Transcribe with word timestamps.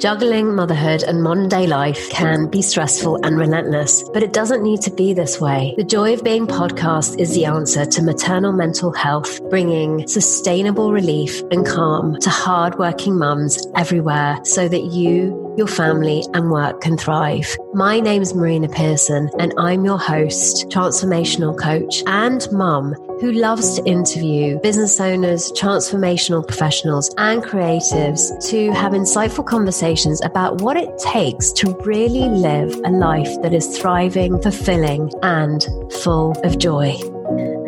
Juggling 0.00 0.54
motherhood 0.54 1.02
and 1.02 1.22
modern 1.22 1.46
day 1.46 1.66
life 1.66 2.08
can 2.08 2.48
be 2.48 2.62
stressful 2.62 3.22
and 3.22 3.36
relentless, 3.36 4.02
but 4.14 4.22
it 4.22 4.32
doesn't 4.32 4.62
need 4.62 4.80
to 4.80 4.90
be 4.90 5.12
this 5.12 5.38
way. 5.38 5.74
The 5.76 5.84
Joy 5.84 6.14
of 6.14 6.24
Being 6.24 6.46
podcast 6.46 7.20
is 7.20 7.34
the 7.34 7.44
answer 7.44 7.84
to 7.84 8.02
maternal 8.02 8.52
mental 8.52 8.94
health, 8.94 9.46
bringing 9.50 10.08
sustainable 10.08 10.90
relief 10.90 11.42
and 11.50 11.66
calm 11.66 12.18
to 12.20 12.30
hardworking 12.30 13.18
mums 13.18 13.66
everywhere 13.76 14.40
so 14.42 14.68
that 14.68 14.84
you, 14.84 15.54
your 15.58 15.66
family, 15.66 16.24
and 16.32 16.50
work 16.50 16.80
can 16.80 16.96
thrive. 16.96 17.54
My 17.74 18.00
name's 18.00 18.34
Marina 18.34 18.70
Pearson, 18.70 19.28
and 19.38 19.52
I'm 19.58 19.84
your 19.84 19.98
host, 19.98 20.66
transformational 20.70 21.58
coach, 21.58 22.02
and 22.06 22.50
mum 22.50 22.94
who 23.20 23.32
loves 23.32 23.76
to 23.76 23.84
interview 23.84 24.58
business 24.60 25.00
owners, 25.00 25.52
transformational 25.52 26.46
professionals, 26.46 27.12
and 27.18 27.42
creatives 27.42 28.30
to 28.48 28.72
have 28.72 28.92
insightful 28.92 29.44
conversations 29.44 30.20
about 30.22 30.60
what 30.62 30.76
it 30.76 30.88
takes 30.98 31.52
to 31.52 31.76
really 31.84 32.28
live 32.28 32.74
a 32.84 32.90
life 32.90 33.40
that 33.42 33.52
is 33.52 33.78
thriving, 33.78 34.40
fulfilling, 34.40 35.12
and 35.22 35.64
full 36.02 36.32
of 36.44 36.58
joy. 36.58 36.98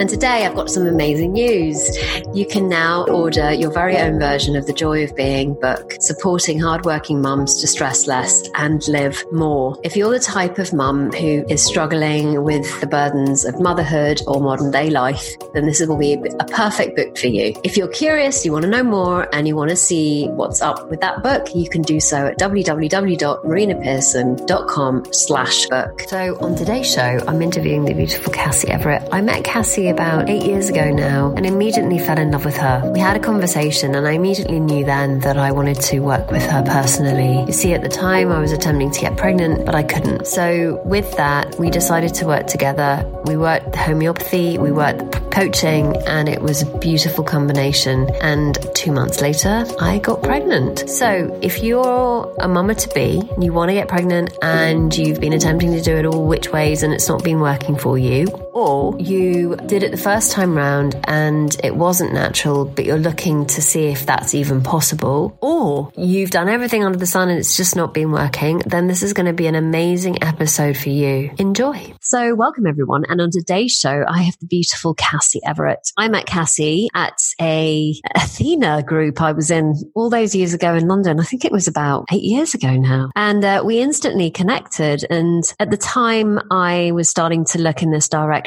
And 0.03 0.11
today 0.11 0.45
I've 0.45 0.57
got 0.57 0.69
some 0.69 0.89
amazing 0.89 1.35
news. 1.35 1.97
You 2.35 2.45
can 2.45 2.69
now 2.69 3.05
order 3.05 3.53
your 3.53 3.71
very 3.71 3.97
own 3.97 4.19
version 4.19 4.57
of 4.57 4.67
the 4.67 4.73
Joy 4.73 5.05
of 5.05 5.15
Being 5.15 5.55
book, 5.55 5.95
supporting 6.01 6.59
hardworking 6.59 7.23
mums 7.23 7.61
to 7.61 7.69
stress 7.69 8.09
less 8.09 8.43
and 8.57 8.83
live 8.89 9.25
more. 9.31 9.79
If 9.85 9.95
you're 9.95 10.11
the 10.11 10.19
type 10.19 10.59
of 10.59 10.73
mum 10.73 11.13
who 11.13 11.45
is 11.49 11.65
struggling 11.65 12.43
with 12.43 12.81
the 12.81 12.89
burdens 12.89 13.45
of 13.45 13.61
motherhood 13.61 14.21
or 14.27 14.41
modern 14.41 14.73
day 14.73 14.91
life, 14.91 15.25
then 15.55 15.67
this 15.67 15.79
will 15.87 15.97
be 15.97 16.15
a 16.15 16.45
perfect 16.47 16.97
book 16.97 17.17
for 17.17 17.29
you. 17.29 17.55
If 17.63 17.77
you're 17.77 17.87
curious, 17.87 18.45
you 18.45 18.51
want 18.51 18.65
to 18.65 18.69
know 18.69 18.83
more, 18.83 19.33
and 19.33 19.47
you 19.47 19.55
want 19.55 19.71
to 19.71 19.77
see 19.77 20.27
what's 20.31 20.61
up 20.61 20.91
with 20.91 21.01
that 21.03 21.23
book, 21.23 21.55
you 21.55 21.69
can 21.69 21.83
do 21.83 22.01
so 22.01 22.27
at 22.27 22.41
www.marinapearson.com 22.41 25.05
slash 25.13 25.67
book. 25.67 26.01
So 26.09 26.37
on 26.41 26.57
today's 26.57 26.93
show, 26.93 27.21
I'm 27.29 27.41
interviewing 27.41 27.85
the 27.85 27.95
beautiful 27.95 28.33
Cassie 28.33 28.67
Everett. 28.67 29.09
I 29.13 29.21
met 29.21 29.45
Cassie 29.45 29.92
about 29.93 30.29
eight 30.29 30.45
years 30.45 30.69
ago 30.69 30.91
now 30.91 31.33
and 31.37 31.47
immediately 31.47 31.99
fell 31.99 32.19
in 32.19 32.33
love 32.33 32.45
with 32.45 32.57
her. 32.57 32.91
We 32.93 32.99
had 32.99 33.17
a 33.17 33.21
conversation 33.21 33.95
and 33.95 34.07
I 34.09 34.13
immediately 34.13 34.59
knew 34.59 34.85
then 34.85 35.21
that 35.21 35.37
I 35.37 35.53
wanted 35.53 35.81
to 35.83 36.01
work 36.01 36.31
with 36.31 36.45
her 36.47 36.63
personally. 36.63 37.45
You 37.47 37.53
see, 37.53 37.75
at 37.75 37.83
the 37.83 37.89
time 37.89 38.33
I 38.33 38.41
was 38.41 38.53
attempting 38.53 38.91
to 38.91 39.01
get 39.01 39.17
pregnant, 39.17 39.65
but 39.65 39.75
I 39.75 39.83
couldn't. 39.83 40.27
So 40.27 40.81
with 40.85 41.17
that, 41.17 41.59
we 41.59 41.71
decided 41.71 42.15
to 42.15 42.27
work 42.27 42.47
together. 42.47 43.09
We 43.25 43.37
worked 43.37 43.77
homeopathy, 43.77 44.59
we 44.59 44.73
worked 44.73 45.31
coaching, 45.31 45.97
and 46.07 46.29
it 46.29 46.43
was 46.43 46.63
a 46.63 46.79
beautiful 46.79 47.25
combination. 47.25 48.09
And 48.21 48.59
two 48.75 48.93
months 48.93 49.21
later, 49.21 49.65
I 49.81 49.99
got 49.99 50.23
pregnant. 50.23 50.89
So 50.89 51.39
if 51.43 51.63
you're 51.63 52.35
a 52.41 52.49
mama 52.49 52.75
to 52.75 52.89
be, 52.95 53.21
and 53.21 53.45
you 53.45 53.53
want 53.53 53.69
to 53.69 53.75
get 53.75 53.89
pregnant 53.89 54.37
and 54.43 54.97
you've 54.97 55.21
been 55.21 55.33
attempting 55.33 55.73
to 55.73 55.83
do 55.83 55.97
it 55.97 56.07
all 56.07 56.27
which 56.27 56.51
ways 56.51 56.83
and 56.83 56.93
it's 56.93 57.09
not 57.09 57.23
been 57.23 57.41
working 57.41 57.77
for 57.77 57.99
you, 57.99 58.27
or 58.53 58.99
you 58.99 59.57
did 59.67 59.83
it 59.83 59.91
the 59.91 59.97
first 59.97 60.33
time 60.33 60.57
round 60.57 60.99
and 61.05 61.57
it 61.65 61.75
wasn't 61.75 62.13
natural, 62.13 62.65
but 62.65 62.85
you're 62.85 62.99
looking 62.99 63.47
to 63.47 63.63
see 63.63 63.87
if 63.87 64.07
that's 64.07 64.35
even 64.35 64.63
possible, 64.63 65.37
or 65.41 65.93
you've 65.97 66.31
done 66.31 66.49
everything 66.49 66.85
under 66.85 66.99
the 66.99 67.07
sun 67.07 67.29
and 67.29 67.39
it's 67.39 67.57
just 67.57 67.77
not 67.77 67.95
been 67.95 68.13
working, 68.13 68.59
then 68.67 68.87
this 68.87 69.03
is 69.03 69.13
going 69.13 69.27
to 69.27 69.33
be 69.33 69.47
an 69.47 69.55
amazing 69.55 70.23
episode 70.23 70.77
for 70.77 70.91
you. 70.91 71.31
Enjoy. 71.39 71.95
So, 72.01 72.35
welcome 72.35 72.67
everyone. 72.67 73.05
And 73.09 73.21
on 73.21 73.31
today's 73.31 73.73
show, 73.73 74.05
I 74.07 74.23
have 74.23 74.37
the 74.41 74.47
beautiful 74.47 74.95
Cassie 74.95 75.41
Everett. 75.45 75.91
I 75.97 76.09
met 76.09 76.27
Cassie 76.27 76.89
at 76.95 77.19
a 77.41 77.95
Athena 78.15 78.83
group 78.83 79.21
I 79.21 79.33
was 79.33 79.51
in 79.51 79.75
all 79.95 80.11
those 80.11 80.35
years 80.35 80.53
ago 80.53 80.75
in 80.75 80.87
London. 80.89 81.21
I 81.21 81.25
think 81.25 81.45
it 81.45 81.53
was 81.53 81.69
about 81.69 82.07
eight 82.13 82.23
years 82.23 82.55
ago 82.55 82.75
now. 82.77 83.11
And 83.17 83.45
uh, 83.45 83.63
we 83.65 83.81
instantly 83.81 84.31
connected. 84.31 85.05
And 85.09 85.43
at 85.59 85.71
the 85.71 85.77
time, 85.77 86.39
I 86.51 86.93
was 86.93 87.09
starting 87.09 87.45
to 87.47 87.59
look 87.59 87.83
in 87.83 87.91
this 87.91 88.09
direction 88.09 88.42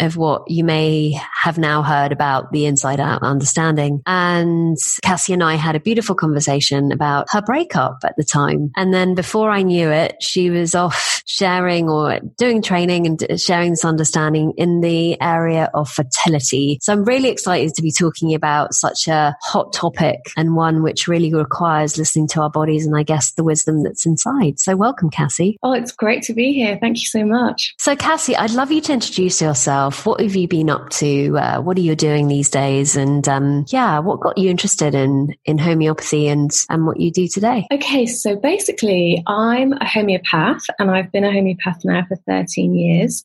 of 0.00 0.16
what 0.16 0.42
you 0.48 0.64
may 0.64 1.18
have 1.42 1.58
now 1.58 1.82
heard 1.82 2.12
about 2.12 2.52
the 2.52 2.66
inside 2.66 3.00
out 3.00 3.22
understanding. 3.22 4.02
And 4.06 4.76
Cassie 5.02 5.32
and 5.32 5.42
I 5.42 5.54
had 5.54 5.76
a 5.76 5.80
beautiful 5.80 6.14
conversation 6.14 6.92
about 6.92 7.26
her 7.30 7.42
breakup 7.42 7.98
at 8.04 8.16
the 8.16 8.24
time. 8.24 8.70
And 8.76 8.92
then 8.92 9.14
before 9.14 9.50
I 9.50 9.62
knew 9.62 9.90
it, 9.90 10.16
she 10.20 10.50
was 10.50 10.74
off 10.74 11.22
sharing 11.26 11.88
or 11.88 12.20
doing 12.36 12.62
training 12.62 13.06
and 13.06 13.40
sharing 13.40 13.70
this 13.70 13.84
understanding 13.84 14.52
in 14.56 14.80
the 14.80 15.20
area 15.20 15.70
of 15.74 15.88
fertility. 15.88 16.78
So 16.82 16.92
I'm 16.92 17.04
really 17.04 17.28
excited 17.28 17.74
to 17.74 17.82
be 17.82 17.92
talking 17.92 18.34
about 18.34 18.74
such 18.74 19.08
a 19.08 19.34
hot 19.42 19.72
topic 19.72 20.18
and 20.36 20.54
one 20.54 20.82
which 20.82 21.08
really 21.08 21.32
requires 21.34 21.98
listening 21.98 22.28
to 22.28 22.42
our 22.42 22.50
bodies 22.50 22.86
and 22.86 22.96
I 22.96 23.02
guess 23.02 23.32
the 23.32 23.44
wisdom 23.44 23.82
that's 23.82 24.06
inside. 24.06 24.60
So 24.60 24.76
welcome, 24.76 25.10
Cassie. 25.10 25.58
Oh, 25.62 25.72
it's 25.72 25.92
great 25.92 26.22
to 26.24 26.34
be 26.34 26.52
here. 26.52 26.78
Thank 26.80 26.98
you 26.98 27.06
so 27.06 27.24
much. 27.24 27.74
So 27.78 27.96
Cassie, 27.96 28.36
I'd 28.36 28.52
love 28.52 28.70
you 28.70 28.80
to 28.82 28.92
introduce 28.92 29.33
yourself. 29.40 30.06
What 30.06 30.20
have 30.20 30.34
you 30.34 30.48
been 30.48 30.70
up 30.70 30.90
to? 30.90 31.38
Uh, 31.38 31.60
what 31.60 31.76
are 31.76 31.82
you 31.82 31.96
doing 31.96 32.28
these 32.28 32.50
days? 32.50 32.96
And 32.96 33.28
um, 33.28 33.64
yeah, 33.68 33.98
what 33.98 34.20
got 34.20 34.38
you 34.38 34.50
interested 34.50 34.94
in 34.94 35.34
in 35.44 35.58
homeopathy 35.58 36.28
and 36.28 36.50
and 36.68 36.86
what 36.86 37.00
you 37.00 37.10
do 37.10 37.28
today? 37.28 37.66
Okay, 37.72 38.06
so 38.06 38.36
basically, 38.36 39.22
I'm 39.26 39.72
a 39.74 39.86
homeopath, 39.86 40.64
and 40.78 40.90
I've 40.90 41.10
been 41.12 41.24
a 41.24 41.32
homeopath 41.32 41.84
now 41.84 42.04
for 42.08 42.16
13 42.26 42.74
years. 42.74 43.24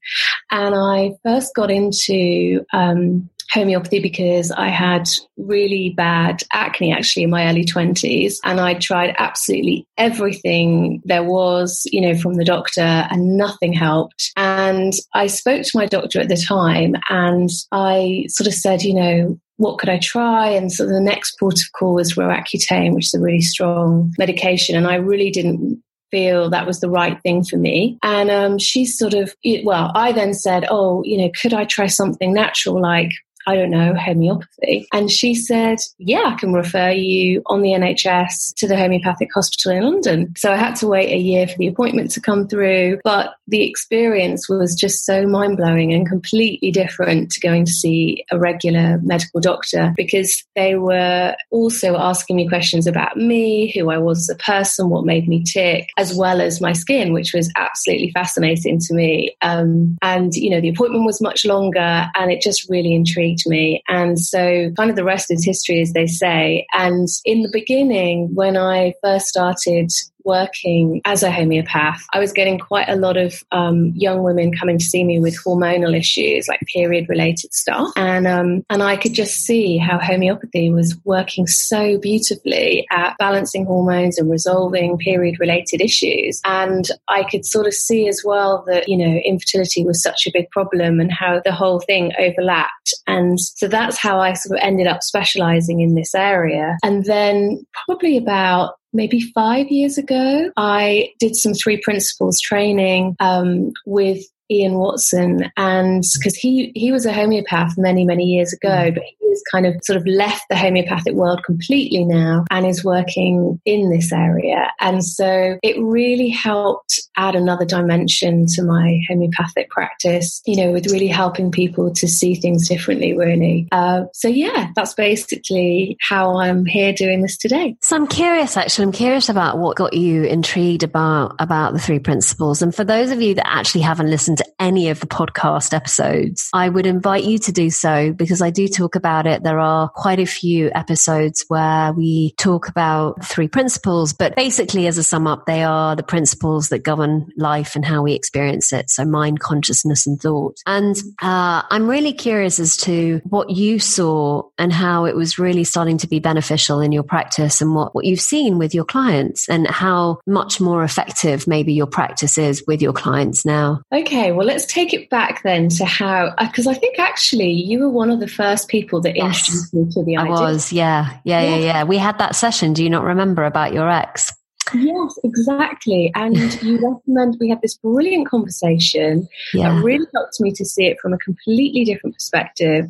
And 0.51 0.75
I 0.75 1.11
first 1.23 1.53
got 1.55 1.69
into 1.69 2.65
um, 2.73 3.29
homeopathy 3.51 3.99
because 3.99 4.51
I 4.51 4.69
had 4.69 5.09
really 5.37 5.93
bad 5.95 6.43
acne 6.51 6.93
actually 6.93 7.23
in 7.23 7.29
my 7.29 7.47
early 7.47 7.65
20s 7.65 8.35
and 8.43 8.59
I 8.59 8.75
tried 8.75 9.15
absolutely 9.17 9.87
everything 9.97 11.01
there 11.05 11.23
was, 11.23 11.83
you 11.91 12.01
know, 12.01 12.17
from 12.17 12.35
the 12.35 12.45
doctor 12.45 12.81
and 12.81 13.37
nothing 13.37 13.73
helped. 13.73 14.31
And 14.35 14.93
I 15.13 15.27
spoke 15.27 15.63
to 15.63 15.77
my 15.77 15.85
doctor 15.85 16.19
at 16.19 16.29
the 16.29 16.37
time 16.37 16.95
and 17.09 17.49
I 17.71 18.25
sort 18.29 18.47
of 18.47 18.53
said, 18.53 18.83
you 18.83 18.93
know, 18.93 19.39
what 19.57 19.77
could 19.77 19.89
I 19.89 19.99
try? 19.99 20.49
And 20.49 20.71
so 20.71 20.85
the 20.85 21.01
next 21.01 21.37
port 21.37 21.59
of 21.59 21.71
call 21.73 21.95
was 21.95 22.13
Roaccutane, 22.13 22.95
which 22.95 23.07
is 23.07 23.13
a 23.13 23.19
really 23.19 23.41
strong 23.41 24.13
medication. 24.17 24.77
And 24.77 24.87
I 24.87 24.95
really 24.95 25.31
didn't 25.31 25.83
feel 26.11 26.49
that 26.49 26.65
was 26.65 26.79
the 26.79 26.89
right 26.89 27.21
thing 27.21 27.43
for 27.43 27.57
me. 27.57 27.97
And 28.01 28.31
um, 28.31 28.57
she 28.57 28.85
sort 28.85 29.13
of, 29.13 29.35
well, 29.63 29.91
I 29.95 30.11
then 30.11 30.33
said, 30.33 30.65
oh, 30.69 31.03
you 31.03 31.17
know, 31.17 31.31
could 31.41 31.53
I 31.53 31.65
try 31.65 31.87
something 31.87 32.33
natural 32.33 32.81
like 32.81 33.11
I 33.49 33.55
don't 33.55 33.71
know, 33.71 33.95
homeopathy. 33.95 34.87
And 34.93 35.09
she 35.09 35.33
said, 35.33 35.79
Yeah, 35.97 36.21
I 36.23 36.35
can 36.35 36.53
refer 36.53 36.91
you 36.91 37.41
on 37.47 37.63
the 37.63 37.71
NHS 37.71 38.53
to 38.57 38.67
the 38.67 38.77
homeopathic 38.77 39.29
hospital 39.33 39.71
in 39.71 39.83
London. 39.83 40.35
So 40.37 40.51
I 40.51 40.55
had 40.55 40.75
to 40.77 40.87
wait 40.87 41.11
a 41.11 41.17
year 41.17 41.47
for 41.47 41.57
the 41.57 41.65
appointment 41.65 42.11
to 42.11 42.21
come 42.21 42.47
through. 42.47 42.99
But 43.03 43.33
the 43.47 43.67
experience 43.67 44.47
was 44.47 44.75
just 44.75 45.03
so 45.03 45.25
mind 45.25 45.57
blowing 45.57 45.91
and 45.93 46.07
completely 46.07 46.69
different 46.69 47.31
to 47.31 47.39
going 47.39 47.65
to 47.65 47.71
see 47.71 48.23
a 48.29 48.37
regular 48.37 48.99
medical 49.01 49.41
doctor 49.41 49.93
because 49.97 50.43
they 50.55 50.75
were 50.75 51.35
also 51.49 51.97
asking 51.97 52.35
me 52.35 52.47
questions 52.47 52.85
about 52.85 53.17
me, 53.17 53.71
who 53.71 53.89
I 53.89 53.97
was 53.97 54.29
as 54.29 54.35
a 54.35 54.37
person, 54.37 54.89
what 54.89 55.05
made 55.05 55.27
me 55.27 55.43
tick, 55.43 55.89
as 55.97 56.13
well 56.13 56.39
as 56.39 56.61
my 56.61 56.73
skin, 56.73 57.13
which 57.13 57.33
was 57.33 57.51
absolutely 57.57 58.11
fascinating 58.11 58.79
to 58.81 58.93
me. 58.93 59.35
Um, 59.41 59.97
and, 60.03 60.35
you 60.35 60.51
know, 60.51 60.61
the 60.61 60.69
appointment 60.69 61.05
was 61.05 61.19
much 61.19 61.45
longer 61.45 62.05
and 62.13 62.31
it 62.31 62.43
just 62.43 62.69
really 62.69 62.93
intrigued 62.93 63.38
me. 63.45 63.83
And 63.87 64.19
so, 64.19 64.71
kind 64.77 64.89
of 64.89 64.95
the 64.95 65.03
rest 65.03 65.27
is 65.29 65.45
history, 65.45 65.81
as 65.81 65.93
they 65.93 66.07
say. 66.07 66.65
And 66.73 67.07
in 67.25 67.41
the 67.41 67.49
beginning, 67.51 68.33
when 68.33 68.57
I 68.57 68.93
first 69.03 69.27
started 69.27 69.91
working 70.23 71.01
as 71.05 71.23
a 71.23 71.31
homeopath, 71.31 72.01
I 72.13 72.19
was 72.19 72.33
getting 72.33 72.59
quite 72.59 72.89
a 72.89 72.95
lot 72.95 73.17
of 73.17 73.43
um, 73.51 73.93
young 73.95 74.23
women 74.23 74.55
coming 74.55 74.77
to 74.77 74.85
see 74.85 75.03
me 75.03 75.19
with 75.19 75.37
hormonal 75.43 75.97
issues, 75.97 76.47
like 76.47 76.59
period 76.73 77.07
related 77.09 77.53
stuff. 77.53 77.91
And, 77.95 78.27
um, 78.27 78.63
and 78.69 78.83
I 78.83 78.97
could 78.97 79.13
just 79.13 79.35
see 79.41 79.77
how 79.77 79.97
homeopathy 79.97 80.69
was 80.69 80.97
working 81.05 81.47
so 81.47 81.97
beautifully 81.97 82.85
at 82.91 83.15
balancing 83.17 83.65
hormones 83.65 84.17
and 84.17 84.29
resolving 84.29 84.97
period 84.97 85.39
related 85.39 85.81
issues. 85.81 86.41
And 86.45 86.85
I 87.07 87.23
could 87.23 87.45
sort 87.45 87.67
of 87.67 87.73
see 87.73 88.07
as 88.07 88.21
well 88.25 88.63
that, 88.67 88.87
you 88.87 88.97
know, 88.97 89.19
infertility 89.25 89.85
was 89.85 90.01
such 90.01 90.27
a 90.27 90.31
big 90.33 90.49
problem 90.51 90.99
and 90.99 91.11
how 91.11 91.41
the 91.43 91.51
whole 91.51 91.79
thing 91.79 92.11
overlapped. 92.19 92.93
And 93.07 93.39
so 93.39 93.67
that's 93.67 93.97
how 93.97 94.19
I 94.19 94.33
sort 94.33 94.59
of 94.59 94.63
ended 94.63 94.87
up 94.87 95.03
specializing 95.03 95.81
in 95.81 95.95
this 95.95 96.13
area. 96.15 96.77
And 96.83 97.05
then 97.05 97.65
probably 97.85 98.17
about 98.17 98.75
maybe 98.93 99.21
five 99.33 99.67
years 99.69 99.97
ago, 99.97 100.51
I 100.57 101.11
did 101.19 101.35
some 101.35 101.53
three 101.53 101.77
principles 101.77 102.39
training 102.41 103.15
um, 103.19 103.71
with 103.85 104.23
Ian 104.51 104.75
Watson, 104.75 105.51
and 105.57 106.03
because 106.17 106.35
he 106.35 106.71
he 106.75 106.91
was 106.91 107.05
a 107.05 107.13
homeopath 107.13 107.77
many 107.77 108.03
many 108.03 108.25
years 108.25 108.51
ago, 108.51 108.69
mm. 108.69 108.95
but 108.95 109.03
he 109.03 109.18
kind 109.51 109.65
of 109.65 109.75
sort 109.83 109.97
of 109.97 110.05
left 110.05 110.43
the 110.49 110.57
homeopathic 110.57 111.13
world 111.13 111.43
completely 111.43 112.03
now 112.05 112.45
and 112.49 112.65
is 112.65 112.83
working 112.83 113.59
in 113.65 113.89
this 113.89 114.11
area. 114.11 114.71
And 114.79 115.03
so 115.03 115.57
it 115.63 115.81
really 115.81 116.29
helped 116.29 116.99
add 117.17 117.35
another 117.35 117.65
dimension 117.65 118.45
to 118.47 118.63
my 118.63 118.99
homeopathic 119.09 119.69
practice, 119.69 120.41
you 120.45 120.55
know, 120.55 120.71
with 120.71 120.91
really 120.91 121.07
helping 121.07 121.51
people 121.51 121.93
to 121.93 122.07
see 122.07 122.35
things 122.35 122.67
differently, 122.67 123.15
really. 123.15 123.67
Uh, 123.71 124.05
so, 124.13 124.27
yeah, 124.27 124.69
that's 124.75 124.93
basically 124.93 125.97
how 126.01 126.37
I'm 126.37 126.65
here 126.65 126.93
doing 126.93 127.21
this 127.21 127.37
today. 127.37 127.75
So, 127.81 127.95
I'm 127.95 128.07
curious, 128.07 128.57
actually, 128.57 128.85
I'm 128.85 128.91
curious 128.91 129.29
about 129.29 129.57
what 129.57 129.77
got 129.77 129.93
you 129.93 130.23
intrigued 130.23 130.83
about, 130.83 131.35
about 131.39 131.73
the 131.73 131.79
three 131.79 131.99
principles. 131.99 132.61
And 132.61 132.73
for 132.73 132.83
those 132.83 133.11
of 133.11 133.21
you 133.21 133.35
that 133.35 133.47
actually 133.47 133.81
haven't 133.81 134.09
listened 134.09 134.37
to 134.39 134.45
any 134.59 134.89
of 134.89 134.99
the 134.99 135.07
podcast 135.07 135.73
episodes, 135.73 136.49
I 136.53 136.69
would 136.69 136.85
invite 136.85 137.23
you 137.23 137.37
to 137.39 137.51
do 137.51 137.69
so 137.69 138.13
because 138.13 138.41
I 138.41 138.49
do 138.49 138.67
talk 138.67 138.95
about 138.95 139.18
it. 139.27 139.43
There 139.43 139.59
are 139.59 139.89
quite 139.89 140.19
a 140.19 140.25
few 140.25 140.71
episodes 140.73 141.45
where 141.47 141.93
we 141.93 142.33
talk 142.37 142.67
about 142.67 143.25
three 143.25 143.47
principles, 143.47 144.13
but 144.13 144.35
basically, 144.35 144.87
as 144.87 144.97
a 144.97 145.03
sum 145.03 145.27
up, 145.27 145.45
they 145.45 145.63
are 145.63 145.95
the 145.95 146.03
principles 146.03 146.69
that 146.69 146.79
govern 146.79 147.31
life 147.37 147.75
and 147.75 147.85
how 147.85 148.01
we 148.03 148.13
experience 148.13 148.71
it. 148.73 148.89
So 148.89 149.05
mind, 149.05 149.39
consciousness, 149.39 150.05
and 150.07 150.19
thought. 150.21 150.57
And 150.65 150.95
uh, 151.21 151.63
I'm 151.69 151.89
really 151.89 152.13
curious 152.13 152.59
as 152.59 152.77
to 152.77 153.21
what 153.25 153.49
you 153.49 153.79
saw 153.79 154.43
and 154.57 154.71
how 154.71 155.05
it 155.05 155.15
was 155.15 155.39
really 155.39 155.63
starting 155.63 155.97
to 155.99 156.07
be 156.07 156.19
beneficial 156.19 156.79
in 156.79 156.91
your 156.91 157.03
practice 157.03 157.61
and 157.61 157.75
what, 157.75 157.95
what 157.95 158.05
you've 158.05 158.21
seen 158.21 158.57
with 158.57 158.73
your 158.73 158.85
clients 158.85 159.47
and 159.49 159.67
how 159.67 160.19
much 160.25 160.59
more 160.59 160.83
effective 160.83 161.47
maybe 161.47 161.73
your 161.73 161.87
practice 161.87 162.37
is 162.37 162.63
with 162.67 162.81
your 162.81 162.93
clients 162.93 163.45
now. 163.45 163.81
Okay, 163.93 164.31
well, 164.31 164.45
let's 164.45 164.65
take 164.65 164.93
it 164.93 165.09
back 165.09 165.43
then 165.43 165.69
to 165.69 165.85
how, 165.85 166.33
because 166.39 166.67
uh, 166.67 166.71
I 166.71 166.73
think 166.73 166.99
actually 166.99 167.51
you 167.51 167.79
were 167.79 167.89
one 167.89 168.09
of 168.09 168.19
the 168.19 168.27
first 168.27 168.67
people 168.67 169.01
that 169.01 169.08
yes, 169.15 169.47
introduced 169.47 169.73
me 169.73 169.91
to 169.91 170.03
the 170.03 170.17
idea. 170.17 170.33
I 170.33 170.41
was, 170.41 170.71
yeah, 170.71 171.17
yeah, 171.23 171.41
yeah, 171.41 171.49
yeah, 171.49 171.55
yeah. 171.57 171.83
We 171.83 171.97
had 171.97 172.17
that 172.19 172.35
session. 172.35 172.73
Do 172.73 172.83
you 172.83 172.89
not 172.89 173.03
remember 173.03 173.43
about 173.43 173.73
your 173.73 173.89
ex? 173.89 174.31
Yes, 174.73 175.19
exactly. 175.23 176.11
And 176.13 176.35
you 176.61 176.75
recommend 176.75 177.37
we 177.39 177.49
had 177.49 177.61
this 177.61 177.77
brilliant 177.77 178.27
conversation 178.27 179.27
yeah. 179.53 179.73
that 179.73 179.83
really 179.83 180.05
helped 180.13 180.39
me 180.39 180.51
to 180.51 180.65
see 180.65 180.85
it 180.85 180.99
from 181.01 181.13
a 181.13 181.17
completely 181.17 181.83
different 181.85 182.15
perspective. 182.15 182.85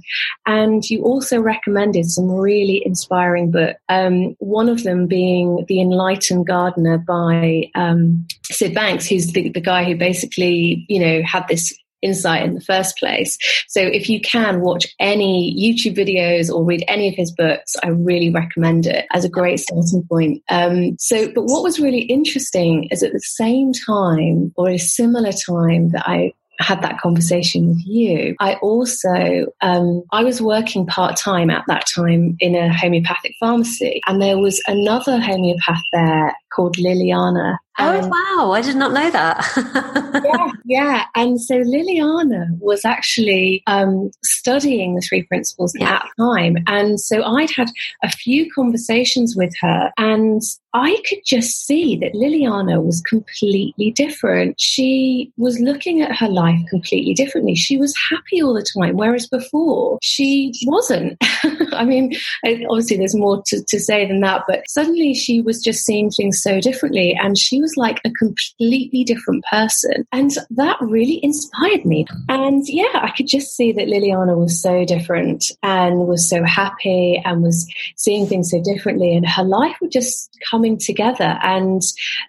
And 0.45 0.83
you 0.89 1.04
also 1.04 1.39
recommended 1.39 2.06
some 2.07 2.30
really 2.30 2.83
inspiring 2.86 3.51
books. 3.51 3.80
Um, 3.88 4.36
one 4.39 4.68
of 4.68 4.83
them 4.83 5.07
being 5.07 5.65
The 5.69 5.80
Enlightened 5.80 6.48
Gardener 6.48 6.98
by 6.98 7.69
um, 7.75 8.27
Syd 8.44 8.75
Banks, 8.75 9.07
who's 9.07 9.31
the, 9.31 9.50
the 9.50 9.62
guy 9.62 9.86
who 9.86 9.95
basically, 9.95 10.86
you 10.89 11.00
know, 11.00 11.22
had 11.24 11.48
this 11.48 11.74
insight 12.01 12.44
in 12.44 12.54
the 12.54 12.62
first 12.62 12.98
place. 12.98 13.38
So 13.68 13.81
if 13.81 14.10
you 14.10 14.22
can 14.22 14.62
watch 14.62 14.88
any 15.00 15.56
YouTube 15.57 15.98
videos 15.98 16.54
or 16.54 16.63
read 16.63 16.84
any 16.88 17.07
of 17.07 17.16
his 17.16 17.31
books, 17.31 17.75
I 17.84 17.90
really 17.90 18.30
recommend 18.30 18.86
it 18.86 19.06
as 19.13 19.25
a 19.25 19.30
great 19.30 19.60
starting 19.60 20.06
point. 20.10 20.44
Um, 20.50 20.98
so, 21.00 21.31
but 21.34 21.44
what 21.44 21.63
was 21.63 21.80
really 21.80 22.01
interesting 22.01 22.88
is 22.92 23.04
at 23.04 23.13
the 23.13 23.19
same 23.19 23.74
time 23.74 24.51
or 24.56 24.69
a 24.69 24.78
similar 24.78 25.31
time 25.31 25.90
that 25.90 26.04
I 26.06 26.34
had 26.60 26.81
that 26.81 27.00
conversation 27.00 27.69
with 27.69 27.86
you. 27.86 28.36
I 28.40 28.56
also, 28.56 29.46
um, 29.62 30.04
I 30.12 30.24
was 30.24 30.42
working 30.42 30.86
part 30.86 31.16
time 31.16 31.50
at 31.50 31.63
that 31.68 31.86
time 31.96 32.36
in 32.40 32.56
a 32.56 32.74
homeopathic 32.74 33.34
pharmacy, 33.40 34.01
and 34.07 34.22
there 34.22 34.38
was 34.38 34.62
another 34.68 35.19
homeopath 35.19 35.81
there 35.94 36.36
called 36.54 36.75
Liliana. 36.75 37.57
Oh, 37.79 38.07
wow. 38.07 38.51
I 38.51 38.61
did 38.61 38.75
not 38.75 38.93
know 38.93 39.09
that. 39.11 40.23
yeah, 40.23 40.51
yeah. 40.65 41.05
And 41.15 41.41
so 41.41 41.55
Liliana 41.61 42.47
was 42.59 42.85
actually 42.85 43.63
um, 43.67 44.11
studying 44.23 44.95
the 44.95 45.01
three 45.01 45.23
principles 45.23 45.73
yeah. 45.77 45.95
at 45.95 46.05
the 46.17 46.23
time. 46.23 46.57
And 46.67 46.99
so 46.99 47.23
I'd 47.23 47.51
had 47.51 47.69
a 48.03 48.09
few 48.09 48.51
conversations 48.53 49.35
with 49.35 49.53
her, 49.61 49.91
and 49.97 50.41
I 50.73 51.01
could 51.07 51.19
just 51.25 51.65
see 51.65 51.95
that 51.97 52.13
Liliana 52.13 52.83
was 52.83 53.01
completely 53.01 53.91
different. 53.91 54.59
She 54.59 55.31
was 55.37 55.59
looking 55.59 56.01
at 56.01 56.15
her 56.15 56.27
life 56.27 56.59
completely 56.69 57.13
differently. 57.13 57.55
She 57.55 57.77
was 57.77 57.95
happy 58.11 58.41
all 58.41 58.53
the 58.53 58.65
time, 58.77 58.95
whereas 58.95 59.27
before 59.27 59.97
she 60.03 60.53
wasn't. 60.65 61.17
I 61.73 61.85
mean, 61.85 62.13
obviously 62.45 62.97
there's 62.97 63.15
more 63.15 63.41
to, 63.47 63.63
to 63.67 63.79
say 63.79 64.07
than 64.07 64.21
that, 64.21 64.43
but 64.47 64.69
suddenly 64.69 65.15
she 65.15 65.41
was 65.41 65.63
just 65.63 65.85
seeing 65.85 66.11
things 66.11 66.41
so 66.41 66.61
differently. 66.61 67.17
And 67.19 67.37
she 67.37 67.59
was 67.59 67.69
like 67.77 68.00
a 68.06 68.12
completely 68.12 69.04
different 69.04 69.44
person. 69.51 70.06
And 70.12 70.31
that 70.51 70.77
really 70.81 71.19
inspired 71.24 71.86
me. 71.86 72.06
And 72.27 72.63
yeah, 72.68 73.00
I 73.01 73.12
could 73.16 73.27
just 73.27 73.56
see 73.56 73.71
that 73.71 73.88
Liliana 73.88 74.38
was 74.38 74.62
so 74.62 74.86
different 74.86 75.51
and 75.63 76.07
was 76.07 76.30
so 76.30 76.44
happy 76.44 77.21
and 77.24 77.42
was 77.42 77.71
seeing 77.95 78.27
things 78.27 78.51
so 78.51 78.62
differently. 78.62 79.16
And 79.16 79.27
her 79.27 79.44
life 79.44 79.75
was 79.81 79.92
just 79.92 80.38
coming 80.50 80.77
together 80.77 81.38
and 81.42 81.81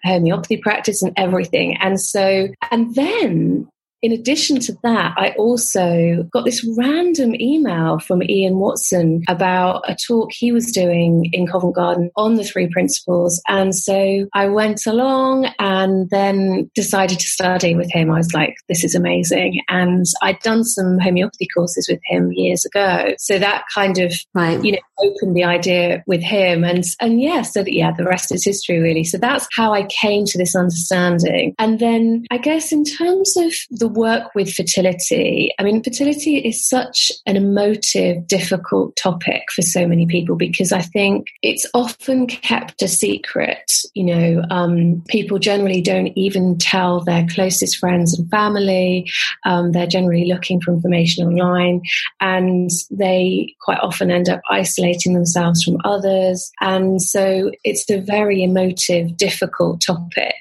homeopathy 0.03 0.57
practice 0.57 1.01
and 1.01 1.13
everything. 1.17 1.77
And 1.77 1.99
so, 1.99 2.47
and 2.71 2.95
then 2.95 3.67
in 4.01 4.11
addition 4.11 4.59
to 4.61 4.73
that, 4.83 5.13
I 5.17 5.31
also 5.37 6.23
got 6.31 6.45
this 6.45 6.65
random 6.77 7.35
email 7.39 7.99
from 7.99 8.23
Ian 8.23 8.57
Watson 8.57 9.23
about 9.27 9.83
a 9.87 9.95
talk 9.95 10.31
he 10.31 10.51
was 10.51 10.71
doing 10.71 11.29
in 11.33 11.45
Covent 11.45 11.75
Garden 11.75 12.09
on 12.15 12.35
the 12.35 12.43
three 12.43 12.67
principles. 12.67 13.41
And 13.47 13.75
so 13.75 14.27
I 14.33 14.47
went 14.47 14.85
along 14.87 15.51
and 15.59 16.09
then 16.09 16.71
decided 16.73 17.19
to 17.19 17.25
study 17.25 17.75
with 17.75 17.91
him. 17.91 18.09
I 18.09 18.17
was 18.17 18.33
like, 18.33 18.55
this 18.67 18.83
is 18.83 18.95
amazing. 18.95 19.61
And 19.69 20.05
I'd 20.21 20.39
done 20.39 20.63
some 20.63 20.97
homeopathy 20.99 21.47
courses 21.55 21.87
with 21.89 21.99
him 22.05 22.31
years 22.31 22.65
ago. 22.65 23.13
So 23.19 23.37
that 23.37 23.65
kind 23.73 23.99
of, 23.99 24.13
right. 24.33 24.63
you 24.63 24.71
know, 24.73 24.79
opened 24.99 25.35
the 25.35 25.43
idea 25.43 26.03
with 26.07 26.21
him. 26.21 26.63
And, 26.63 26.83
and 26.99 27.21
yeah, 27.21 27.43
so 27.43 27.63
that, 27.63 27.73
yeah, 27.73 27.91
the 27.95 28.05
rest 28.05 28.33
is 28.33 28.43
history 28.43 28.79
really. 28.79 29.03
So 29.03 29.17
that's 29.17 29.47
how 29.55 29.73
I 29.73 29.85
came 29.85 30.25
to 30.25 30.37
this 30.37 30.55
understanding. 30.55 31.53
And 31.59 31.79
then 31.79 32.25
I 32.31 32.37
guess 32.37 32.71
in 32.71 32.83
terms 32.83 33.35
of 33.37 33.53
the 33.69 33.90
work 33.93 34.33
with 34.35 34.53
fertility, 34.53 35.51
I 35.59 35.63
mean, 35.63 35.83
fertility 35.83 36.37
is 36.37 36.67
such 36.67 37.11
an 37.25 37.35
emotive, 37.35 38.27
difficult 38.27 38.95
topic 38.95 39.43
for 39.53 39.61
so 39.61 39.87
many 39.87 40.05
people 40.05 40.35
because 40.35 40.71
I 40.71 40.81
think 40.81 41.27
it's 41.41 41.65
often 41.73 42.27
kept 42.27 42.81
a 42.81 42.87
secret. 42.87 43.71
You 43.93 44.03
know, 44.05 44.43
um, 44.49 45.03
people 45.07 45.39
generally 45.39 45.81
don't 45.81 46.11
even 46.15 46.57
tell 46.57 47.01
their 47.01 47.25
closest 47.27 47.77
friends 47.77 48.17
and 48.17 48.29
family. 48.29 49.09
Um, 49.45 49.71
they're 49.71 49.87
generally 49.87 50.25
looking 50.25 50.61
for 50.61 50.73
information 50.73 51.27
online 51.27 51.81
and 52.19 52.69
they 52.89 53.55
quite 53.61 53.79
often 53.79 54.11
end 54.11 54.29
up 54.29 54.41
isolating 54.49 55.13
themselves 55.13 55.63
from 55.63 55.77
others. 55.83 56.51
And 56.61 57.01
so 57.01 57.51
it's 57.63 57.89
a 57.89 57.99
very 57.99 58.43
emotive, 58.43 59.17
difficult 59.17 59.81
topic. 59.81 60.35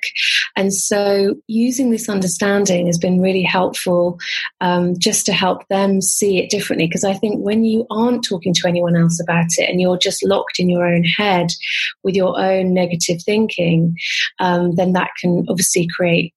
And 0.57 0.73
so 0.75 1.35
using 1.47 1.91
this 1.91 2.09
understanding 2.09 2.87
has 2.87 2.99
been 2.99 3.21
really 3.21 3.40
helpful 3.43 4.19
um, 4.61 4.99
just 4.99 5.27
to 5.27 5.33
help 5.33 5.67
them 5.69 6.01
see 6.01 6.39
it 6.39 6.51
differently. 6.51 6.87
Because 6.87 7.05
I 7.05 7.15
think 7.15 7.45
when 7.45 7.65
you 7.65 7.87
aren't 7.91 8.25
talking 8.25 8.55
to 8.55 8.69
anyone 8.69 8.97
else 8.97 9.21
about 9.21 9.47
it 9.59 9.69
and 9.69 9.81
you're 9.81 9.99
just 9.99 10.25
locked 10.25 10.59
in 10.59 10.69
your 10.69 10.87
own 10.87 11.05
head 11.05 11.53
with 12.03 12.15
your 12.15 12.39
own 12.39 12.75
negative 12.75 13.23
thinking, 13.23 13.97
um, 14.39 14.75
then 14.77 14.93
that 14.93 15.11
can 15.21 15.47
obviously 15.49 15.89
create 15.95 16.35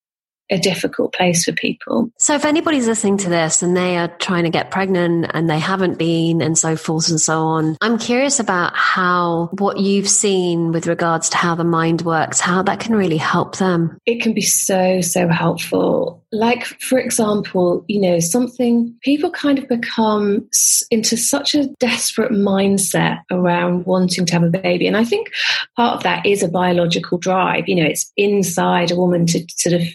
a 0.49 0.59
difficult 0.59 1.13
place 1.13 1.45
for 1.45 1.53
people. 1.53 2.11
So, 2.19 2.35
if 2.35 2.45
anybody's 2.45 2.87
listening 2.87 3.17
to 3.17 3.29
this 3.29 3.63
and 3.63 3.75
they 3.75 3.97
are 3.97 4.07
trying 4.07 4.43
to 4.43 4.49
get 4.49 4.71
pregnant 4.71 5.31
and 5.33 5.49
they 5.49 5.59
haven't 5.59 5.97
been, 5.97 6.41
and 6.41 6.57
so 6.57 6.75
forth 6.75 7.09
and 7.09 7.19
so 7.19 7.41
on, 7.41 7.77
I'm 7.81 7.97
curious 7.97 8.39
about 8.39 8.75
how 8.75 9.49
what 9.57 9.79
you've 9.79 10.09
seen 10.09 10.71
with 10.71 10.87
regards 10.87 11.29
to 11.29 11.37
how 11.37 11.55
the 11.55 11.63
mind 11.63 12.01
works, 12.01 12.39
how 12.39 12.61
that 12.63 12.79
can 12.79 12.95
really 12.95 13.17
help 13.17 13.57
them. 13.57 13.97
It 14.05 14.21
can 14.21 14.33
be 14.33 14.41
so, 14.41 15.01
so 15.01 15.27
helpful. 15.27 16.23
Like, 16.31 16.65
for 16.65 16.97
example, 16.97 17.85
you 17.87 18.01
know, 18.01 18.19
something 18.19 18.93
people 19.01 19.29
kind 19.29 19.59
of 19.59 19.67
become 19.67 20.49
into 20.89 21.15
such 21.15 21.53
a 21.53 21.67
desperate 21.79 22.31
mindset 22.31 23.19
around 23.31 23.85
wanting 23.85 24.25
to 24.25 24.33
have 24.33 24.43
a 24.43 24.49
baby. 24.49 24.87
And 24.87 24.97
I 24.97 25.05
think 25.05 25.31
part 25.75 25.95
of 25.95 26.03
that 26.03 26.25
is 26.25 26.41
a 26.41 26.47
biological 26.47 27.17
drive. 27.17 27.67
You 27.67 27.75
know, 27.75 27.85
it's 27.85 28.11
inside 28.17 28.91
a 28.91 28.95
woman 28.95 29.27
to 29.27 29.45
sort 29.57 29.79
of 29.79 29.87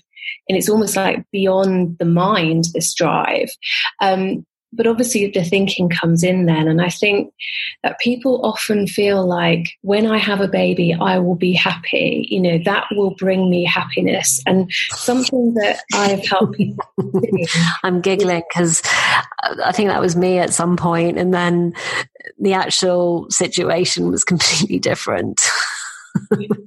and 0.48 0.56
it's 0.56 0.68
almost 0.68 0.96
like 0.96 1.24
beyond 1.30 1.98
the 1.98 2.04
mind 2.04 2.66
this 2.74 2.94
drive. 2.94 3.50
Um, 4.00 4.44
but 4.72 4.86
obviously 4.86 5.30
the 5.30 5.44
thinking 5.44 5.88
comes 5.88 6.22
in 6.22 6.46
then. 6.46 6.68
And 6.68 6.82
i 6.82 6.88
think 6.88 7.32
that 7.82 7.98
people 8.00 8.44
often 8.44 8.86
feel 8.86 9.26
like 9.26 9.70
when 9.82 10.06
i 10.06 10.18
have 10.18 10.40
a 10.40 10.48
baby 10.48 10.94
i 10.94 11.18
will 11.18 11.36
be 11.36 11.52
happy. 11.52 12.26
You 12.30 12.40
know 12.40 12.58
that 12.64 12.86
will 12.92 13.14
bring 13.14 13.50
me 13.50 13.64
happiness. 13.64 14.42
And 14.46 14.70
something 14.90 15.54
that 15.54 15.80
i've 15.94 16.26
helped 16.26 16.56
people 16.56 16.84
i'm 17.82 18.00
giggling 18.00 18.42
because 18.48 18.82
i 19.64 19.72
think 19.72 19.88
that 19.88 20.00
was 20.00 20.16
me 20.16 20.38
at 20.38 20.52
some 20.52 20.76
point 20.76 21.18
and 21.18 21.32
then 21.32 21.72
the 22.38 22.52
actual 22.52 23.28
situation 23.30 24.10
was 24.10 24.24
completely 24.24 24.78
different. 24.78 25.40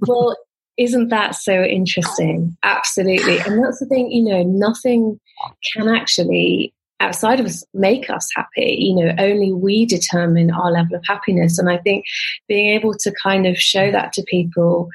Well 0.07 0.35
isn't 0.77 1.09
that 1.09 1.35
so 1.35 1.63
interesting? 1.63 2.55
Absolutely. 2.63 3.39
And 3.39 3.63
that's 3.63 3.79
the 3.79 3.85
thing, 3.85 4.11
you 4.11 4.23
know, 4.23 4.43
nothing 4.43 5.19
can 5.73 5.87
actually 5.87 6.73
outside 7.01 7.39
of 7.39 7.47
us 7.47 7.63
make 7.73 8.09
us 8.09 8.29
happy. 8.35 8.77
You 8.79 8.95
know, 8.95 9.15
only 9.17 9.51
we 9.51 9.85
determine 9.85 10.51
our 10.51 10.71
level 10.71 10.95
of 10.95 11.03
happiness. 11.07 11.57
And 11.57 11.69
I 11.69 11.77
think 11.77 12.05
being 12.47 12.69
able 12.69 12.93
to 12.99 13.13
kind 13.23 13.47
of 13.47 13.57
show 13.57 13.91
that 13.91 14.13
to 14.13 14.23
people 14.27 14.87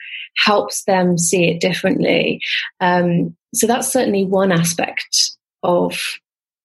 helps 0.45 0.85
them 0.85 1.19
see 1.19 1.49
it 1.49 1.61
differently. 1.61 2.41
Um, 2.81 3.37
so 3.55 3.67
that's 3.67 3.93
certainly 3.93 4.25
one 4.25 4.53
aspect 4.53 5.33
of 5.63 6.01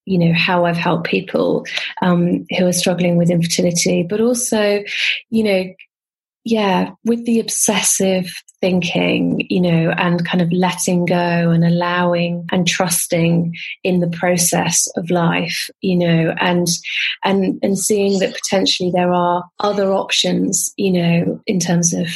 you 0.05 0.17
know 0.17 0.33
how 0.33 0.65
I've 0.65 0.77
helped 0.77 1.07
people 1.07 1.65
um, 2.01 2.45
who 2.57 2.65
are 2.65 2.73
struggling 2.73 3.17
with 3.17 3.29
infertility, 3.29 4.03
but 4.03 4.19
also, 4.19 4.83
you 5.29 5.43
know, 5.43 5.73
yeah, 6.43 6.91
with 7.05 7.25
the 7.25 7.39
obsessive 7.39 8.31
thinking, 8.61 9.45
you 9.49 9.61
know, 9.61 9.91
and 9.97 10.25
kind 10.25 10.41
of 10.41 10.51
letting 10.51 11.05
go 11.05 11.15
and 11.15 11.63
allowing 11.63 12.47
and 12.51 12.67
trusting 12.67 13.55
in 13.83 13.99
the 13.99 14.09
process 14.09 14.87
of 14.97 15.11
life, 15.11 15.69
you 15.81 15.95
know, 15.95 16.33
and 16.39 16.67
and 17.23 17.59
and 17.61 17.77
seeing 17.77 18.19
that 18.19 18.33
potentially 18.33 18.91
there 18.91 19.13
are 19.13 19.43
other 19.59 19.91
options, 19.91 20.73
you 20.77 20.91
know, 20.91 21.41
in 21.45 21.59
terms 21.59 21.93
of 21.93 22.07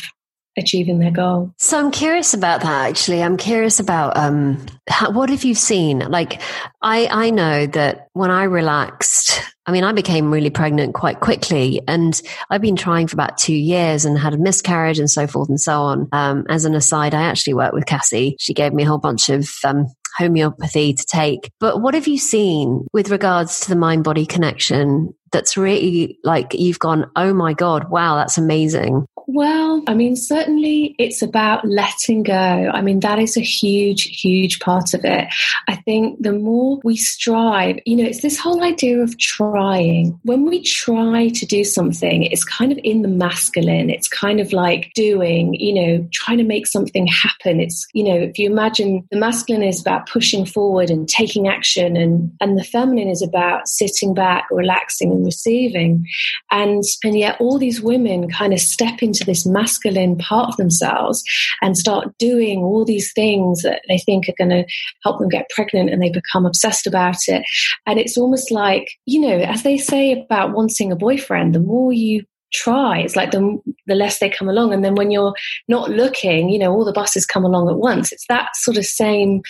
achieving 0.57 0.99
their 0.99 1.11
goal. 1.11 1.53
So 1.57 1.79
I'm 1.79 1.91
curious 1.91 2.33
about 2.33 2.61
that. 2.61 2.89
Actually, 2.89 3.23
I'm 3.23 3.37
curious 3.37 3.79
about 3.79 4.17
um, 4.17 4.65
how, 4.89 5.11
what 5.11 5.29
have 5.29 5.43
you 5.43 5.55
seen? 5.55 5.99
Like, 5.99 6.41
I 6.81 7.07
I 7.09 7.29
know 7.29 7.65
that 7.67 8.09
when 8.13 8.31
I 8.31 8.43
relaxed 8.43 9.41
I 9.67 9.71
mean, 9.71 9.83
I 9.83 9.93
became 9.93 10.31
really 10.31 10.51
pregnant 10.51 10.93
quite 10.93 11.21
quickly 11.21 11.81
and 11.87 12.21
I've 12.49 12.61
been 12.61 12.75
trying 12.75 13.07
for 13.07 13.15
about 13.15 13.37
two 13.37 13.55
years 13.55 14.05
and 14.05 14.17
had 14.17 14.33
a 14.33 14.37
miscarriage 14.37 14.99
and 14.99 15.09
so 15.09 15.25
forth 15.25 15.49
and 15.49 15.59
so 15.59 15.81
on. 15.81 16.07
Um, 16.11 16.45
as 16.49 16.65
an 16.65 16.75
aside, 16.75 17.15
I 17.15 17.23
actually 17.23 17.55
worked 17.55 17.73
with 17.73 17.87
Cassie. 17.87 18.35
She 18.39 18.53
gave 18.53 18.73
me 18.73 18.83
a 18.83 18.85
whole 18.85 18.99
bunch 18.99 19.29
of 19.29 19.49
um, 19.63 19.87
homeopathy 20.17 20.93
to 20.93 21.05
take. 21.05 21.51
But 21.59 21.81
what 21.81 21.95
have 21.95 22.07
you 22.07 22.19
seen 22.19 22.85
with 22.93 23.09
regards 23.09 23.61
to 23.61 23.69
the 23.69 23.75
mind 23.75 24.03
body 24.03 24.27
connection 24.27 25.15
that's 25.31 25.57
really 25.57 26.19
like 26.23 26.53
you've 26.53 26.79
gone, 26.79 27.09
oh 27.15 27.33
my 27.33 27.53
God, 27.53 27.89
wow, 27.89 28.15
that's 28.15 28.37
amazing? 28.37 29.07
Well, 29.27 29.83
I 29.87 29.95
mean, 29.95 30.15
certainly 30.15 30.95
it's 30.99 31.21
about 31.21 31.65
letting 31.65 32.23
go. 32.23 32.33
I 32.33 32.81
mean, 32.81 32.99
that 32.99 33.17
is 33.17 33.37
a 33.37 33.41
huge, 33.41 34.03
huge 34.03 34.59
part 34.59 34.93
of 34.93 35.03
it. 35.03 35.27
I 35.67 35.75
think 35.77 36.21
the 36.21 36.33
more 36.33 36.79
we 36.83 36.95
strive, 36.95 37.79
you 37.85 37.95
know, 37.95 38.03
it's 38.03 38.21
this 38.21 38.37
whole 38.37 38.63
idea 38.63 39.01
of 39.01 39.17
trying. 39.17 40.19
When 40.23 40.45
we 40.45 40.61
try 40.61 41.29
to 41.29 41.45
do 41.45 41.63
something, 41.63 42.23
it's 42.23 42.43
kind 42.43 42.71
of 42.71 42.79
in 42.83 43.01
the 43.01 43.07
masculine. 43.07 43.89
It's 43.89 44.07
kind 44.07 44.39
of 44.39 44.53
like 44.53 44.91
doing, 44.93 45.55
you 45.55 45.73
know, 45.73 46.07
trying 46.13 46.37
to 46.37 46.43
make 46.43 46.67
something 46.67 47.07
happen. 47.07 47.59
It's, 47.59 47.87
you 47.93 48.03
know, 48.03 48.15
if 48.15 48.37
you 48.37 48.49
imagine 48.49 49.07
the 49.09 49.17
masculine 49.17 49.63
is 49.63 49.81
about 49.81 50.07
pushing 50.07 50.45
forward 50.45 50.91
and 50.91 51.09
taking 51.09 51.47
action 51.47 51.97
and, 51.97 52.31
and 52.41 52.59
the 52.59 52.63
feminine 52.63 53.09
is 53.09 53.23
about 53.23 53.67
sitting 53.67 54.13
back, 54.13 54.45
relaxing 54.51 55.11
and 55.11 55.25
receiving. 55.25 56.05
And, 56.51 56.83
and 57.03 57.17
yet 57.17 57.37
all 57.39 57.57
these 57.57 57.81
women 57.81 58.29
kind 58.29 58.53
of 58.53 58.59
step 58.59 59.01
into 59.01 59.14
into 59.15 59.25
this 59.25 59.45
masculine 59.45 60.17
part 60.17 60.49
of 60.49 60.57
themselves 60.57 61.23
and 61.61 61.77
start 61.77 62.09
doing 62.19 62.59
all 62.59 62.85
these 62.85 63.11
things 63.13 63.61
that 63.61 63.81
they 63.87 63.97
think 63.97 64.27
are 64.27 64.35
going 64.37 64.49
to 64.49 64.65
help 65.03 65.19
them 65.19 65.29
get 65.29 65.49
pregnant 65.49 65.89
and 65.89 66.01
they 66.01 66.09
become 66.09 66.45
obsessed 66.45 66.85
about 66.85 67.27
it. 67.27 67.43
And 67.85 67.99
it's 67.99 68.17
almost 68.17 68.51
like, 68.51 68.89
you 69.05 69.19
know, 69.19 69.37
as 69.39 69.63
they 69.63 69.77
say 69.77 70.11
about 70.11 70.53
wanting 70.53 70.91
a 70.91 70.95
boyfriend, 70.95 71.55
the 71.55 71.59
more 71.59 71.93
you 71.93 72.23
try. 72.55 72.99
It's 72.99 73.15
like 73.15 73.31
the, 73.31 73.59
the 73.87 73.95
less 73.95 74.19
they 74.19 74.29
come 74.29 74.49
along. 74.49 74.73
And 74.73 74.83
then 74.83 74.95
when 74.95 75.11
you're 75.11 75.33
not 75.67 75.89
looking 75.89 76.49
you 76.49 76.59
know 76.59 76.71
all 76.71 76.85
the 76.85 76.93
buses 76.93 77.25
come 77.25 77.45
along 77.45 77.69
at 77.69 77.77
once. 77.77 78.11
It's 78.11 78.25
that 78.27 78.55
sort 78.55 78.77
of 78.77 78.85
same 78.85 79.41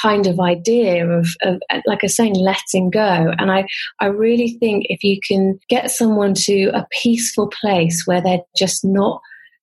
kind 0.00 0.26
of 0.26 0.40
idea 0.40 1.06
of, 1.06 1.28
of 1.42 1.60
uh, 1.70 1.80
like 1.86 2.02
i 2.02 2.06
was 2.06 2.16
saying 2.16 2.34
letting 2.34 2.90
go. 2.90 3.32
And 3.38 3.50
i 3.50 3.66
i 4.00 4.06
really 4.06 4.56
think 4.60 4.86
if 4.88 5.02
you 5.02 5.18
can 5.26 5.58
get 5.68 5.90
someone 5.90 6.34
to 6.34 6.70
a 6.74 6.86
peaceful 7.02 7.50
place 7.60 8.06
where 8.06 8.20
they're 8.20 8.40
just 8.56 8.84
not 8.84 9.20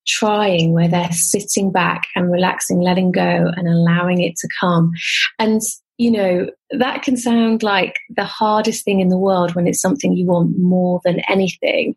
trying 0.07 0.73
where 0.73 0.87
they're 0.87 1.11
sitting 1.11 1.71
back 1.71 2.07
and 2.15 2.31
relaxing 2.31 2.81
letting 2.81 3.11
go 3.11 3.51
and 3.55 3.67
allowing 3.67 4.21
it 4.21 4.35
to 4.35 4.47
come. 4.59 4.91
And 5.37 5.61
you 6.01 6.09
know, 6.09 6.47
that 6.71 7.03
can 7.03 7.15
sound 7.15 7.61
like 7.61 7.95
the 8.09 8.23
hardest 8.23 8.83
thing 8.83 9.01
in 9.01 9.09
the 9.09 9.19
world 9.19 9.53
when 9.53 9.67
it's 9.67 9.79
something 9.79 10.13
you 10.13 10.25
want 10.25 10.57
more 10.57 10.99
than 11.05 11.21
anything. 11.29 11.95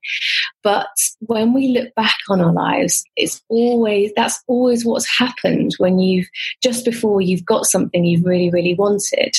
But 0.62 0.88
when 1.20 1.54
we 1.54 1.68
look 1.68 1.94
back 1.94 2.18
on 2.28 2.42
our 2.42 2.52
lives, 2.52 3.02
it's 3.16 3.42
always, 3.48 4.12
that's 4.14 4.44
always 4.46 4.84
what's 4.84 5.08
happened 5.08 5.72
when 5.78 6.00
you've, 6.00 6.26
just 6.62 6.84
before 6.84 7.22
you've 7.22 7.46
got 7.46 7.64
something 7.64 8.04
you've 8.04 8.26
really, 8.26 8.50
really 8.50 8.74
wanted. 8.74 9.34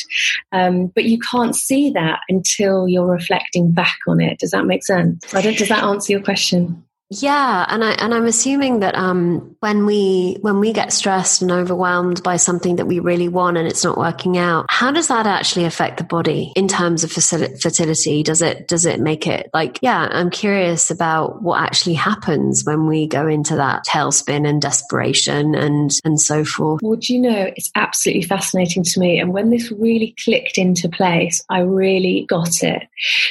Um, 0.51 0.88
but 0.95 1.03
you 1.03 1.19
can't 1.19 1.55
see 1.55 1.91
that 1.91 2.22
until 2.27 2.88
you're 2.88 3.05
reflecting 3.05 3.72
back 3.72 4.00
on 4.07 4.19
it. 4.19 4.39
Does 4.39 4.50
that 4.50 4.65
make 4.65 4.84
sense? 4.84 5.31
does 5.31 5.69
that 5.69 5.84
answer 5.84 6.12
your 6.12 6.24
question? 6.24 6.84
Yeah, 7.12 7.65
and 7.69 7.83
I 7.83 7.91
and 7.91 8.15
I'm 8.15 8.25
assuming 8.25 8.79
that 8.79 8.95
um, 8.95 9.55
when 9.59 9.85
we 9.85 10.38
when 10.41 10.59
we 10.59 10.74
get 10.74 10.91
stressed 10.91 11.43
and 11.43 11.51
overwhelmed 11.51 12.24
by 12.24 12.38
something 12.38 12.77
that 12.77 12.88
we 12.88 13.00
really 13.00 13.27
want 13.27 13.57
and 13.57 13.67
it's 13.67 13.83
not 13.83 13.95
working 13.95 14.39
out, 14.39 14.65
how 14.69 14.91
does 14.91 15.09
that 15.09 15.27
actually 15.27 15.65
affect 15.65 15.97
the 15.97 16.03
body 16.03 16.51
in 16.55 16.67
terms 16.67 17.03
of 17.03 17.12
fertility? 17.12 18.24
Does 18.24 18.41
it 18.41 18.67
does 18.67 18.88
it 18.88 19.00
make 19.00 19.27
it 19.27 19.51
like 19.53 19.77
yeah? 19.83 20.07
I'm 20.09 20.31
curious 20.31 20.89
about 20.89 21.43
what 21.43 21.62
actually 21.62 21.93
happens 21.93 22.63
when 22.65 22.88
we 22.88 23.05
go 23.05 23.27
into 23.27 23.55
that 23.57 23.85
tailspin 23.85 24.47
and 24.47 24.59
desperation 24.59 25.53
and 25.53 25.91
and 26.03 26.19
so 26.19 26.43
forth. 26.43 26.81
Well, 26.81 26.97
you 27.01 27.21
know 27.21 27.51
it's 27.55 27.69
absolutely 27.75 28.24
fascinating 28.24 28.83
to 28.83 29.00
me, 29.00 29.19
and 29.19 29.31
when 29.31 29.51
this 29.51 29.71
really 29.71 30.15
clicked 30.24 30.57
into 30.57 30.89
place, 30.89 31.43
I 31.50 31.59
really 31.59 32.25
got 32.27 32.63
it. 32.63 32.81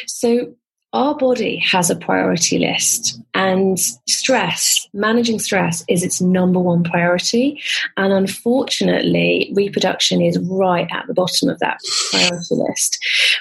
So 0.07 0.54
our 0.95 1.17
body 1.17 1.59
has 1.59 1.91
a 1.91 1.97
priority 1.97 2.59
list 2.59 3.21
and 3.35 3.79
stress, 4.09 4.87
managing 4.95 5.41
stress 5.41 5.85
is 5.89 6.05
its 6.05 6.21
number 6.21 6.61
one 6.61 6.85
priority. 6.85 7.61
And 7.97 8.13
unfortunately, 8.13 9.53
reproduction 9.57 10.23
is 10.23 10.39
right 10.39 10.87
at 10.93 11.05
the 11.09 11.15
bottom 11.15 11.49
of 11.49 11.59
that 11.59 11.81
priority 12.13 12.55
list, 12.55 12.99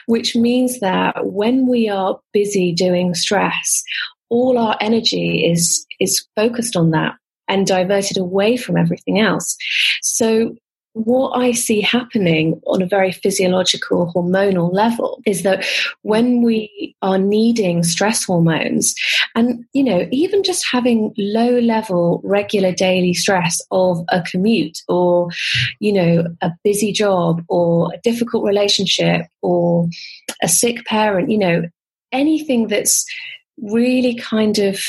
which 0.08 0.36
means 0.36 0.80
that 0.80 1.28
when 1.28 1.68
we 1.68 1.88
are 1.88 2.20
busy 2.34 2.74
doing 2.74 3.14
stress, 3.14 3.84
all 4.30 4.58
our 4.58 4.76
energy 4.82 5.46
is, 5.46 5.86
is 6.00 6.26
focused 6.36 6.76
on 6.76 6.90
that 6.90 7.14
and 7.48 7.68
diverted 7.68 8.18
away 8.18 8.58
from 8.58 8.78
everything 8.78 9.20
else. 9.20 9.56
So 10.02 10.56
what 10.94 11.32
I 11.32 11.52
see 11.52 11.82
happening 11.82 12.62
on 12.68 12.82
a 12.82 12.88
very 12.88 13.12
physiological 13.12 14.12
hormonal 14.14 14.72
level 14.72 15.22
is 15.26 15.42
that 15.44 15.66
when 16.04 16.44
we 16.44 16.96
are 17.02 17.18
needing 17.18 17.84
stress 17.84 18.24
hormones 18.24 18.94
and 19.36 19.66
you 19.74 19.84
know 19.84 20.08
even 20.12 20.44
just 20.44 20.66
having 20.72 21.14
low 21.18 21.60
level 21.60 22.22
regular 22.24 22.72
daily 22.72 23.14
stress 23.14 23.60
of 23.72 24.06
a 24.10 24.22
commute 24.22 24.80
or 24.88 25.30
you 25.80 25.92
know 25.92 26.26
a 26.42 26.52
busy 26.64 26.92
job 26.92 27.44
or 27.50 27.92
a 27.94 27.98
difficult 28.02 28.44
relationship 28.44 29.26
or 29.42 29.88
a 30.44 30.48
sick 30.48 30.86
parent 30.86 31.32
you 31.32 31.38
know 31.38 31.64
anything 32.12 32.68
that's 32.68 33.04
really 33.58 34.16
kind 34.16 34.60
of 34.60 34.80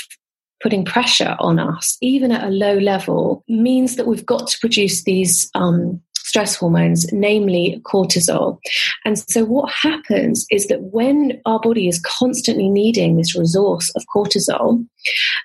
putting 0.64 0.84
pressure 0.84 1.36
on 1.38 1.58
us, 1.58 1.98
even 2.00 2.32
at 2.32 2.48
a 2.48 2.50
low 2.50 2.78
level, 2.78 3.44
means 3.48 3.96
that 3.96 4.06
we've 4.06 4.24
got 4.24 4.48
to 4.48 4.58
produce 4.58 5.04
these 5.04 5.50
um, 5.54 6.00
stress 6.14 6.56
hormones, 6.56 7.06
namely 7.12 7.82
cortisol. 7.84 8.58
And 9.04 9.18
so, 9.18 9.44
what 9.44 9.70
happens 9.70 10.46
is 10.50 10.66
that 10.68 10.80
when 10.80 11.38
our 11.44 11.60
body 11.60 11.86
is 11.86 12.00
constantly 12.00 12.70
needing 12.70 13.16
this 13.16 13.36
resource 13.36 13.92
of 13.94 14.04
cortisol, 14.12 14.84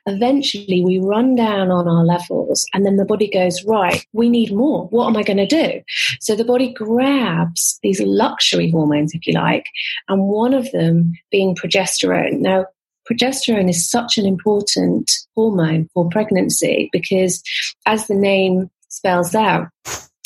eventually 0.06 0.82
we 0.86 1.00
run 1.00 1.36
down 1.36 1.70
on 1.70 1.90
our 1.90 2.06
levels, 2.06 2.66
and 2.74 2.86
then 2.86 2.96
the 2.96 3.06
body 3.06 3.30
goes, 3.30 3.64
Right, 3.66 4.06
we 4.14 4.30
need 4.30 4.54
more. 4.54 4.88
What 4.88 5.08
am 5.08 5.18
I 5.18 5.24
going 5.24 5.38
to 5.38 5.46
do? 5.46 5.82
So, 6.22 6.34
the 6.34 6.46
body 6.46 6.74
grabs 6.74 7.78
these 7.84 8.00
luxury 8.00 8.72
hormones, 8.72 9.14
if 9.14 9.28
you 9.28 9.34
like, 9.34 9.66
and 10.08 10.24
one 10.24 10.54
of 10.54 10.72
them 10.72 11.12
being 11.30 11.56
progesterone. 11.56 12.40
Now, 12.40 12.68
progesterone 13.10 13.70
is 13.70 13.90
such 13.90 14.18
an 14.18 14.26
important 14.26 15.12
hormone 15.36 15.88
for 15.94 16.10
pregnancy 16.10 16.90
because, 16.92 17.42
as 17.86 18.08
the 18.08 18.16
name 18.16 18.70
spells 18.90 19.36
out, 19.36 19.68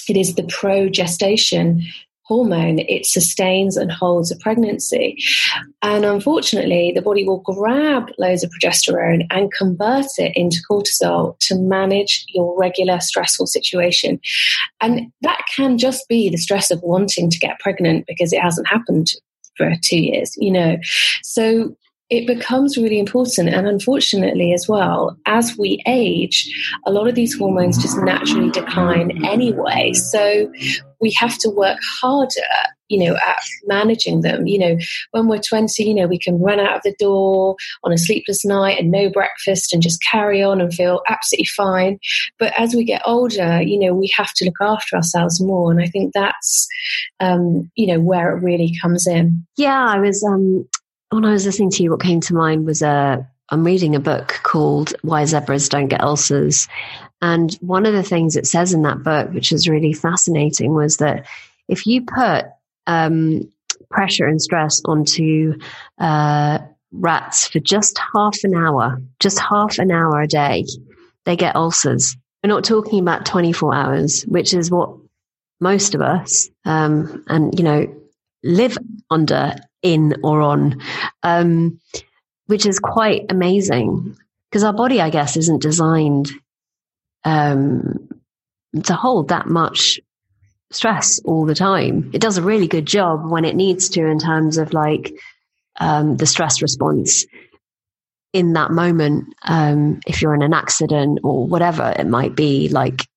it 0.09 0.17
is 0.17 0.35
the 0.35 0.43
progestation 0.43 1.81
hormone. 2.25 2.79
It 2.79 3.05
sustains 3.05 3.75
and 3.77 3.91
holds 3.91 4.31
a 4.31 4.37
pregnancy. 4.37 5.21
And 5.81 6.05
unfortunately, 6.05 6.91
the 6.95 7.01
body 7.01 7.25
will 7.25 7.39
grab 7.39 8.09
loads 8.17 8.43
of 8.43 8.51
progesterone 8.51 9.27
and 9.29 9.51
convert 9.51 10.05
it 10.17 10.31
into 10.35 10.61
cortisol 10.69 11.37
to 11.39 11.59
manage 11.59 12.25
your 12.29 12.57
regular 12.57 12.99
stressful 13.01 13.47
situation. 13.47 14.19
And 14.79 15.11
that 15.21 15.41
can 15.55 15.77
just 15.77 16.07
be 16.07 16.29
the 16.29 16.37
stress 16.37 16.71
of 16.71 16.81
wanting 16.81 17.29
to 17.29 17.39
get 17.39 17.59
pregnant 17.59 18.05
because 18.07 18.31
it 18.31 18.41
hasn't 18.41 18.67
happened 18.67 19.11
for 19.57 19.73
two 19.83 19.99
years, 19.99 20.33
you 20.37 20.51
know. 20.51 20.77
So 21.23 21.75
it 22.13 22.27
becomes 22.27 22.77
really 22.77 22.99
important. 22.99 23.49
And 23.49 23.67
unfortunately, 23.67 24.53
as 24.53 24.67
well, 24.67 25.17
as 25.25 25.57
we 25.57 25.81
age, 25.87 26.47
a 26.85 26.91
lot 26.91 27.07
of 27.07 27.15
these 27.15 27.35
hormones 27.35 27.81
just 27.81 27.97
naturally 27.97 28.51
decline 28.51 29.25
anyway. 29.25 29.93
So 29.93 30.51
we 31.01 31.11
have 31.13 31.37
to 31.39 31.49
work 31.49 31.79
harder 31.99 32.41
you 32.89 33.03
know, 33.03 33.15
at 33.15 33.39
managing 33.65 34.21
them. 34.21 34.45
You 34.45 34.59
know, 34.59 34.77
when 35.11 35.27
we're 35.27 35.39
20, 35.39 35.83
you 35.83 35.95
know, 35.95 36.05
we 36.05 36.19
can 36.19 36.39
run 36.39 36.59
out 36.59 36.75
of 36.75 36.81
the 36.83 36.95
door 36.99 37.55
on 37.83 37.91
a 37.91 37.97
sleepless 37.97 38.45
night 38.45 38.79
and 38.79 38.91
no 38.91 39.09
breakfast 39.09 39.73
and 39.73 39.81
just 39.81 40.03
carry 40.11 40.43
on 40.43 40.61
and 40.61 40.71
feel 40.71 41.01
absolutely 41.09 41.47
fine. 41.57 41.97
But 42.37 42.53
as 42.55 42.75
we 42.75 42.83
get 42.83 43.01
older, 43.03 43.63
you 43.63 43.79
know, 43.79 43.95
we 43.95 44.11
have 44.15 44.31
to 44.35 44.45
look 44.45 44.57
after 44.61 44.95
ourselves 44.95 45.41
more. 45.41 45.71
And 45.71 45.81
I 45.81 45.87
think 45.87 46.13
that's, 46.13 46.67
um, 47.19 47.71
you 47.75 47.87
know, 47.87 47.99
where 47.99 48.37
it 48.37 48.43
really 48.43 48.77
comes 48.79 49.07
in. 49.07 49.43
Yeah, 49.57 49.85
I 49.87 49.97
was, 49.97 50.23
um, 50.23 50.67
when 51.15 51.25
I 51.25 51.31
was 51.31 51.45
listening 51.45 51.71
to 51.71 51.83
you, 51.83 51.91
what 51.91 52.01
came 52.01 52.21
to 52.21 52.33
mind 52.33 52.65
was 52.65 52.81
a, 52.81 52.87
uh, 52.87 53.23
I'm 53.49 53.63
reading 53.63 53.95
a 53.95 53.99
book 53.99 54.39
called 54.43 54.93
Why 55.01 55.25
Zebras 55.25 55.69
Don't 55.69 55.87
Get 55.87 56.01
Ulcers. 56.01 56.67
And 57.21 57.53
one 57.61 57.85
of 57.85 57.93
the 57.93 58.03
things 58.03 58.35
it 58.35 58.47
says 58.47 58.73
in 58.73 58.81
that 58.83 59.03
book, 59.03 59.31
which 59.31 59.51
is 59.51 59.67
really 59.67 59.93
fascinating, 59.93 60.73
was 60.73 60.97
that 60.97 61.25
if 61.67 61.85
you 61.85 62.03
put 62.03 62.45
um, 62.87 63.51
pressure 63.89 64.25
and 64.25 64.41
stress 64.41 64.81
onto 64.85 65.53
uh, 65.99 66.59
rats 66.91 67.47
for 67.47 67.59
just 67.59 67.99
half 68.13 68.37
an 68.43 68.55
hour, 68.55 69.01
just 69.19 69.39
half 69.39 69.77
an 69.79 69.91
hour 69.91 70.21
a 70.21 70.27
day, 70.27 70.65
they 71.25 71.35
get 71.35 71.55
ulcers. 71.55 72.17
We're 72.43 72.49
not 72.49 72.63
talking 72.63 72.99
about 72.99 73.25
24 73.25 73.73
hours, 73.73 74.23
which 74.23 74.53
is 74.53 74.69
what 74.69 74.97
most 75.61 75.95
of 75.95 76.01
us, 76.01 76.49
um, 76.65 77.23
and 77.27 77.57
you 77.57 77.63
know, 77.63 77.87
live 78.43 78.77
under, 79.09 79.55
in 79.83 80.15
or 80.23 80.41
on, 80.41 80.81
um, 81.21 81.79
which 82.47 82.65
is 82.65 82.79
quite 82.79 83.25
amazing 83.29 84.17
because 84.49 84.63
our 84.63 84.73
body, 84.73 85.01
I 85.01 85.09
guess, 85.09 85.37
isn't 85.37 85.61
designed 85.61 86.31
um, 87.23 88.09
to 88.83 88.93
hold 88.93 89.29
that 89.29 89.47
much 89.47 89.99
stress 90.71 91.19
all 91.25 91.45
the 91.45 91.55
time. 91.55 92.11
It 92.13 92.21
does 92.21 92.37
a 92.37 92.41
really 92.41 92.67
good 92.67 92.85
job 92.85 93.29
when 93.29 93.45
it 93.45 93.55
needs 93.55 93.89
to 93.89 94.05
in 94.05 94.19
terms 94.19 94.57
of 94.57 94.73
like 94.73 95.13
um, 95.79 96.17
the 96.17 96.25
stress 96.25 96.61
response 96.61 97.25
in 98.31 98.53
that 98.53 98.71
moment. 98.71 99.33
Um, 99.43 99.99
if 100.07 100.21
you're 100.21 100.35
in 100.35 100.41
an 100.41 100.53
accident 100.53 101.19
or 101.23 101.45
whatever 101.45 101.93
it 101.97 102.07
might 102.07 102.35
be, 102.35 102.69
like 102.69 103.07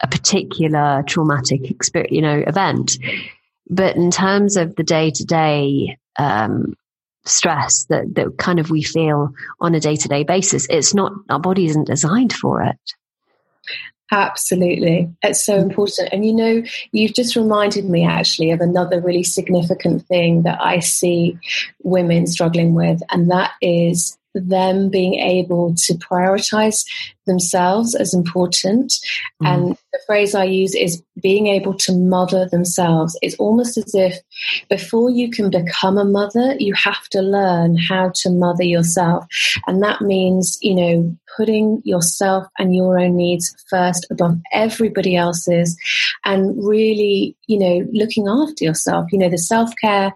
a 0.00 0.06
particular 0.06 1.02
traumatic 1.06 1.70
experience, 1.70 2.12
you 2.12 2.22
know, 2.22 2.42
event. 2.46 2.98
But 3.68 3.96
in 3.96 4.10
terms 4.10 4.56
of 4.56 4.76
the 4.76 4.82
day 4.84 5.10
to 5.10 5.24
day 5.24 5.96
Um, 6.18 6.74
stress 7.26 7.86
that, 7.88 8.14
that 8.14 8.36
kind 8.38 8.58
of 8.58 8.70
we 8.70 8.82
feel 8.82 9.32
on 9.60 9.74
a 9.74 9.80
day 9.80 9.96
to 9.96 10.08
day 10.08 10.24
basis, 10.24 10.66
it's 10.68 10.94
not, 10.94 11.12
our 11.30 11.40
body 11.40 11.66
isn't 11.66 11.86
designed 11.86 12.32
for 12.32 12.62
it. 12.62 12.78
Absolutely. 14.12 15.10
It's 15.22 15.44
so 15.44 15.56
important. 15.56 16.12
And 16.12 16.24
you 16.24 16.34
know, 16.34 16.62
you've 16.92 17.14
just 17.14 17.36
reminded 17.36 17.86
me 17.86 18.04
actually 18.04 18.50
of 18.50 18.60
another 18.60 19.00
really 19.00 19.24
significant 19.24 20.06
thing 20.06 20.42
that 20.42 20.60
I 20.60 20.80
see 20.80 21.38
women 21.82 22.26
struggling 22.26 22.74
with, 22.74 23.00
and 23.10 23.30
that 23.30 23.52
is 23.62 24.18
them 24.34 24.90
being 24.90 25.14
able 25.14 25.74
to 25.74 25.94
prioritize 25.94 26.84
themselves 27.26 27.94
as 27.94 28.14
important. 28.14 28.92
Mm. 29.42 29.46
And 29.46 29.78
the 29.92 30.00
phrase 30.06 30.34
I 30.34 30.44
use 30.44 30.74
is 30.74 31.02
being 31.20 31.46
able 31.46 31.74
to 31.74 31.92
mother 31.92 32.48
themselves. 32.48 33.16
It's 33.22 33.36
almost 33.36 33.78
as 33.78 33.94
if 33.94 34.18
before 34.68 35.10
you 35.10 35.30
can 35.30 35.50
become 35.50 35.98
a 35.98 36.04
mother, 36.04 36.56
you 36.58 36.74
have 36.74 37.08
to 37.10 37.22
learn 37.22 37.76
how 37.76 38.10
to 38.16 38.30
mother 38.30 38.64
yourself. 38.64 39.24
And 39.66 39.82
that 39.82 40.00
means, 40.00 40.58
you 40.60 40.74
know, 40.74 41.16
putting 41.36 41.80
yourself 41.84 42.46
and 42.58 42.74
your 42.74 42.98
own 42.98 43.16
needs 43.16 43.54
first 43.68 44.06
above 44.10 44.38
everybody 44.52 45.16
else's 45.16 45.76
and 46.24 46.54
really, 46.64 47.36
you 47.46 47.58
know, 47.58 47.86
looking 47.92 48.28
after 48.28 48.64
yourself. 48.64 49.12
You 49.12 49.18
know, 49.18 49.28
the 49.28 49.38
self 49.38 49.70
care 49.80 50.12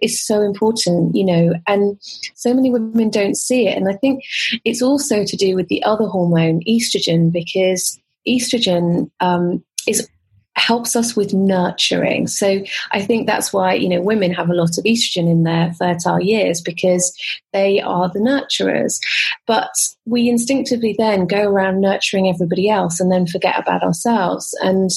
is 0.00 0.24
so 0.24 0.40
important, 0.40 1.14
you 1.14 1.24
know, 1.24 1.54
and 1.66 1.98
so 2.34 2.54
many 2.54 2.70
women 2.70 3.10
don't 3.10 3.36
see 3.36 3.68
it. 3.68 3.76
And 3.76 3.88
I 3.88 3.94
think 3.94 4.24
it's 4.64 4.82
also 4.82 5.24
to 5.24 5.36
do 5.36 5.54
with 5.54 5.68
the 5.68 5.82
other 5.82 6.06
hormone, 6.52 6.62
estrogen, 6.68 7.32
because 7.32 7.98
estrogen 8.26 9.10
um, 9.20 9.62
is 9.86 10.08
helps 10.54 10.94
us 10.94 11.16
with 11.16 11.32
nurturing. 11.32 12.26
So 12.26 12.62
I 12.92 13.00
think 13.00 13.26
that's 13.26 13.54
why, 13.54 13.72
you 13.72 13.88
know, 13.88 14.02
women 14.02 14.34
have 14.34 14.50
a 14.50 14.54
lot 14.54 14.76
of 14.76 14.84
estrogen 14.84 15.30
in 15.30 15.44
their 15.44 15.72
fertile 15.78 16.20
years 16.20 16.60
because 16.60 17.16
they 17.54 17.80
are 17.80 18.10
the 18.10 18.20
nurturers. 18.20 19.00
But 19.46 19.70
we 20.04 20.28
instinctively 20.28 20.94
then 20.98 21.26
go 21.26 21.48
around 21.48 21.80
nurturing 21.80 22.28
everybody 22.28 22.68
else 22.68 23.00
and 23.00 23.10
then 23.10 23.26
forget 23.26 23.58
about 23.58 23.82
ourselves. 23.82 24.54
And 24.60 24.90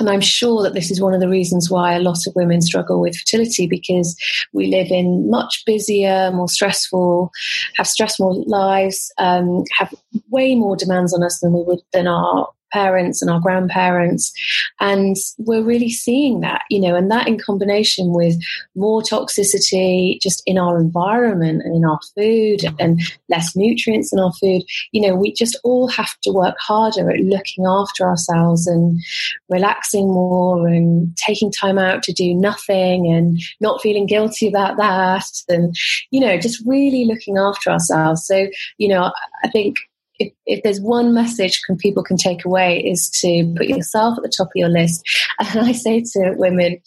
and 0.00 0.10
I'm 0.10 0.20
sure 0.20 0.62
that 0.62 0.74
this 0.74 0.90
is 0.90 1.00
one 1.00 1.14
of 1.14 1.20
the 1.20 1.28
reasons 1.28 1.70
why 1.70 1.94
a 1.94 2.00
lot 2.00 2.26
of 2.26 2.34
women 2.34 2.60
struggle 2.60 3.00
with 3.00 3.16
fertility 3.16 3.66
because 3.66 4.16
we 4.52 4.66
live 4.66 4.88
in 4.90 5.30
much 5.30 5.62
busier, 5.64 6.30
more 6.32 6.48
stressful, 6.48 7.30
have 7.76 7.86
stressful 7.86 8.44
lives, 8.46 9.12
um, 9.18 9.64
have 9.76 9.94
way 10.30 10.54
more 10.54 10.76
demands 10.76 11.14
on 11.14 11.22
us 11.22 11.40
than 11.40 11.52
we 11.52 11.62
would 11.62 11.80
than 11.92 12.06
our 12.06 12.48
parents 12.72 13.22
and 13.22 13.30
our 13.30 13.40
grandparents. 13.40 14.32
And 14.80 15.16
we're 15.38 15.62
really 15.62 15.90
seeing 15.90 16.40
that, 16.40 16.62
you 16.70 16.80
know, 16.80 16.94
and 16.94 17.10
that 17.10 17.28
in 17.28 17.38
combination 17.38 18.12
with 18.12 18.36
more 18.74 19.02
toxicity 19.02 20.20
just 20.20 20.42
in 20.46 20.58
our 20.58 20.78
environment 20.78 21.62
and 21.64 21.74
in 21.74 21.84
our 21.84 22.00
food 22.14 22.60
and 22.78 23.00
less 23.28 23.56
nutrients 23.56 24.12
in 24.12 24.18
our 24.18 24.32
food, 24.34 24.62
you 24.92 25.00
know, 25.00 25.14
we 25.14 25.32
just 25.32 25.58
all 25.64 25.88
have 25.88 26.18
to 26.22 26.30
work 26.30 26.56
harder 26.58 27.10
at 27.10 27.20
looking 27.20 27.66
after 27.66 28.04
ourselves 28.04 28.66
and 28.66 29.00
relaxing 29.48 30.06
more 30.06 30.66
and 30.66 31.16
taking 31.16 31.50
time 31.52 31.78
out 31.78 32.02
to 32.02 32.12
do 32.12 32.34
nothing 32.34 33.12
and 33.12 33.40
not 33.60 33.80
feeling 33.80 34.06
guilty 34.06 34.48
about 34.48 34.76
that. 34.76 35.24
And, 35.48 35.74
you 36.10 36.20
know, 36.20 36.38
just 36.38 36.62
really 36.66 37.04
looking 37.04 37.38
after 37.38 37.70
ourselves. 37.70 38.26
So, 38.26 38.46
you 38.78 38.88
know, 38.88 39.12
I 39.42 39.48
think 39.48 39.76
if, 40.18 40.32
if 40.46 40.62
there's 40.62 40.80
one 40.80 41.14
message 41.14 41.60
can 41.66 41.76
people 41.76 42.02
can 42.02 42.16
take 42.16 42.44
away 42.44 42.80
is 42.80 43.10
to 43.20 43.54
put 43.56 43.66
yourself 43.66 44.16
at 44.16 44.22
the 44.22 44.32
top 44.34 44.48
of 44.48 44.52
your 44.54 44.68
list. 44.68 45.02
And 45.38 45.66
I 45.66 45.72
say 45.72 46.00
to 46.00 46.34
women, 46.36 46.78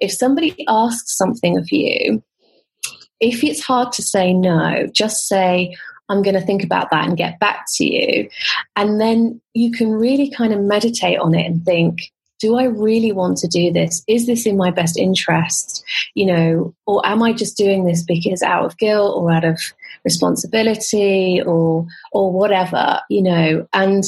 if 0.00 0.12
somebody 0.12 0.64
asks 0.68 1.16
something 1.16 1.58
of 1.58 1.70
you, 1.70 2.22
if 3.20 3.44
it's 3.44 3.62
hard 3.62 3.92
to 3.92 4.02
say 4.02 4.32
no, 4.32 4.86
just 4.92 5.28
say, 5.28 5.76
I'm 6.08 6.22
going 6.22 6.34
to 6.34 6.40
think 6.40 6.64
about 6.64 6.90
that 6.90 7.06
and 7.06 7.16
get 7.16 7.38
back 7.38 7.66
to 7.76 7.84
you. 7.84 8.28
And 8.74 9.00
then 9.00 9.40
you 9.54 9.70
can 9.70 9.92
really 9.92 10.30
kind 10.30 10.52
of 10.52 10.60
meditate 10.60 11.18
on 11.18 11.34
it 11.34 11.46
and 11.46 11.64
think, 11.64 12.00
do 12.40 12.56
I 12.56 12.64
really 12.64 13.12
want 13.12 13.36
to 13.38 13.48
do 13.48 13.70
this? 13.70 14.02
Is 14.08 14.26
this 14.26 14.46
in 14.46 14.56
my 14.56 14.70
best 14.70 14.96
interest? 14.96 15.84
You 16.14 16.26
know, 16.26 16.74
or 16.86 17.06
am 17.06 17.22
I 17.22 17.32
just 17.32 17.56
doing 17.56 17.84
this 17.84 18.02
because 18.02 18.42
out 18.42 18.64
of 18.64 18.78
guilt 18.78 19.14
or 19.16 19.30
out 19.30 19.44
of 19.44 19.60
responsibility 20.04 21.42
or 21.44 21.86
or 22.12 22.32
whatever, 22.32 23.00
you 23.08 23.22
know? 23.22 23.66
And 23.72 24.04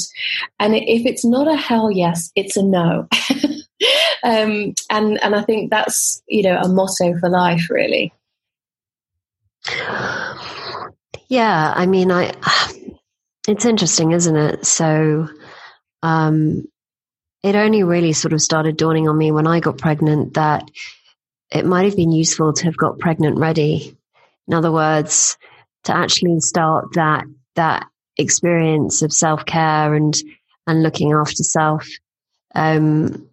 and 0.59 0.75
if 0.75 1.05
it's 1.05 1.25
not 1.25 1.47
a 1.47 1.55
hell 1.55 1.91
yes, 1.91 2.31
it's 2.35 2.57
a 2.57 2.63
no. 2.63 3.07
um, 4.23 4.73
and 4.89 5.23
and 5.23 5.35
I 5.35 5.41
think 5.41 5.69
that's 5.69 6.21
you 6.27 6.43
know 6.43 6.57
a 6.57 6.67
motto 6.67 7.17
for 7.19 7.29
life, 7.29 7.69
really. 7.69 8.13
Yeah, 11.29 11.73
I 11.75 11.85
mean, 11.85 12.11
I 12.11 12.33
it's 13.47 13.65
interesting, 13.65 14.11
isn't 14.11 14.35
it? 14.35 14.65
So, 14.65 15.27
um, 16.01 16.65
it 17.43 17.55
only 17.55 17.83
really 17.83 18.13
sort 18.13 18.33
of 18.33 18.41
started 18.41 18.77
dawning 18.77 19.09
on 19.09 19.17
me 19.17 19.31
when 19.31 19.47
I 19.47 19.59
got 19.59 19.77
pregnant 19.77 20.35
that 20.35 20.69
it 21.51 21.65
might 21.65 21.85
have 21.85 21.95
been 21.95 22.11
useful 22.11 22.53
to 22.53 22.65
have 22.65 22.77
got 22.77 22.99
pregnant 22.99 23.37
ready. 23.37 23.97
In 24.47 24.53
other 24.53 24.71
words, 24.71 25.37
to 25.83 25.95
actually 25.95 26.39
start 26.39 26.93
that 26.93 27.25
that 27.55 27.85
experience 28.17 29.01
of 29.01 29.11
self 29.13 29.45
care 29.45 29.93
and 29.93 30.15
and 30.67 30.83
looking 30.83 31.11
after 31.11 31.43
self 31.43 31.87
um, 32.55 33.27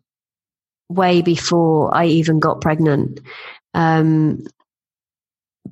way 0.88 1.22
before 1.22 1.94
I 1.94 2.06
even 2.06 2.40
got 2.40 2.60
pregnant. 2.60 3.20
Um, 3.74 4.46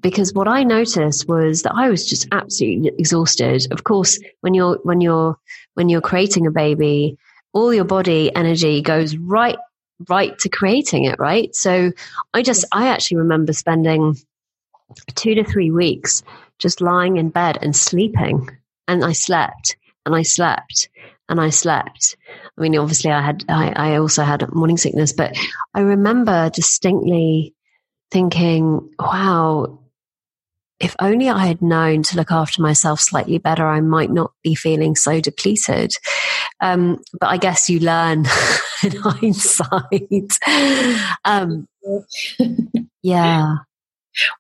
because 0.00 0.32
what 0.32 0.46
I 0.46 0.62
noticed 0.62 1.28
was 1.28 1.62
that 1.62 1.74
I 1.74 1.88
was 1.88 2.08
just 2.08 2.28
absolutely 2.30 2.92
exhausted. 2.98 3.66
Of 3.72 3.84
course, 3.84 4.20
when 4.42 4.54
you're 4.54 4.78
when 4.84 5.00
you're 5.00 5.36
when 5.74 5.88
you're 5.88 6.00
creating 6.00 6.46
a 6.46 6.52
baby, 6.52 7.18
all 7.52 7.74
your 7.74 7.84
body 7.84 8.34
energy 8.36 8.82
goes 8.82 9.16
right 9.16 9.58
right 10.08 10.38
to 10.38 10.48
creating 10.48 11.04
it 11.04 11.18
right 11.18 11.54
so 11.56 11.90
i 12.32 12.40
just 12.40 12.64
i 12.72 12.86
actually 12.86 13.16
remember 13.16 13.52
spending 13.52 14.16
two 15.16 15.34
to 15.34 15.42
three 15.42 15.72
weeks 15.72 16.22
just 16.58 16.80
lying 16.80 17.16
in 17.16 17.30
bed 17.30 17.58
and 17.62 17.74
sleeping 17.74 18.48
and 18.86 19.04
i 19.04 19.12
slept 19.12 19.76
and 20.06 20.14
i 20.14 20.22
slept 20.22 20.88
and 21.28 21.40
i 21.40 21.50
slept 21.50 22.16
i 22.56 22.60
mean 22.60 22.76
obviously 22.76 23.10
i 23.10 23.20
had 23.20 23.44
i, 23.48 23.72
I 23.76 23.96
also 23.96 24.22
had 24.22 24.52
morning 24.54 24.76
sickness 24.76 25.12
but 25.12 25.36
i 25.74 25.80
remember 25.80 26.50
distinctly 26.50 27.54
thinking 28.10 28.90
wow 28.98 29.78
if 30.80 30.94
only 31.00 31.28
I 31.28 31.46
had 31.46 31.60
known 31.60 32.02
to 32.04 32.16
look 32.16 32.30
after 32.30 32.62
myself 32.62 33.00
slightly 33.00 33.38
better, 33.38 33.66
I 33.66 33.80
might 33.80 34.10
not 34.10 34.32
be 34.42 34.54
feeling 34.54 34.94
so 34.94 35.20
depleted. 35.20 35.92
Um, 36.60 37.02
but 37.18 37.26
I 37.26 37.36
guess 37.36 37.68
you 37.68 37.80
learn 37.80 38.26
in 38.82 38.96
hindsight. 38.96 40.38
Um, 41.24 41.68
yeah. 43.02 43.56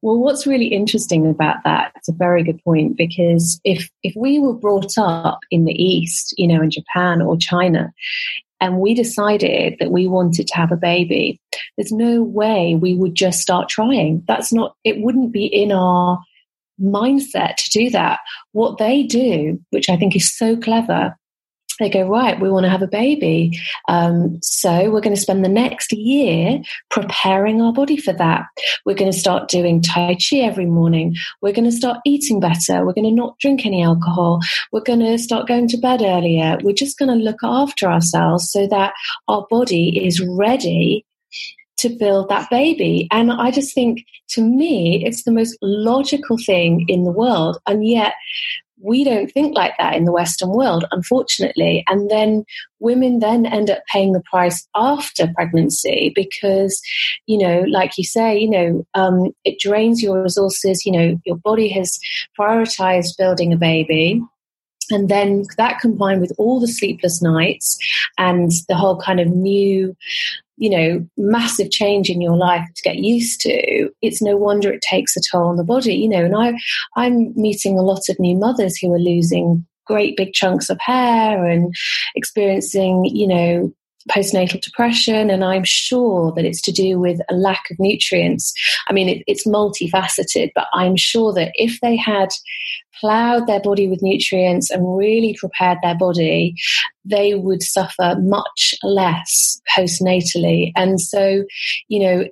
Well, 0.02 0.18
what's 0.18 0.46
really 0.46 0.66
interesting 0.66 1.26
about 1.26 1.56
that, 1.64 1.92
it's 1.96 2.08
a 2.08 2.12
very 2.12 2.42
good 2.42 2.62
point, 2.64 2.96
because 2.96 3.60
if 3.64 3.88
if 4.02 4.14
we 4.16 4.38
were 4.38 4.54
brought 4.54 4.96
up 4.98 5.40
in 5.50 5.64
the 5.64 5.72
East, 5.72 6.34
you 6.36 6.46
know, 6.46 6.62
in 6.62 6.70
Japan 6.70 7.22
or 7.22 7.36
China, 7.36 7.92
and 8.60 8.80
we 8.80 8.92
decided 8.94 9.76
that 9.78 9.92
we 9.92 10.08
wanted 10.08 10.48
to 10.48 10.56
have 10.56 10.72
a 10.72 10.76
baby, 10.76 11.40
there's 11.76 11.92
no 11.92 12.22
way 12.22 12.74
we 12.74 12.94
would 12.94 13.14
just 13.14 13.40
start 13.40 13.68
trying. 13.68 14.24
That's 14.26 14.52
not, 14.52 14.74
it 14.82 15.00
wouldn't 15.00 15.32
be 15.32 15.46
in 15.46 15.70
our 15.70 16.18
mindset 16.80 17.54
to 17.56 17.70
do 17.70 17.90
that. 17.90 18.18
What 18.52 18.78
they 18.78 19.04
do, 19.04 19.60
which 19.70 19.88
I 19.88 19.96
think 19.96 20.16
is 20.16 20.36
so 20.36 20.56
clever, 20.56 21.16
they 21.78 21.88
go, 21.88 22.08
right, 22.08 22.40
we 22.40 22.50
want 22.50 22.64
to 22.64 22.70
have 22.70 22.82
a 22.82 22.88
baby. 22.88 23.58
Um, 23.88 24.38
so 24.42 24.90
we're 24.90 25.00
going 25.00 25.14
to 25.14 25.20
spend 25.20 25.44
the 25.44 25.48
next 25.48 25.92
year 25.92 26.60
preparing 26.90 27.60
our 27.60 27.72
body 27.72 27.96
for 27.96 28.12
that. 28.12 28.46
We're 28.84 28.94
going 28.94 29.12
to 29.12 29.18
start 29.18 29.48
doing 29.48 29.80
Tai 29.80 30.16
Chi 30.16 30.36
every 30.38 30.66
morning. 30.66 31.14
We're 31.40 31.52
going 31.52 31.70
to 31.70 31.76
start 31.76 31.98
eating 32.04 32.40
better. 32.40 32.84
We're 32.84 32.92
going 32.92 33.04
to 33.04 33.10
not 33.10 33.38
drink 33.38 33.64
any 33.64 33.82
alcohol. 33.82 34.40
We're 34.72 34.80
going 34.80 35.00
to 35.00 35.18
start 35.18 35.48
going 35.48 35.68
to 35.68 35.78
bed 35.78 36.02
earlier. 36.02 36.58
We're 36.62 36.74
just 36.74 36.98
going 36.98 37.10
to 37.10 37.24
look 37.24 37.38
after 37.42 37.86
ourselves 37.86 38.50
so 38.50 38.66
that 38.68 38.94
our 39.28 39.46
body 39.50 40.04
is 40.04 40.20
ready 40.20 41.04
to 41.78 41.88
build 41.88 42.28
that 42.28 42.50
baby. 42.50 43.08
And 43.10 43.30
I 43.32 43.50
just 43.50 43.74
think 43.74 44.04
to 44.30 44.42
me, 44.42 45.04
it's 45.04 45.24
the 45.24 45.30
most 45.30 45.56
logical 45.62 46.36
thing 46.36 46.84
in 46.88 47.04
the 47.04 47.12
world. 47.12 47.58
And 47.66 47.86
yet 47.86 48.14
we 48.82 49.04
don't 49.04 49.30
think 49.32 49.54
like 49.56 49.72
that 49.78 49.94
in 49.94 50.04
the 50.04 50.12
Western 50.12 50.50
world, 50.50 50.84
unfortunately. 50.90 51.84
And 51.88 52.10
then 52.10 52.44
women 52.80 53.18
then 53.18 53.46
end 53.46 53.70
up 53.70 53.82
paying 53.92 54.12
the 54.12 54.22
price 54.30 54.66
after 54.74 55.28
pregnancy 55.34 56.12
because, 56.14 56.80
you 57.26 57.38
know, 57.38 57.64
like 57.68 57.98
you 57.98 58.04
say, 58.04 58.38
you 58.38 58.50
know, 58.50 58.86
um, 58.94 59.32
it 59.44 59.58
drains 59.58 60.02
your 60.02 60.22
resources. 60.22 60.86
You 60.86 60.92
know, 60.92 61.20
your 61.24 61.36
body 61.36 61.68
has 61.70 61.98
prioritized 62.38 63.16
building 63.16 63.52
a 63.52 63.56
baby. 63.56 64.22
And 64.90 65.08
then 65.08 65.44
that 65.56 65.80
combined 65.80 66.20
with 66.20 66.32
all 66.38 66.60
the 66.60 66.68
sleepless 66.68 67.22
nights 67.22 67.78
and 68.16 68.50
the 68.68 68.74
whole 68.74 69.00
kind 69.00 69.20
of 69.20 69.28
new 69.28 69.96
you 70.58 70.70
know, 70.70 71.06
massive 71.16 71.70
change 71.70 72.10
in 72.10 72.20
your 72.20 72.36
life 72.36 72.66
to 72.74 72.82
get 72.82 72.96
used 72.96 73.40
to, 73.40 73.90
it's 74.02 74.20
no 74.20 74.36
wonder 74.36 74.72
it 74.72 74.82
takes 74.82 75.16
a 75.16 75.20
toll 75.20 75.46
on 75.46 75.56
the 75.56 75.62
body, 75.62 75.94
you 75.94 76.08
know. 76.08 76.24
And 76.24 76.34
I, 76.36 76.52
I'm 76.96 77.32
meeting 77.40 77.78
a 77.78 77.82
lot 77.82 78.08
of 78.08 78.18
new 78.18 78.36
mothers 78.36 78.76
who 78.76 78.92
are 78.92 78.98
losing 78.98 79.64
great 79.86 80.16
big 80.16 80.32
chunks 80.32 80.68
of 80.68 80.78
hair 80.80 81.44
and 81.44 81.74
experiencing, 82.14 83.04
you 83.04 83.26
know, 83.26 83.72
postnatal 84.10 84.60
depression, 84.60 85.30
and 85.30 85.44
I'm 85.44 85.64
sure 85.64 86.32
that 86.36 86.44
it's 86.44 86.62
to 86.62 86.72
do 86.72 86.98
with 86.98 87.20
a 87.30 87.34
lack 87.34 87.70
of 87.70 87.78
nutrients. 87.78 88.52
I 88.88 88.92
mean, 88.92 89.08
it, 89.08 89.22
it's 89.26 89.46
multifaceted, 89.46 90.50
but 90.54 90.66
I'm 90.72 90.96
sure 90.96 91.32
that 91.34 91.52
if 91.54 91.80
they 91.80 91.96
had 91.96 92.28
plowed 93.00 93.46
their 93.46 93.60
body 93.60 93.88
with 93.88 94.02
nutrients 94.02 94.70
and 94.70 94.96
really 94.96 95.36
prepared 95.38 95.78
their 95.82 95.96
body, 95.96 96.54
they 97.04 97.34
would 97.34 97.62
suffer 97.62 98.16
much 98.20 98.74
less 98.82 99.60
postnatally. 99.76 100.72
And 100.76 101.00
so, 101.00 101.44
you 101.88 102.00
know, 102.00 102.24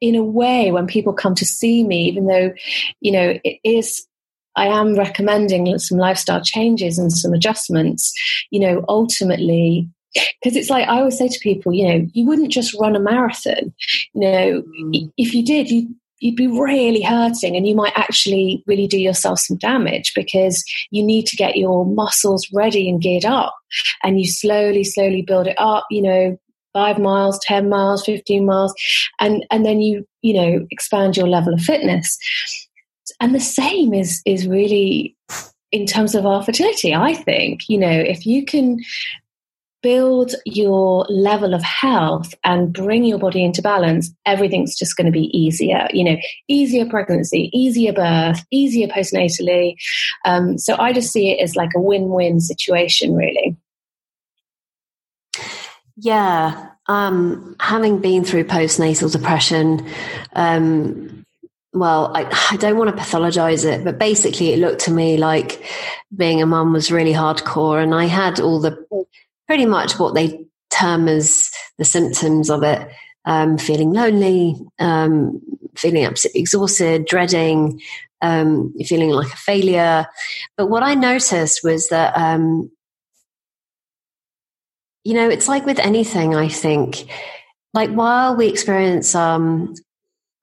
in 0.00 0.14
a 0.14 0.22
way, 0.22 0.70
when 0.70 0.86
people 0.86 1.12
come 1.12 1.34
to 1.36 1.46
see 1.46 1.84
me, 1.84 2.08
even 2.08 2.26
though, 2.26 2.52
you 3.00 3.12
know, 3.12 3.38
it 3.42 3.58
is 3.64 4.06
I 4.56 4.66
am 4.66 4.94
recommending 4.94 5.76
some 5.78 5.98
lifestyle 5.98 6.40
changes 6.42 6.98
and 6.98 7.12
some 7.12 7.32
adjustments. 7.32 8.12
You 8.50 8.60
know, 8.60 8.84
ultimately, 8.88 9.88
because 10.14 10.56
it's 10.56 10.70
like 10.70 10.88
I 10.88 10.98
always 10.98 11.18
say 11.18 11.28
to 11.28 11.38
people, 11.40 11.72
you 11.72 11.88
know, 11.88 12.06
you 12.12 12.26
wouldn't 12.26 12.52
just 12.52 12.74
run 12.80 12.96
a 12.96 13.00
marathon. 13.00 13.74
You 14.12 14.20
know, 14.20 14.62
mm. 14.62 15.12
if 15.16 15.34
you 15.34 15.44
did, 15.44 15.70
you 15.70 15.88
you'd 16.24 16.36
be 16.36 16.46
really 16.46 17.02
hurting 17.02 17.54
and 17.54 17.66
you 17.66 17.74
might 17.74 17.92
actually 17.96 18.62
really 18.66 18.86
do 18.86 18.98
yourself 18.98 19.40
some 19.40 19.58
damage 19.58 20.12
because 20.14 20.64
you 20.90 21.02
need 21.02 21.26
to 21.26 21.36
get 21.36 21.56
your 21.56 21.84
muscles 21.84 22.48
ready 22.52 22.88
and 22.88 23.02
geared 23.02 23.26
up 23.26 23.54
and 24.02 24.18
you 24.18 24.26
slowly 24.26 24.84
slowly 24.84 25.20
build 25.22 25.46
it 25.46 25.56
up 25.58 25.84
you 25.90 26.00
know 26.00 26.38
5 26.72 26.98
miles 26.98 27.38
10 27.42 27.68
miles 27.68 28.04
15 28.04 28.46
miles 28.46 28.74
and 29.20 29.44
and 29.50 29.66
then 29.66 29.80
you 29.80 30.06
you 30.22 30.34
know 30.34 30.66
expand 30.70 31.16
your 31.16 31.28
level 31.28 31.52
of 31.52 31.60
fitness 31.60 32.18
and 33.20 33.34
the 33.34 33.40
same 33.40 33.92
is 33.92 34.22
is 34.24 34.46
really 34.46 35.16
in 35.72 35.84
terms 35.84 36.14
of 36.14 36.24
our 36.24 36.42
fertility 36.42 36.94
i 36.94 37.12
think 37.12 37.68
you 37.68 37.76
know 37.76 37.90
if 37.90 38.24
you 38.24 38.44
can 38.44 38.78
build 39.84 40.34
your 40.46 41.04
level 41.10 41.52
of 41.52 41.62
health 41.62 42.32
and 42.42 42.72
bring 42.72 43.04
your 43.04 43.18
body 43.18 43.44
into 43.44 43.60
balance, 43.60 44.10
everything's 44.24 44.74
just 44.74 44.96
going 44.96 45.04
to 45.04 45.12
be 45.12 45.26
easier. 45.36 45.86
You 45.92 46.04
know, 46.04 46.16
easier 46.48 46.86
pregnancy, 46.86 47.50
easier 47.52 47.92
birth, 47.92 48.42
easier 48.50 48.88
postnatally. 48.88 49.74
Um, 50.24 50.56
so 50.56 50.74
I 50.78 50.94
just 50.94 51.12
see 51.12 51.32
it 51.32 51.42
as 51.42 51.54
like 51.54 51.68
a 51.76 51.80
win 51.80 52.08
win 52.08 52.40
situation, 52.40 53.14
really. 53.14 53.58
Yeah. 55.98 56.70
Um, 56.86 57.54
having 57.60 58.00
been 58.00 58.24
through 58.24 58.44
postnatal 58.44 59.12
depression, 59.12 59.86
um, 60.34 61.26
well, 61.74 62.10
I, 62.14 62.26
I, 62.52 62.56
don't 62.56 62.76
want 62.76 62.94
to 62.94 63.02
pathologize 63.02 63.64
it, 63.64 63.84
but 63.84 63.98
basically 63.98 64.52
it 64.52 64.58
looked 64.58 64.82
to 64.82 64.90
me 64.90 65.16
like 65.16 65.64
being 66.14 66.40
a 66.40 66.46
mum 66.46 66.72
was 66.72 66.92
really 66.92 67.12
hardcore 67.12 67.82
and 67.82 67.94
I 67.94 68.04
had 68.04 68.38
all 68.38 68.60
the 68.60 68.86
pretty 69.46 69.66
much 69.66 69.98
what 69.98 70.14
they 70.14 70.46
term 70.70 71.08
as 71.08 71.50
the 71.78 71.84
symptoms 71.84 72.50
of 72.50 72.62
it 72.62 72.88
um, 73.24 73.58
feeling 73.58 73.92
lonely, 73.92 74.56
um, 74.78 75.40
feeling 75.76 76.04
absolutely 76.04 76.40
exhausted, 76.40 77.06
dreading, 77.06 77.80
um, 78.20 78.74
feeling 78.84 79.10
like 79.10 79.32
a 79.32 79.36
failure. 79.36 80.06
But 80.56 80.66
what 80.66 80.82
I 80.82 80.94
noticed 80.94 81.60
was 81.64 81.88
that, 81.88 82.16
um, 82.16 82.70
you 85.04 85.14
know, 85.14 85.28
it's 85.28 85.48
like 85.48 85.66
with 85.66 85.78
anything, 85.78 86.34
I 86.34 86.48
think, 86.48 87.06
like 87.72 87.90
while 87.90 88.36
we 88.36 88.48
experience 88.48 89.14
um, 89.14 89.74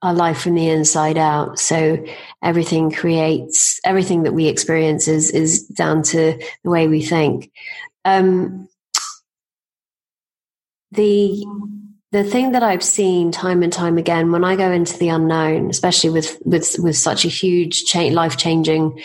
our 0.02 0.14
life 0.14 0.42
from 0.42 0.56
the 0.56 0.70
inside 0.70 1.18
out, 1.18 1.60
so 1.60 2.04
everything 2.44 2.92
creates, 2.92 3.80
everything 3.86 4.24
that 4.24 4.34
we 4.34 4.48
experience 4.48 5.08
is, 5.08 5.32
is 5.32 5.66
down 5.68 6.04
to 6.04 6.40
the 6.64 6.70
way 6.70 6.88
we 6.88 7.02
think. 7.02 7.52
Um, 8.06 8.68
the 10.92 11.46
the 12.12 12.24
thing 12.26 12.52
that 12.52 12.64
I've 12.64 12.84
seen 12.84 13.32
time 13.32 13.64
and 13.64 13.72
time 13.72 13.98
again 13.98 14.32
when 14.32 14.44
I 14.44 14.58
go 14.58 14.70
into 14.72 14.98
the 14.98 15.10
unknown, 15.10 15.70
especially 15.70 16.10
with 16.10 16.38
with 16.44 16.76
with 16.80 16.98
such 16.98 17.26
a 17.26 17.30
huge 17.30 17.84
life 17.96 18.38
changing 18.38 19.02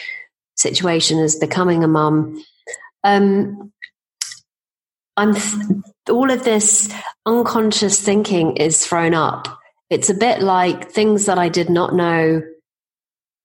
situation 0.57 1.19
as 1.21 1.37
becoming 1.37 1.85
a 1.85 1.89
mum, 1.89 2.43
um, 3.05 3.73
I'm 5.17 5.35
th- 5.35 5.55
all 6.11 6.31
of 6.31 6.45
this 6.45 6.93
unconscious 7.25 8.01
thinking 8.01 8.57
is 8.57 8.85
thrown 8.85 9.15
up. 9.15 9.61
It's 9.89 10.11
a 10.11 10.15
bit 10.15 10.41
like 10.43 10.91
things 10.91 11.27
that 11.27 11.39
I 11.39 11.49
did 11.49 11.71
not 11.71 11.95
know, 11.95 12.43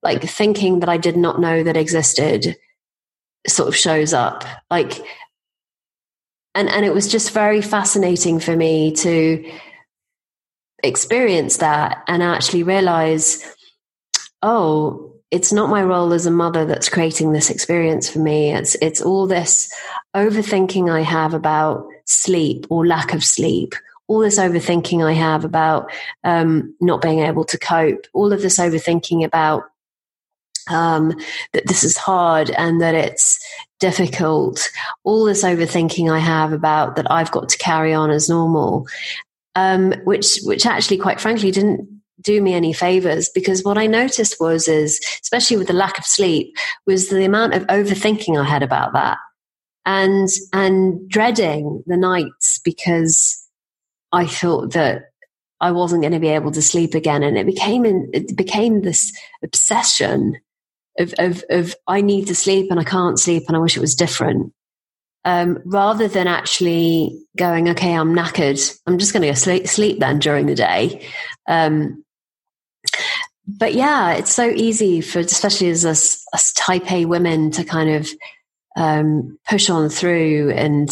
like 0.02 0.24
thinking 0.24 0.80
that 0.80 0.90
I 0.90 0.98
did 0.98 1.18
not 1.18 1.40
know 1.40 1.64
that 1.64 1.78
existed, 1.78 2.58
sort 3.48 3.70
of 3.70 3.76
shows 3.76 4.14
up. 4.14 4.44
Like 4.72 4.94
and 6.56 6.70
and 6.70 6.86
it 6.86 6.94
was 6.94 7.08
just 7.08 7.32
very 7.32 7.62
fascinating 7.62 8.40
for 8.40 8.56
me 8.56 8.92
to 8.94 9.52
experience 10.84 11.58
that 11.58 12.04
and 12.08 12.24
actually 12.24 12.64
realize 12.64 13.46
oh 14.42 15.08
it's 15.30 15.54
not 15.54 15.70
my 15.70 15.82
role 15.82 16.12
as 16.12 16.26
a 16.26 16.32
mother 16.32 16.66
that's 16.66 16.90
creating 16.90 17.32
this 17.32 17.50
experience 17.50 18.10
for 18.10 18.20
me. 18.20 18.52
It's 18.52 18.76
it's 18.82 19.02
all 19.02 19.28
this 19.28 19.72
overthinking 20.16 20.92
i 20.92 21.02
have 21.02 21.34
about 21.34 21.88
sleep 22.06 22.66
or 22.70 22.86
lack 22.86 23.14
of 23.14 23.24
sleep 23.24 23.74
all 24.08 24.20
this 24.20 24.38
overthinking 24.38 25.06
i 25.06 25.14
have 25.14 25.46
about 25.46 25.90
um, 26.26 26.76
not 26.82 27.02
being 27.02 27.20
able 27.20 27.46
to 27.46 27.58
cope 27.58 28.06
all 28.14 28.34
of 28.34 28.42
this 28.42 28.60
overthinking 28.60 29.24
about 29.24 29.71
um, 30.69 31.13
that 31.54 31.67
this 31.67 31.84
is 31.84 31.97
hard 31.97 32.50
and 32.52 32.82
that 32.82 32.95
it's 32.95 33.39
difficult, 33.80 34.69
all 35.04 35.26
this 35.26 35.43
overthinking 35.43 36.12
I 36.12 36.19
have 36.19 36.54
about 36.54 36.95
that 36.95 37.12
I've 37.12 37.32
got 37.32 37.50
to 37.50 37.58
carry 37.58 37.93
on 37.93 38.12
as 38.12 38.30
normal, 38.30 38.88
um, 39.56 39.93
which 40.04 40.39
which 40.43 40.65
actually, 40.65 40.97
quite 40.97 41.19
frankly, 41.19 41.52
didn't 41.52 41.88
do 42.21 42.41
me 42.41 42.54
any 42.54 42.71
favors 42.71 43.30
because 43.30 43.63
what 43.63 43.78
I 43.80 43.88
noticed 43.88 44.36
was 44.39 44.67
is 44.67 45.00
especially 45.24 45.58
with 45.58 45.67
the 45.67 45.74
lack 45.74 45.97
of 45.97 46.06
sleep 46.06 46.56
was 46.86 47.10
the 47.10 47.26
amount 47.26 47.56
of 47.56 47.63
overthinking 47.63 48.39
I 48.39 48.47
had 48.47 48.62
about 48.62 48.93
that 48.93 49.17
and 49.88 50.30
and 50.54 51.10
dreading 51.10 51.84
the 51.88 51.97
nights 51.97 52.60
because 52.63 53.47
I 54.12 54.28
thought 54.28 54.74
that 54.74 55.12
I 55.62 55.71
wasn't 55.71 56.02
going 56.02 56.13
to 56.13 56.19
be 56.19 56.30
able 56.30 56.52
to 56.52 56.62
sleep 56.62 56.95
again. 56.95 57.24
And 57.24 57.38
it 57.38 57.45
became 57.45 57.86
it 57.86 58.36
became 58.36 58.82
this 58.82 59.13
obsession 59.43 60.39
of, 61.00 61.14
of, 61.20 61.44
of 61.50 61.76
I 61.88 62.02
need 62.02 62.28
to 62.28 62.36
sleep 62.36 62.72
and 62.72 62.80
I 62.80 62.84
can't 62.84 63.20
sleep 63.20 63.44
and 63.48 63.56
I 63.56 63.60
wish 63.60 63.78
it 63.78 63.82
was 63.82 63.96
different. 63.96 64.54
um, 65.24 65.60
rather 65.66 66.08
than 66.08 66.28
actually 66.28 67.20
going, 67.38 67.70
okay, 67.70 67.94
I'm 67.94 68.16
knackered. 68.16 68.80
I'm 68.88 68.98
just 68.98 69.14
going 69.14 69.22
to 69.22 69.30
go 69.30 69.34
sleep, 69.34 69.68
sleep 69.68 70.00
then 70.00 70.20
during 70.20 70.48
the 70.48 70.56
day. 70.56 71.08
Um, 71.48 72.04
but 73.48 73.74
yeah, 73.74 74.14
it's 74.14 74.34
so 74.34 74.50
easy 74.50 75.02
for, 75.02 75.20
especially 75.20 75.70
as 75.70 75.86
us, 75.86 76.24
us 76.34 76.54
type 76.54 76.92
A 76.92 77.06
women 77.06 77.52
to 77.52 77.64
kind 77.64 77.90
of 77.90 78.10
um, 78.76 79.38
push 79.48 79.70
on 79.70 79.90
through 79.90 80.52
and, 80.52 80.90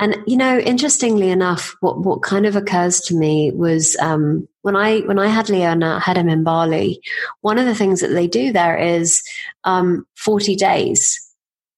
and 0.00 0.16
you 0.26 0.36
know, 0.38 0.58
interestingly 0.58 1.28
enough, 1.28 1.76
what 1.80 2.00
what 2.00 2.22
kind 2.22 2.46
of 2.46 2.56
occurs 2.56 3.00
to 3.02 3.14
me 3.14 3.52
was 3.52 3.96
um, 4.00 4.48
when 4.62 4.74
I 4.74 5.00
when 5.00 5.18
I 5.18 5.28
had 5.28 5.50
Leo 5.50 5.68
and 5.68 5.84
I 5.84 6.00
had 6.00 6.16
him 6.16 6.30
in 6.30 6.42
Bali. 6.42 7.02
One 7.42 7.58
of 7.58 7.66
the 7.66 7.74
things 7.74 8.00
that 8.00 8.08
they 8.08 8.26
do 8.26 8.50
there 8.50 8.78
is 8.78 9.22
um, 9.64 10.06
forty 10.16 10.56
days 10.56 11.20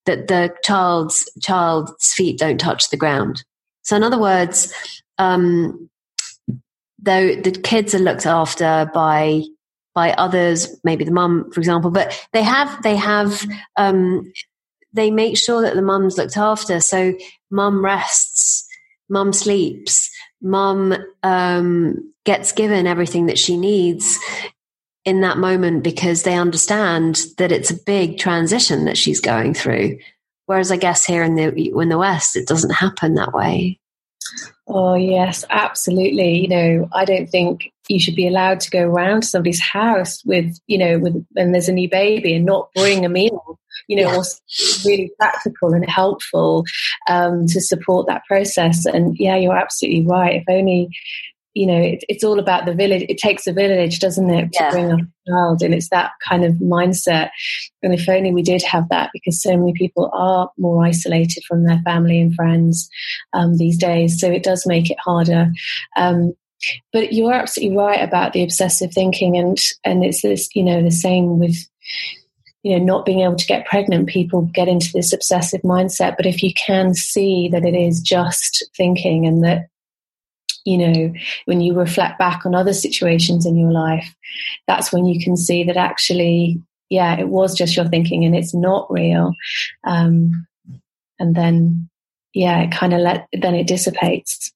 that 0.07 0.29
the 0.29 0.55
child's 0.63 1.29
child's 1.43 2.13
feet 2.13 2.39
don't 2.39 2.61
touch 2.61 2.91
the 2.91 2.97
ground. 2.97 3.45
So, 3.83 3.97
in 3.97 4.05
other 4.05 4.21
words, 4.21 4.73
um, 5.19 5.91
though 7.01 7.35
the 7.35 7.51
kids 7.51 7.93
are 7.93 7.99
looked 7.99 8.27
after 8.27 8.89
by 8.95 9.43
by 9.97 10.13
others, 10.13 10.79
maybe 10.85 11.05
the 11.05 11.11
mum, 11.11 11.51
for 11.51 11.59
example, 11.59 11.91
but 11.91 12.25
they 12.33 12.45
have 12.45 12.81
they 12.85 12.95
have 12.95 13.45
um, 13.77 14.33
they 14.93 15.11
make 15.11 15.37
sure 15.37 15.63
that 15.63 15.75
the 15.75 15.83
mum's 15.83 16.19
looked 16.19 16.37
after. 16.37 16.81
So, 16.81 17.15
mum 17.51 17.85
rests, 17.85 18.67
mum 19.09 19.33
sleeps, 19.33 20.11
mum 20.41 20.95
um, 21.23 22.13
gets 22.25 22.53
given 22.53 22.87
everything 22.87 23.27
that 23.27 23.39
she 23.39 23.57
needs 23.57 24.19
in 25.05 25.21
that 25.23 25.39
moment 25.39 25.83
because 25.83 26.23
they 26.23 26.37
understand 26.37 27.23
that 27.39 27.53
it's 27.53 27.71
a 27.71 27.83
big 27.85 28.19
transition 28.19 28.85
that 28.85 28.97
she's 28.97 29.21
going 29.21 29.55
through. 29.55 29.99
Whereas 30.47 30.71
I 30.71 30.77
guess 30.77 31.05
here 31.05 31.23
in 31.23 31.35
the 31.35 31.49
in 31.81 31.89
the 31.89 31.99
West, 31.99 32.37
it 32.37 32.47
doesn't 32.47 32.71
happen 32.71 33.15
that 33.15 33.33
way. 33.33 33.79
Oh 34.67 34.95
yes, 34.95 35.45
absolutely. 35.51 36.41
You 36.41 36.49
know, 36.49 36.89
I 36.93 37.05
don't 37.05 37.29
think 37.29 37.73
you 37.89 37.99
should 37.99 38.15
be 38.15 38.29
allowed 38.29 38.61
to 38.61 38.71
go 38.71 38.81
around 38.81 39.23
somebody's 39.23 39.61
house 39.61 40.25
with, 40.25 40.57
you 40.67 40.79
know, 40.79 40.99
with 40.99 41.27
when 41.33 41.53
there's 41.53 41.69
a 41.69 41.73
new 41.73 41.89
baby 41.89 42.35
and 42.35 42.45
not 42.45 42.71
bring 42.75 43.05
a 43.05 43.09
meal. 43.09 43.59
You 43.89 44.05
know, 44.05 44.13
yeah. 44.13 44.23
really 44.85 45.11
practical 45.19 45.73
and 45.73 45.89
helpful 45.89 46.65
um, 47.09 47.47
to 47.47 47.61
support 47.61 48.07
that 48.07 48.25
process. 48.27 48.87
And 48.87 49.17
yeah, 49.19 49.37
you're 49.37 49.57
absolutely 49.57 50.07
right. 50.07 50.37
If 50.37 50.45
only 50.49 50.91
you 51.55 51.67
know, 51.67 51.79
it, 51.79 52.05
it's 52.09 52.25
all 52.25 52.39
about 52.39 52.65
the 52.65 52.75
village. 52.75 53.05
It 53.09 53.19
takes 53.19 53.47
a 53.47 53.53
village, 53.53 54.01
doesn't 54.01 54.31
it, 54.31 54.53
to 54.53 54.59
yeah. 54.63 54.71
bring 54.71 54.93
up 54.93 55.01
a 55.01 55.31
child? 55.31 55.63
And 55.63 55.75
it's 55.75 55.91
that 55.91 56.13
kind 56.27 56.45
of 56.45 56.55
mindset. 56.55 57.31
And 57.83 57.93
if 57.93 58.09
only 58.09 58.33
we 58.33 58.43
did 58.43 58.63
have 58.63 58.89
that, 58.89 59.11
because 59.13 59.43
so 59.43 59.57
many 59.57 59.73
people 59.75 60.11
are 60.15 60.51
more 60.57 60.85
isolated 60.85 61.45
from 61.47 61.65
their 61.65 61.81
family 61.85 62.21
and 62.21 62.35
friends 62.35 62.89
um, 63.35 63.57
these 63.57 63.77
days. 63.77 64.19
So 64.19 64.31
it 64.31 64.43
does 64.43 64.67
make 64.67 64.91
it 64.91 64.99
harder. 64.99 65.53
Um, 65.97 66.33
but 66.93 67.13
you're 67.13 67.35
absolutely 67.35 67.77
right 67.77 68.03
about 68.03 68.33
the 68.33 68.45
obsessive 68.45 68.93
thinking, 68.93 69.37
and 69.37 69.59
and 69.83 70.05
it's 70.05 70.23
this, 70.23 70.49
you 70.55 70.63
know, 70.63 70.81
the 70.81 70.93
same 70.93 71.41
with 71.41 71.57
you 72.63 72.79
know 72.79 72.85
not 72.85 73.05
being 73.05 73.21
able 73.21 73.37
to 73.37 73.47
get 73.47 73.67
pregnant 73.67 74.09
people 74.09 74.43
get 74.55 74.69
into 74.69 74.91
this 74.93 75.13
obsessive 75.13 75.63
mindset 75.63 76.17
but 76.17 76.27
if 76.27 76.43
you 76.43 76.53
can 76.55 76.95
see 76.95 77.49
that 77.49 77.65
it 77.65 77.75
is 77.75 78.01
just 78.01 78.65
thinking 78.77 79.27
and 79.27 79.43
that 79.45 79.69
you 80.65 80.79
know, 80.79 81.13
when 81.47 81.61
you 81.61 81.75
reflect 81.75 82.19
back 82.19 82.47
on 82.47 82.55
other 82.55 82.73
situations 82.73 83.47
in 83.47 83.57
your 83.57 83.73
life, 83.73 84.15
that's 84.67 84.93
when 84.93 85.07
you 85.07 85.23
can 85.23 85.37
see 85.37 85.65
that 85.65 85.77
actually, 85.77 86.63
yeah, 86.89 87.19
it 87.19 87.29
was 87.29 87.57
just 87.57 87.77
your 87.77 87.89
thinking 87.89 88.25
and 88.25 88.37
it's 88.37 88.55
not 88.55 88.91
real. 88.91 89.35
Um, 89.85 90.47
and 91.19 91.35
then, 91.35 91.89
yeah, 92.33 92.61
it 92.63 92.73
kind 92.73 92.93
of 92.93 93.01
let, 93.01 93.29
then 93.33 93.55
it 93.55 93.67
dissipates. 93.67 94.53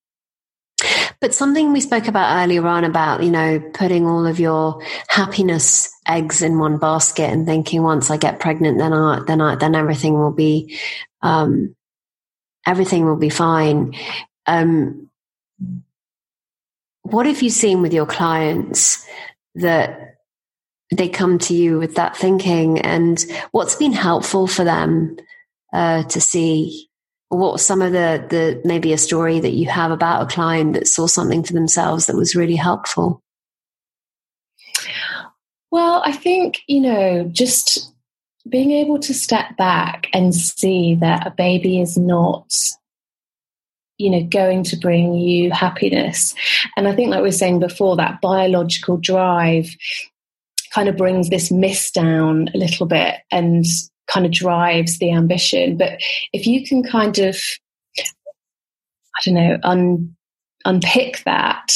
But 1.21 1.35
something 1.35 1.73
we 1.73 1.81
spoke 1.81 2.09
about 2.09 2.43
earlier 2.43 2.67
on 2.67 2.85
about, 2.85 3.23
you 3.23 3.31
know, 3.31 3.61
putting 3.73 4.07
all 4.07 4.27
of 4.27 4.39
your 4.39 4.83
happiness 5.09 5.91
eggs 6.07 6.43
in 6.43 6.59
one 6.59 6.79
basket 6.79 7.31
and 7.31 7.47
thinking 7.47 7.83
once 7.83 8.11
I 8.11 8.17
get 8.17 8.41
pregnant, 8.41 8.79
then 8.79 8.93
I, 8.93 9.21
then 9.27 9.41
I, 9.41 9.55
then 9.57 9.75
everything 9.75 10.15
will 10.15 10.33
be, 10.33 10.79
um, 11.23 11.75
everything 12.67 13.07
will 13.07 13.17
be 13.17 13.31
fine. 13.31 13.95
Um, 14.47 15.11
what 17.03 17.27
have 17.27 17.43
you 17.43 17.51
seen 17.51 17.83
with 17.83 17.95
your 17.95 18.07
clients 18.07 19.07
that 19.55 20.17
they 20.95 21.09
come 21.09 21.39
to 21.39 21.55
you 21.55 21.79
with 21.79 21.95
that 21.97 22.17
thinking 22.17 22.81
and 22.81 23.25
what's 23.53 23.75
been 23.75 23.93
helpful 23.93 24.47
for 24.47 24.65
them 24.65 25.17
uh, 25.73 26.03
to 26.05 26.21
see 26.21 26.89
what 27.37 27.61
some 27.61 27.83
of 27.83 27.93
the 27.93 28.25
the 28.29 28.61
maybe 28.65 28.93
a 28.93 28.99
story 28.99 29.41
that 29.41 29.53
you 29.53 29.69
have 29.69 29.91
about 29.91 30.23
a 30.23 30.35
client 30.35 30.75
that 30.75 30.89
saw 30.89 31.07
something 31.07 31.43
for 31.43 31.53
themselves 31.53 32.07
that 32.07 32.17
was 32.17 32.35
really 32.35 32.57
helpful? 32.57 33.23
Well 35.71 36.03
i 36.05 36.13
think 36.13 36.63
you 36.67 36.81
know 36.81 37.29
just 37.31 37.93
being 38.49 38.71
able 38.71 38.99
to 39.01 39.13
step 39.13 39.57
back 39.57 40.09
and 40.13 40.35
see 40.35 40.95
that 40.97 41.27
a 41.27 41.31
baby 41.31 41.81
is 41.81 41.97
not 41.97 42.53
you 43.99 44.11
know 44.11 44.23
going 44.23 44.63
to 44.63 44.77
bring 44.77 45.15
you 45.15 45.51
happiness. 45.51 46.35
And 46.77 46.87
i 46.89 46.95
think 46.95 47.11
like 47.11 47.21
we 47.21 47.29
were 47.29 47.33
saying 47.33 47.61
before 47.61 47.97
that 47.97 48.21
biological 48.21 48.97
drive 48.97 49.69
kind 50.73 50.89
of 50.89 50.97
brings 50.97 51.31
this 51.31 51.51
miss 51.51 51.91
down 51.91 52.49
a 52.55 52.59
little 52.59 52.87
bit 52.87 53.17
and 53.33 53.65
kind 54.07 54.27
of 54.27 54.33
drives 54.33 54.99
the 54.99 55.13
ambition 55.13 55.77
but 55.77 56.01
if 56.33 56.47
you 56.47 56.67
can 56.67 56.83
kind 56.83 57.19
of 57.19 57.39
i 57.99 59.21
don't 59.25 59.35
know 59.35 59.59
un, 59.63 60.15
unpick 60.65 61.23
that 61.25 61.73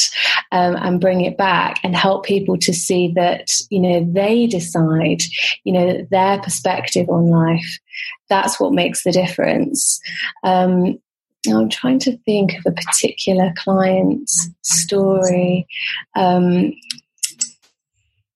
um, 0.53 0.75
and 0.75 0.99
bring 0.99 1.21
it 1.21 1.37
back 1.37 1.79
and 1.83 1.95
help 1.95 2.25
people 2.25 2.57
to 2.57 2.73
see 2.73 3.11
that 3.15 3.49
you 3.69 3.79
know 3.79 4.05
they 4.11 4.47
decide 4.47 5.21
you 5.63 5.73
know 5.73 6.05
their 6.11 6.39
perspective 6.41 7.09
on 7.09 7.27
life 7.27 7.79
that's 8.29 8.59
what 8.59 8.73
makes 8.73 9.03
the 9.03 9.11
difference 9.11 9.99
um, 10.43 10.97
I'm 11.49 11.69
trying 11.69 11.99
to 11.99 12.17
think 12.19 12.53
of 12.53 12.63
a 12.67 12.71
particular 12.71 13.53
client's 13.57 14.49
story 14.61 15.67
um, 16.15 16.73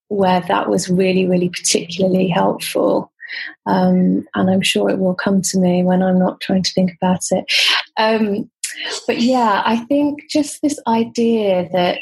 where 0.08 0.42
that 0.42 0.70
was 0.70 0.90
really, 0.90 1.28
really 1.28 1.50
particularly 1.50 2.28
helpful. 2.28 3.12
Um, 3.66 4.28
and 4.36 4.50
I'm 4.50 4.62
sure 4.62 4.90
it 4.90 5.00
will 5.00 5.16
come 5.16 5.42
to 5.42 5.60
me 5.60 5.84
when 5.84 6.02
I'm 6.02 6.20
not 6.20 6.42
trying 6.42 6.64
to 6.64 6.74
think 6.74 6.94
about 7.02 7.22
it. 7.32 7.46
Um, 7.98 8.50
but 9.08 9.20
yeah, 9.22 9.62
I 9.66 9.78
think 9.78 10.30
just 10.30 10.62
this 10.62 10.80
idea 10.88 11.70
that 11.72 12.00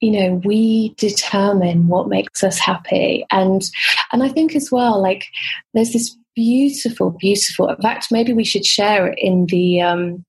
you 0.00 0.10
know 0.10 0.40
we 0.44 0.94
determine 0.96 1.88
what 1.88 2.08
makes 2.08 2.42
us 2.42 2.58
happy 2.58 3.26
and 3.30 3.70
and 4.12 4.22
i 4.22 4.30
think 4.30 4.56
as 4.56 4.70
well 4.72 4.98
like 4.98 5.26
there's 5.74 5.92
this 5.92 6.16
beautiful, 6.34 7.10
beautiful. 7.10 7.68
In 7.68 7.76
fact, 7.76 8.08
maybe 8.10 8.32
we 8.32 8.44
should 8.44 8.64
share 8.64 9.08
it 9.08 9.18
in 9.18 9.46
the 9.46 9.80
um, 9.82 10.24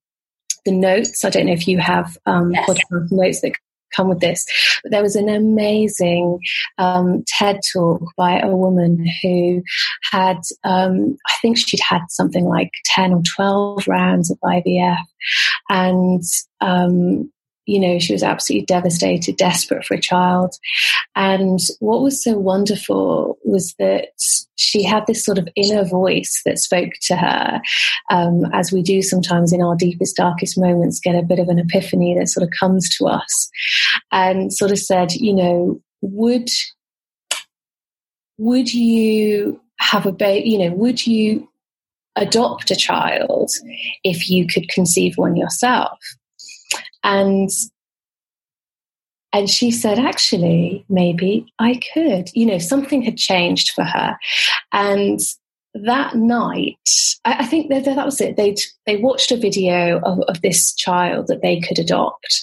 the 0.64 0.72
notes. 0.72 1.24
I 1.24 1.30
don't 1.30 1.46
know 1.46 1.52
if 1.52 1.66
you 1.66 1.78
have 1.78 2.16
um, 2.26 2.52
yes. 2.52 2.68
podcast 2.68 3.10
notes 3.10 3.40
that 3.40 3.52
come 3.94 4.08
with 4.08 4.20
this. 4.20 4.44
But 4.82 4.92
there 4.92 5.02
was 5.02 5.16
an 5.16 5.28
amazing 5.28 6.40
um, 6.78 7.24
TED 7.26 7.60
talk 7.72 8.02
by 8.16 8.38
a 8.38 8.48
woman 8.48 9.06
who 9.22 9.62
had, 10.10 10.38
um, 10.64 11.16
I 11.28 11.34
think 11.40 11.58
she'd 11.58 11.80
had 11.80 12.02
something 12.08 12.44
like 12.44 12.70
10 12.86 13.12
or 13.12 13.22
12 13.36 13.88
rounds 13.88 14.30
of 14.30 14.38
IVF. 14.44 15.04
And 15.68 16.22
um, 16.60 17.30
you 17.66 17.78
know, 17.78 17.98
she 17.98 18.12
was 18.12 18.22
absolutely 18.22 18.66
devastated, 18.66 19.36
desperate 19.36 19.84
for 19.84 19.94
a 19.94 20.00
child. 20.00 20.54
And 21.14 21.60
what 21.80 22.02
was 22.02 22.22
so 22.22 22.36
wonderful 22.38 23.38
was 23.44 23.74
that 23.78 24.08
she 24.56 24.82
had 24.82 25.06
this 25.06 25.24
sort 25.24 25.38
of 25.38 25.48
inner 25.54 25.84
voice 25.84 26.42
that 26.44 26.58
spoke 26.58 26.92
to 27.02 27.16
her, 27.16 27.60
um, 28.10 28.46
as 28.52 28.72
we 28.72 28.82
do 28.82 29.02
sometimes 29.02 29.52
in 29.52 29.62
our 29.62 29.76
deepest, 29.76 30.16
darkest 30.16 30.58
moments, 30.58 31.00
get 31.00 31.14
a 31.14 31.22
bit 31.22 31.38
of 31.38 31.48
an 31.48 31.58
epiphany 31.58 32.16
that 32.18 32.28
sort 32.28 32.44
of 32.44 32.50
comes 32.58 32.88
to 32.96 33.06
us 33.06 33.50
and 34.10 34.52
sort 34.52 34.72
of 34.72 34.78
said, 34.78 35.12
you 35.12 35.32
know, 35.32 35.80
would, 36.00 36.48
would 38.38 38.72
you 38.72 39.60
have 39.78 40.06
a 40.06 40.12
baby, 40.12 40.50
you 40.50 40.58
know, 40.58 40.74
would 40.74 41.06
you 41.06 41.48
adopt 42.16 42.70
a 42.70 42.76
child 42.76 43.50
if 44.04 44.28
you 44.28 44.46
could 44.46 44.68
conceive 44.68 45.14
one 45.16 45.36
yourself? 45.36 45.98
And 47.04 47.50
and 49.32 49.48
she 49.48 49.70
said, 49.70 49.98
actually, 49.98 50.84
maybe 50.90 51.46
I 51.58 51.80
could. 51.94 52.28
You 52.34 52.46
know, 52.46 52.58
something 52.58 53.00
had 53.02 53.16
changed 53.16 53.72
for 53.72 53.84
her. 53.84 54.18
And 54.72 55.20
that 55.74 56.14
night, 56.14 56.76
I, 57.24 57.36
I 57.40 57.46
think 57.46 57.70
that, 57.70 57.84
that 57.86 58.04
was 58.04 58.20
it. 58.20 58.36
They 58.36 58.56
they 58.86 58.98
watched 58.98 59.32
a 59.32 59.38
video 59.38 60.00
of, 60.00 60.20
of, 60.28 60.42
this 60.42 60.74
child 60.74 61.28
that 61.28 61.40
they 61.40 61.60
could 61.60 61.78
adopt, 61.78 62.42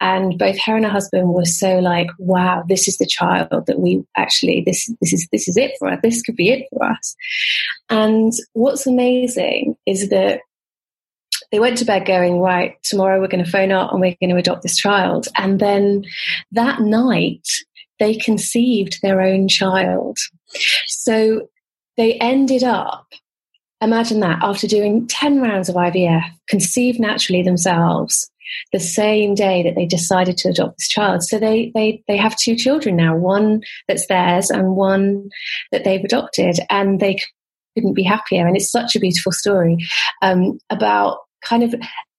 and 0.00 0.38
both 0.38 0.56
her 0.64 0.76
and 0.76 0.84
her 0.84 0.90
husband 0.90 1.30
were 1.30 1.44
so 1.44 1.80
like, 1.80 2.08
"Wow, 2.18 2.62
this 2.68 2.86
is 2.86 2.98
the 2.98 3.06
child 3.06 3.66
that 3.66 3.80
we 3.80 4.04
actually 4.16 4.62
this 4.64 4.92
this 5.00 5.12
is 5.12 5.28
this 5.32 5.48
is 5.48 5.56
it 5.56 5.72
for 5.78 5.88
us. 5.88 5.98
This 6.02 6.22
could 6.22 6.36
be 6.36 6.50
it 6.50 6.68
for 6.70 6.84
us." 6.84 7.16
And 7.90 8.32
what's 8.52 8.86
amazing 8.86 9.76
is 9.86 10.10
that 10.10 10.42
they 11.50 11.58
went 11.58 11.78
to 11.78 11.84
bed 11.84 12.06
going, 12.06 12.40
right, 12.40 12.76
tomorrow 12.82 13.20
we're 13.20 13.28
going 13.28 13.44
to 13.44 13.50
phone 13.50 13.72
up 13.72 13.90
and 13.90 14.00
we're 14.00 14.16
going 14.20 14.30
to 14.30 14.36
adopt 14.36 14.62
this 14.62 14.76
child. 14.76 15.28
And 15.36 15.60
then 15.60 16.04
that 16.52 16.80
night, 16.80 17.46
they 17.98 18.14
conceived 18.14 19.00
their 19.02 19.20
own 19.20 19.48
child. 19.48 20.18
So 20.86 21.48
they 21.96 22.14
ended 22.14 22.62
up, 22.62 23.06
imagine 23.80 24.20
that, 24.20 24.38
after 24.42 24.66
doing 24.66 25.06
10 25.08 25.40
rounds 25.40 25.68
of 25.68 25.74
IVF, 25.74 26.24
conceived 26.48 27.00
naturally 27.00 27.42
themselves 27.42 28.30
the 28.72 28.80
same 28.80 29.34
day 29.34 29.62
that 29.62 29.74
they 29.74 29.86
decided 29.86 30.36
to 30.38 30.48
adopt 30.48 30.78
this 30.78 30.88
child. 30.88 31.22
So 31.22 31.38
they, 31.38 31.70
they, 31.74 32.02
they 32.08 32.16
have 32.16 32.36
two 32.36 32.56
children 32.56 32.96
now, 32.96 33.16
one 33.16 33.62
that's 33.86 34.06
theirs 34.06 34.50
and 34.50 34.76
one 34.76 35.28
that 35.72 35.84
they've 35.84 36.04
adopted. 36.04 36.58
And 36.70 37.00
they 37.00 37.18
couldn't 37.74 37.94
be 37.94 38.02
happier. 38.02 38.46
And 38.46 38.56
it's 38.56 38.70
such 38.70 38.96
a 38.96 39.00
beautiful 39.00 39.32
story 39.32 39.76
um, 40.22 40.58
about 40.70 41.18
kind 41.42 41.62
of 41.62 41.74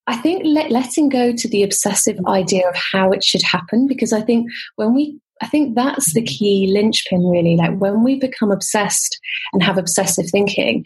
I 0.07 0.17
think 0.17 0.41
let, 0.43 0.71
letting 0.71 1.07
go 1.07 1.31
to 1.31 1.47
the 1.47 1.61
obsessive 1.61 2.17
idea 2.27 2.67
of 2.67 2.75
how 2.75 3.11
it 3.11 3.23
should 3.23 3.43
happen, 3.43 3.85
because 3.85 4.11
I 4.11 4.21
think 4.21 4.49
when 4.75 4.95
we, 4.95 5.19
I 5.39 5.45
think 5.45 5.75
that's 5.75 6.13
the 6.13 6.21
mm-hmm. 6.21 6.25
key 6.25 6.69
linchpin 6.73 7.27
really. 7.27 7.55
Like 7.55 7.77
when 7.77 8.03
we 8.03 8.19
become 8.19 8.51
obsessed 8.51 9.19
and 9.53 9.61
have 9.61 9.77
obsessive 9.77 10.27
thinking, 10.31 10.83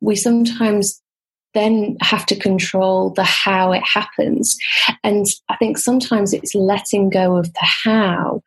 we 0.00 0.14
sometimes 0.14 1.02
then 1.54 1.96
have 2.00 2.24
to 2.26 2.36
control 2.36 3.10
the 3.10 3.24
how 3.24 3.72
it 3.72 3.82
happens. 3.82 4.56
And 5.02 5.26
I 5.48 5.56
think 5.56 5.76
sometimes 5.76 6.32
it's 6.32 6.54
letting 6.54 7.10
go 7.10 7.36
of 7.36 7.52
the 7.52 7.66
how 7.84 8.42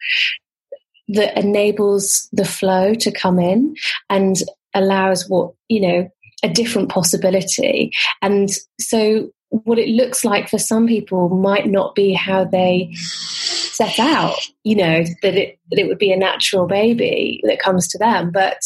that 1.09 1.37
enables 1.37 2.29
the 2.31 2.45
flow 2.45 2.93
to 2.95 3.11
come 3.11 3.37
in 3.37 3.75
and 4.09 4.37
allows 4.73 5.29
what, 5.29 5.51
you 5.67 5.81
know, 5.81 6.09
a 6.45 6.53
different 6.53 6.89
possibility. 6.89 7.91
And 8.21 8.49
so 8.79 9.31
what 9.49 9.79
it 9.79 9.89
looks 9.89 10.23
like 10.23 10.49
for 10.49 10.59
some 10.59 10.87
people 10.87 11.29
might 11.29 11.67
not 11.67 11.95
be 11.95 12.13
how 12.13 12.43
they 12.45 12.93
set 12.95 13.99
out 13.99 14.35
you 14.63 14.75
know 14.75 15.03
that 15.21 15.35
it 15.35 15.59
that 15.69 15.79
it 15.79 15.87
would 15.87 15.97
be 15.97 16.11
a 16.11 16.17
natural 16.17 16.65
baby 16.65 17.41
that 17.43 17.59
comes 17.59 17.87
to 17.87 17.97
them 17.97 18.31
but 18.31 18.57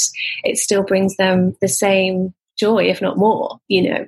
it 0.43 0.57
still 0.57 0.83
brings 0.83 1.15
them 1.17 1.55
the 1.61 1.67
same 1.67 2.33
joy 2.57 2.83
if 2.83 3.01
not 3.01 3.17
more 3.17 3.59
you 3.67 3.89
know 3.89 4.05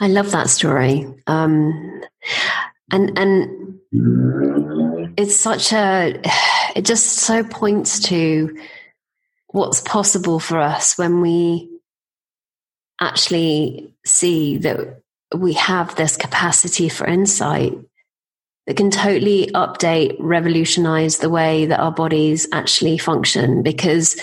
i 0.00 0.06
love 0.06 0.30
that 0.30 0.48
story 0.48 1.06
um 1.26 2.00
and 2.92 3.18
and 3.18 3.78
it's 5.16 5.36
such 5.36 5.72
a 5.72 6.20
it 6.76 6.84
just 6.84 7.06
so 7.18 7.42
points 7.42 7.98
to 7.98 8.56
what's 9.48 9.80
possible 9.80 10.38
for 10.38 10.58
us 10.58 10.96
when 10.96 11.20
we 11.20 11.68
actually 13.04 13.92
see 14.04 14.58
that 14.58 15.00
we 15.34 15.52
have 15.54 15.94
this 15.94 16.16
capacity 16.16 16.88
for 16.88 17.06
insight 17.06 17.78
that 18.66 18.76
can 18.76 18.90
totally 18.90 19.48
update, 19.48 20.16
revolutionize 20.18 21.18
the 21.18 21.30
way 21.30 21.66
that 21.66 21.80
our 21.80 21.92
bodies 21.92 22.46
actually 22.52 22.98
function. 22.98 23.62
Because 23.62 24.20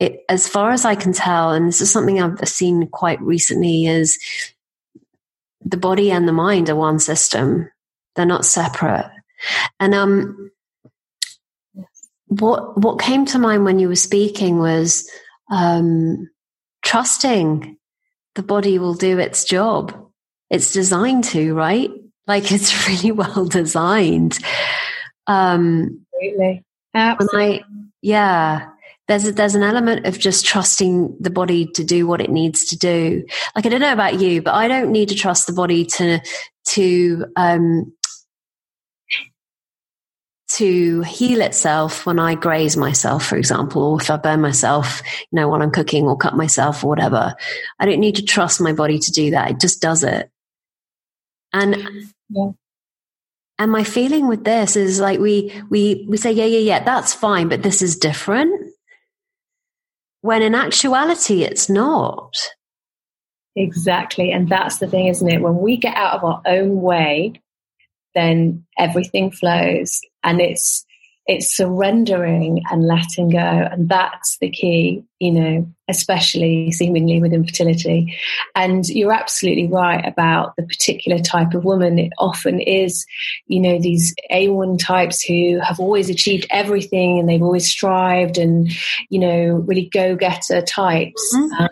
it, 0.00 0.24
as 0.28 0.48
far 0.48 0.70
as 0.70 0.84
I 0.84 0.94
can 0.94 1.12
tell, 1.12 1.52
and 1.52 1.68
this 1.68 1.80
is 1.80 1.90
something 1.90 2.20
I've 2.20 2.48
seen 2.48 2.86
quite 2.88 3.20
recently, 3.20 3.86
is 3.86 4.18
the 5.64 5.76
body 5.76 6.10
and 6.10 6.26
the 6.26 6.32
mind 6.32 6.70
are 6.70 6.76
one 6.76 6.98
system. 6.98 7.70
They're 8.16 8.26
not 8.26 8.46
separate. 8.46 9.10
And 9.80 9.94
um, 9.94 10.50
what 12.26 12.78
what 12.78 12.98
came 12.98 13.26
to 13.26 13.38
mind 13.38 13.64
when 13.64 13.78
you 13.78 13.88
were 13.88 13.96
speaking 13.96 14.58
was 14.58 15.08
um, 15.50 16.30
trusting 16.82 17.76
the 18.34 18.42
body 18.42 18.78
will 18.78 18.94
do 18.94 19.18
its 19.18 19.44
job 19.44 20.04
it's 20.50 20.72
designed 20.72 21.24
to, 21.24 21.54
right? 21.54 21.90
Like 22.26 22.52
it's 22.52 22.88
really 22.88 23.12
well 23.12 23.46
designed. 23.46 24.38
Um, 25.26 26.06
Absolutely. 26.14 26.64
Absolutely. 26.94 27.60
I, 27.60 27.64
yeah. 28.02 28.68
There's 29.08 29.26
a, 29.26 29.32
there's 29.32 29.54
an 29.54 29.62
element 29.62 30.06
of 30.06 30.18
just 30.18 30.46
trusting 30.46 31.16
the 31.20 31.28
body 31.28 31.66
to 31.72 31.84
do 31.84 32.06
what 32.06 32.22
it 32.22 32.30
needs 32.30 32.64
to 32.66 32.78
do. 32.78 33.24
Like 33.54 33.66
I 33.66 33.68
don't 33.68 33.80
know 33.80 33.92
about 33.92 34.20
you, 34.20 34.40
but 34.40 34.54
I 34.54 34.68
don't 34.68 34.92
need 34.92 35.10
to 35.10 35.14
trust 35.14 35.46
the 35.46 35.52
body 35.52 35.84
to 35.86 36.20
to 36.68 37.26
um, 37.36 37.92
to 40.56 41.02
heal 41.02 41.40
itself 41.40 42.06
when 42.06 42.18
I 42.18 42.34
graze 42.34 42.76
myself, 42.76 43.26
for 43.26 43.36
example, 43.36 43.82
or 43.82 44.00
if 44.00 44.10
I 44.10 44.16
burn 44.16 44.40
myself, 44.40 45.02
you 45.30 45.36
know, 45.36 45.48
while 45.48 45.62
I'm 45.62 45.70
cooking 45.70 46.04
or 46.04 46.16
cut 46.16 46.36
myself 46.36 46.84
or 46.84 46.88
whatever. 46.88 47.34
I 47.80 47.86
don't 47.86 48.00
need 48.00 48.16
to 48.16 48.24
trust 48.24 48.60
my 48.60 48.72
body 48.72 48.98
to 48.98 49.10
do 49.10 49.32
that. 49.32 49.50
It 49.50 49.60
just 49.60 49.80
does 49.80 50.04
it. 50.04 50.30
And 51.52 51.76
yeah. 52.28 52.50
and 53.58 53.72
my 53.72 53.84
feeling 53.84 54.28
with 54.28 54.44
this 54.44 54.76
is 54.76 55.00
like 55.00 55.18
we 55.18 55.52
we 55.70 56.06
we 56.08 56.16
say, 56.16 56.32
yeah, 56.32 56.44
yeah, 56.44 56.58
yeah, 56.58 56.84
that's 56.84 57.14
fine, 57.14 57.48
but 57.48 57.62
this 57.62 57.82
is 57.82 57.96
different. 57.96 58.70
When 60.20 60.42
in 60.42 60.54
actuality 60.54 61.42
it's 61.42 61.68
not. 61.68 62.34
Exactly. 63.56 64.32
And 64.32 64.48
that's 64.48 64.78
the 64.78 64.88
thing, 64.88 65.06
isn't 65.06 65.28
it? 65.28 65.40
When 65.40 65.58
we 65.58 65.76
get 65.76 65.96
out 65.96 66.14
of 66.14 66.24
our 66.24 66.42
own 66.46 66.80
way, 66.80 67.40
then 68.14 68.64
everything 68.78 69.30
flows. 69.30 70.00
And 70.22 70.40
it's 70.40 70.84
it's 71.26 71.56
surrendering 71.56 72.62
and 72.70 72.86
letting 72.86 73.30
go. 73.30 73.38
And 73.38 73.88
that's 73.88 74.36
the 74.38 74.50
key, 74.50 75.04
you 75.20 75.32
know, 75.32 75.66
especially 75.88 76.70
seemingly 76.70 77.20
with 77.20 77.32
infertility. 77.32 78.14
And 78.54 78.86
you're 78.86 79.12
absolutely 79.12 79.66
right 79.68 80.06
about 80.06 80.54
the 80.56 80.64
particular 80.64 81.18
type 81.18 81.54
of 81.54 81.64
woman. 81.64 81.98
It 81.98 82.12
often 82.18 82.60
is, 82.60 83.06
you 83.46 83.58
know, 83.58 83.78
these 83.80 84.14
A1 84.30 84.78
types 84.78 85.22
who 85.22 85.60
have 85.60 85.80
always 85.80 86.10
achieved 86.10 86.46
everything 86.50 87.18
and 87.18 87.26
they've 87.26 87.42
always 87.42 87.70
strived 87.70 88.36
and, 88.36 88.70
you 89.08 89.18
know, 89.18 89.64
really 89.66 89.88
go 89.90 90.16
getter 90.16 90.60
types. 90.60 91.34
Mm-hmm. 91.34 91.62
Um, 91.62 91.68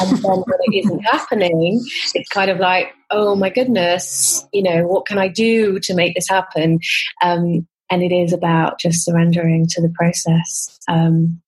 and 0.00 0.18
then 0.18 0.22
when 0.22 0.58
it 0.60 0.84
isn't 0.84 1.00
happening, 1.06 1.84
it's 2.14 2.28
kind 2.28 2.52
of 2.52 2.60
like, 2.60 2.92
oh 3.10 3.34
my 3.34 3.50
goodness, 3.50 4.46
you 4.52 4.62
know, 4.62 4.86
what 4.86 5.06
can 5.06 5.18
I 5.18 5.28
do 5.28 5.80
to 5.80 5.94
make 5.94 6.14
this 6.14 6.28
happen? 6.28 6.78
Um, 7.22 7.66
and 7.92 8.02
it 8.02 8.10
is 8.10 8.32
about 8.32 8.80
just 8.80 9.04
surrendering 9.04 9.66
to 9.66 9.82
the 9.82 9.90
process. 9.90 10.78
Um, 10.88 11.42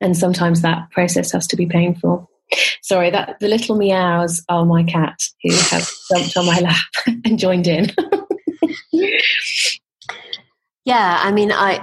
and 0.00 0.16
sometimes 0.16 0.62
that 0.62 0.90
process 0.90 1.30
has 1.30 1.46
to 1.46 1.56
be 1.56 1.66
painful. 1.66 2.28
Sorry, 2.82 3.10
that 3.10 3.38
the 3.38 3.46
little 3.46 3.76
meows 3.76 4.44
are 4.48 4.64
my 4.64 4.82
cat 4.82 5.20
who 5.44 5.52
has 5.52 5.96
jumped 6.10 6.36
on 6.36 6.46
my 6.46 6.58
lap 6.58 6.90
and 7.24 7.38
joined 7.38 7.68
in. 7.68 7.92
yeah, 10.84 11.20
I 11.22 11.30
mean, 11.30 11.52
I 11.52 11.76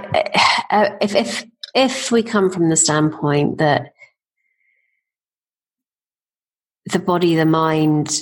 uh, 0.70 0.90
if 1.00 1.16
if 1.16 1.46
if 1.74 2.12
we 2.12 2.24
come 2.24 2.52
from 2.52 2.70
the 2.70 2.76
standpoint 2.76 3.60
that 3.60 3.94
the 6.92 7.00
body, 7.00 7.36
the 7.36 7.46
mind, 7.46 8.20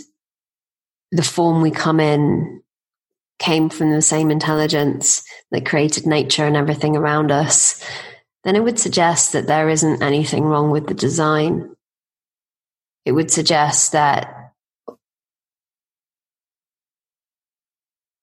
the 1.11 1.23
form 1.23 1.63
we 1.63 1.71
come 1.71 1.99
in 1.99 2.61
came 3.39 3.69
from 3.69 3.91
the 3.91 4.01
same 4.01 4.31
intelligence 4.31 5.23
that 5.51 5.65
created 5.65 6.05
nature 6.05 6.45
and 6.45 6.55
everything 6.55 6.95
around 6.95 7.31
us, 7.31 7.83
then 8.43 8.55
it 8.55 8.63
would 8.63 8.79
suggest 8.79 9.33
that 9.33 9.47
there 9.47 9.69
isn't 9.69 10.03
anything 10.03 10.43
wrong 10.45 10.71
with 10.71 10.87
the 10.87 10.93
design. 10.93 11.75
It 13.05 13.11
would 13.11 13.31
suggest 13.31 13.91
that 13.91 14.53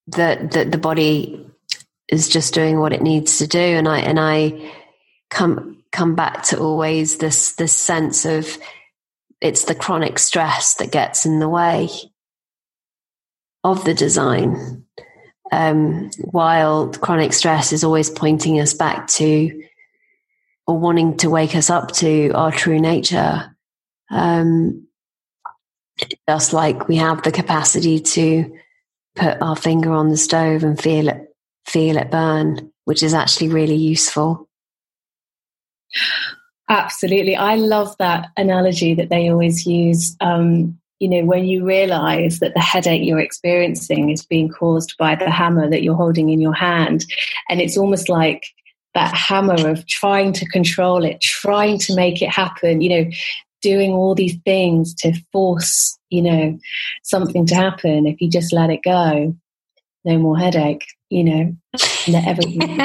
that 0.08 0.52
that 0.52 0.72
the 0.72 0.78
body 0.78 1.46
is 2.08 2.28
just 2.28 2.54
doing 2.54 2.78
what 2.78 2.92
it 2.92 3.02
needs 3.02 3.38
to 3.38 3.46
do, 3.46 3.58
and 3.58 3.88
I 3.88 4.00
and 4.00 4.18
I 4.18 4.72
come 5.30 5.82
come 5.92 6.14
back 6.14 6.42
to 6.44 6.58
always 6.58 7.18
this 7.18 7.52
this 7.52 7.74
sense 7.74 8.24
of 8.24 8.58
it's 9.40 9.64
the 9.64 9.74
chronic 9.74 10.18
stress 10.18 10.74
that 10.74 10.92
gets 10.92 11.26
in 11.26 11.40
the 11.40 11.48
way 11.48 11.88
of 13.64 13.84
the 13.84 13.94
design. 13.94 14.84
Um, 15.52 16.10
while 16.18 16.88
chronic 16.88 17.34
stress 17.34 17.72
is 17.72 17.84
always 17.84 18.08
pointing 18.08 18.58
us 18.58 18.72
back 18.72 19.06
to 19.08 19.62
or 20.66 20.78
wanting 20.78 21.18
to 21.18 21.28
wake 21.28 21.54
us 21.54 21.68
up 21.68 21.92
to 21.92 22.30
our 22.30 22.50
true 22.50 22.80
nature. 22.80 23.54
Um, 24.10 24.86
just 26.28 26.52
like 26.52 26.88
we 26.88 26.96
have 26.96 27.22
the 27.22 27.32
capacity 27.32 28.00
to 28.00 28.50
put 29.14 29.42
our 29.42 29.54
finger 29.56 29.92
on 29.92 30.08
the 30.08 30.16
stove 30.16 30.64
and 30.64 30.80
feel 30.80 31.08
it, 31.08 31.34
feel 31.66 31.98
it 31.98 32.10
burn, 32.10 32.72
which 32.86 33.02
is 33.02 33.12
actually 33.12 33.48
really 33.48 33.76
useful. 33.76 34.48
Absolutely. 36.68 37.36
I 37.36 37.56
love 37.56 37.94
that 37.98 38.28
analogy 38.36 38.94
that 38.94 39.10
they 39.10 39.28
always 39.28 39.66
use. 39.66 40.16
Um, 40.20 40.78
you 41.02 41.08
know, 41.08 41.24
when 41.24 41.46
you 41.46 41.64
realize 41.64 42.38
that 42.38 42.54
the 42.54 42.60
headache 42.60 43.02
you're 43.04 43.18
experiencing 43.18 44.10
is 44.10 44.24
being 44.24 44.48
caused 44.48 44.96
by 44.98 45.16
the 45.16 45.28
hammer 45.28 45.68
that 45.68 45.82
you're 45.82 45.96
holding 45.96 46.30
in 46.30 46.40
your 46.40 46.54
hand. 46.54 47.04
And 47.48 47.60
it's 47.60 47.76
almost 47.76 48.08
like 48.08 48.44
that 48.94 49.12
hammer 49.12 49.68
of 49.68 49.84
trying 49.88 50.32
to 50.34 50.46
control 50.46 51.04
it, 51.04 51.20
trying 51.20 51.80
to 51.80 51.96
make 51.96 52.22
it 52.22 52.28
happen, 52.28 52.80
you 52.82 52.88
know, 52.88 53.10
doing 53.62 53.90
all 53.90 54.14
these 54.14 54.36
things 54.44 54.94
to 54.94 55.12
force, 55.32 55.98
you 56.10 56.22
know, 56.22 56.56
something 57.02 57.46
to 57.46 57.54
happen. 57.56 58.06
If 58.06 58.20
you 58.20 58.30
just 58.30 58.52
let 58.52 58.70
it 58.70 58.84
go, 58.84 59.36
no 60.04 60.18
more 60.18 60.38
headache, 60.38 60.86
you 61.10 61.24
know, 61.24 61.56
let 62.06 62.28
everything 62.28 62.76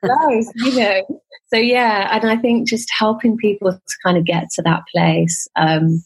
flows, 0.00 0.52
you 0.54 0.78
know. 0.78 1.20
So 1.52 1.56
yeah, 1.56 2.08
and 2.12 2.30
I 2.30 2.36
think 2.36 2.68
just 2.68 2.88
helping 2.96 3.36
people 3.36 3.72
to 3.72 3.96
kind 4.04 4.16
of 4.16 4.24
get 4.24 4.48
to 4.54 4.62
that 4.62 4.82
place. 4.94 5.48
Um, 5.56 6.04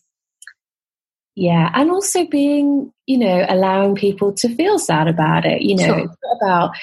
yeah, 1.36 1.70
and 1.74 1.90
also 1.90 2.26
being, 2.26 2.90
you 3.04 3.18
know, 3.18 3.44
allowing 3.46 3.94
people 3.94 4.32
to 4.32 4.54
feel 4.56 4.78
sad 4.78 5.06
about 5.06 5.44
it. 5.44 5.60
You 5.60 5.76
know, 5.76 5.84
sure. 5.84 5.98
it's 5.98 6.16
not 6.24 6.36
about 6.40 6.76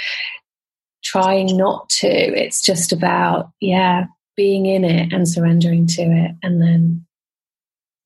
trying 1.03 1.57
not 1.57 1.89
to. 1.89 2.07
It's 2.07 2.61
just 2.61 2.93
about, 2.93 3.49
yeah, 3.59 4.05
being 4.37 4.67
in 4.67 4.85
it 4.85 5.11
and 5.11 5.27
surrendering 5.27 5.87
to 5.87 6.01
it. 6.03 6.35
And 6.43 6.61
then, 6.61 7.03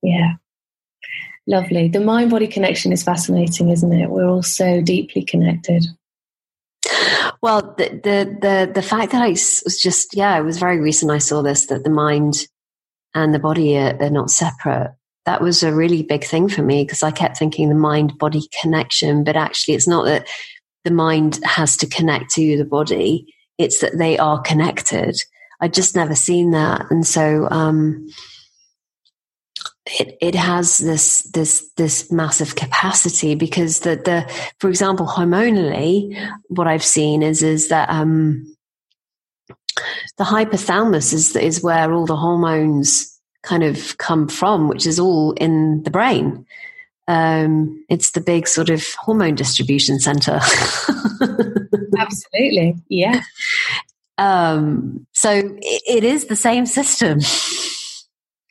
yeah, 0.01 0.35
lovely. 1.47 1.89
The 1.89 1.99
mind 1.99 2.31
body 2.31 2.47
connection 2.47 2.93
is 2.93 3.03
fascinating, 3.03 3.69
isn't 3.69 3.93
it? 3.93 4.09
We're 4.09 4.29
all 4.29 4.41
so 4.41 4.81
deeply 4.81 5.23
connected. 5.23 5.85
Well, 7.41 7.75
the, 7.77 7.89
the, 7.89 8.37
the, 8.41 8.71
the 8.73 8.81
fact 8.81 9.11
that 9.11 9.21
I 9.21 9.29
was 9.29 9.77
just, 9.81 10.15
yeah, 10.15 10.39
it 10.39 10.43
was 10.43 10.59
very 10.59 10.79
recent 10.79 11.11
I 11.11 11.17
saw 11.17 11.41
this 11.41 11.65
that 11.65 11.83
the 11.83 11.89
mind 11.89 12.47
and 13.13 13.33
the 13.33 13.39
body 13.39 13.77
are, 13.77 13.97
are 14.01 14.09
not 14.09 14.31
separate 14.31 14.95
that 15.28 15.41
was 15.41 15.61
a 15.61 15.73
really 15.73 16.03
big 16.03 16.23
thing 16.23 16.47
for 16.47 16.63
me 16.63 16.86
because 16.86 17.03
I 17.03 17.11
kept 17.11 17.38
thinking 17.38 17.67
the 17.67 17.75
mind 17.75 18.17
body 18.17 18.47
connection, 18.61 19.25
but 19.25 19.36
actually 19.36 19.73
it's 19.73 19.88
not 19.88 20.05
that 20.05 20.25
the 20.86 20.91
mind 20.91 21.41
has 21.43 21.75
to 21.78 21.86
connect 21.86 22.32
to 22.36 22.57
the 22.57 22.63
body, 22.63 23.36
it's 23.57 23.82
that 23.82 23.97
they 23.97 24.17
are 24.17 24.39
connected. 24.39 25.17
I'd 25.59 25.73
just 25.73 25.97
never 25.97 26.15
seen 26.15 26.51
that. 26.51 26.86
And 26.89 27.05
so, 27.05 27.45
um, 27.51 28.07
it, 29.99 30.17
it 30.21 30.36
has 30.36 30.78
this 30.78 31.23
this 31.34 31.69
this 31.75 32.09
massive 32.09 32.55
capacity 32.55 33.36
because 33.36 33.82
the 33.82 33.97
the 33.97 34.34
for 34.59 34.69
example 34.69 35.05
hormonally 35.05 36.17
what 36.47 36.67
I've 36.67 36.84
seen 36.84 37.21
is 37.21 37.43
is 37.43 37.67
that 37.67 37.89
um, 37.89 38.55
the 40.17 40.23
hypothalamus 40.23 41.13
is 41.13 41.36
is 41.36 41.61
where 41.61 41.91
all 41.91 42.05
the 42.05 42.15
hormones 42.15 43.16
kind 43.43 43.63
of 43.63 43.97
come 43.97 44.27
from, 44.27 44.67
which 44.67 44.85
is 44.85 44.99
all 44.99 45.33
in 45.33 45.83
the 45.83 45.91
brain. 45.91 46.45
Um, 47.07 47.85
it's 47.89 48.11
the 48.11 48.21
big 48.21 48.47
sort 48.47 48.69
of 48.69 48.85
hormone 48.95 49.35
distribution 49.35 49.99
center. 49.99 50.39
Absolutely, 51.97 52.75
yeah. 52.89 53.21
Um, 54.17 55.05
so 55.13 55.31
it, 55.31 55.81
it 55.88 56.03
is 56.03 56.25
the 56.25 56.35
same 56.35 56.65
system. 56.65 57.19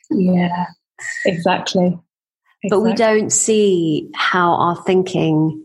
Yeah, 0.09 0.65
exactly. 1.25 1.87
exactly. 1.87 1.99
But 2.69 2.81
we 2.81 2.93
don't 2.93 3.31
see 3.31 4.09
how 4.15 4.53
our 4.53 4.75
thinking 4.83 5.63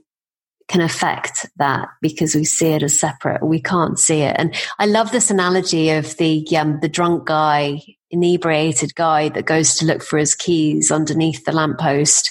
can 0.68 0.80
affect 0.80 1.46
that 1.56 1.88
because 2.00 2.34
we 2.34 2.44
see 2.44 2.68
it 2.68 2.82
as 2.82 2.98
separate. 2.98 3.44
We 3.44 3.60
can't 3.60 3.98
see 3.98 4.22
it. 4.22 4.36
And 4.38 4.54
I 4.78 4.86
love 4.86 5.12
this 5.12 5.30
analogy 5.30 5.90
of 5.90 6.16
the 6.16 6.44
um, 6.56 6.80
the 6.80 6.88
drunk 6.88 7.26
guy 7.26 7.80
inebriated 8.12 8.94
guy 8.94 9.28
that 9.30 9.46
goes 9.46 9.74
to 9.74 9.86
look 9.86 10.02
for 10.02 10.18
his 10.18 10.34
keys 10.34 10.90
underneath 10.90 11.44
the 11.44 11.52
lamppost. 11.52 12.30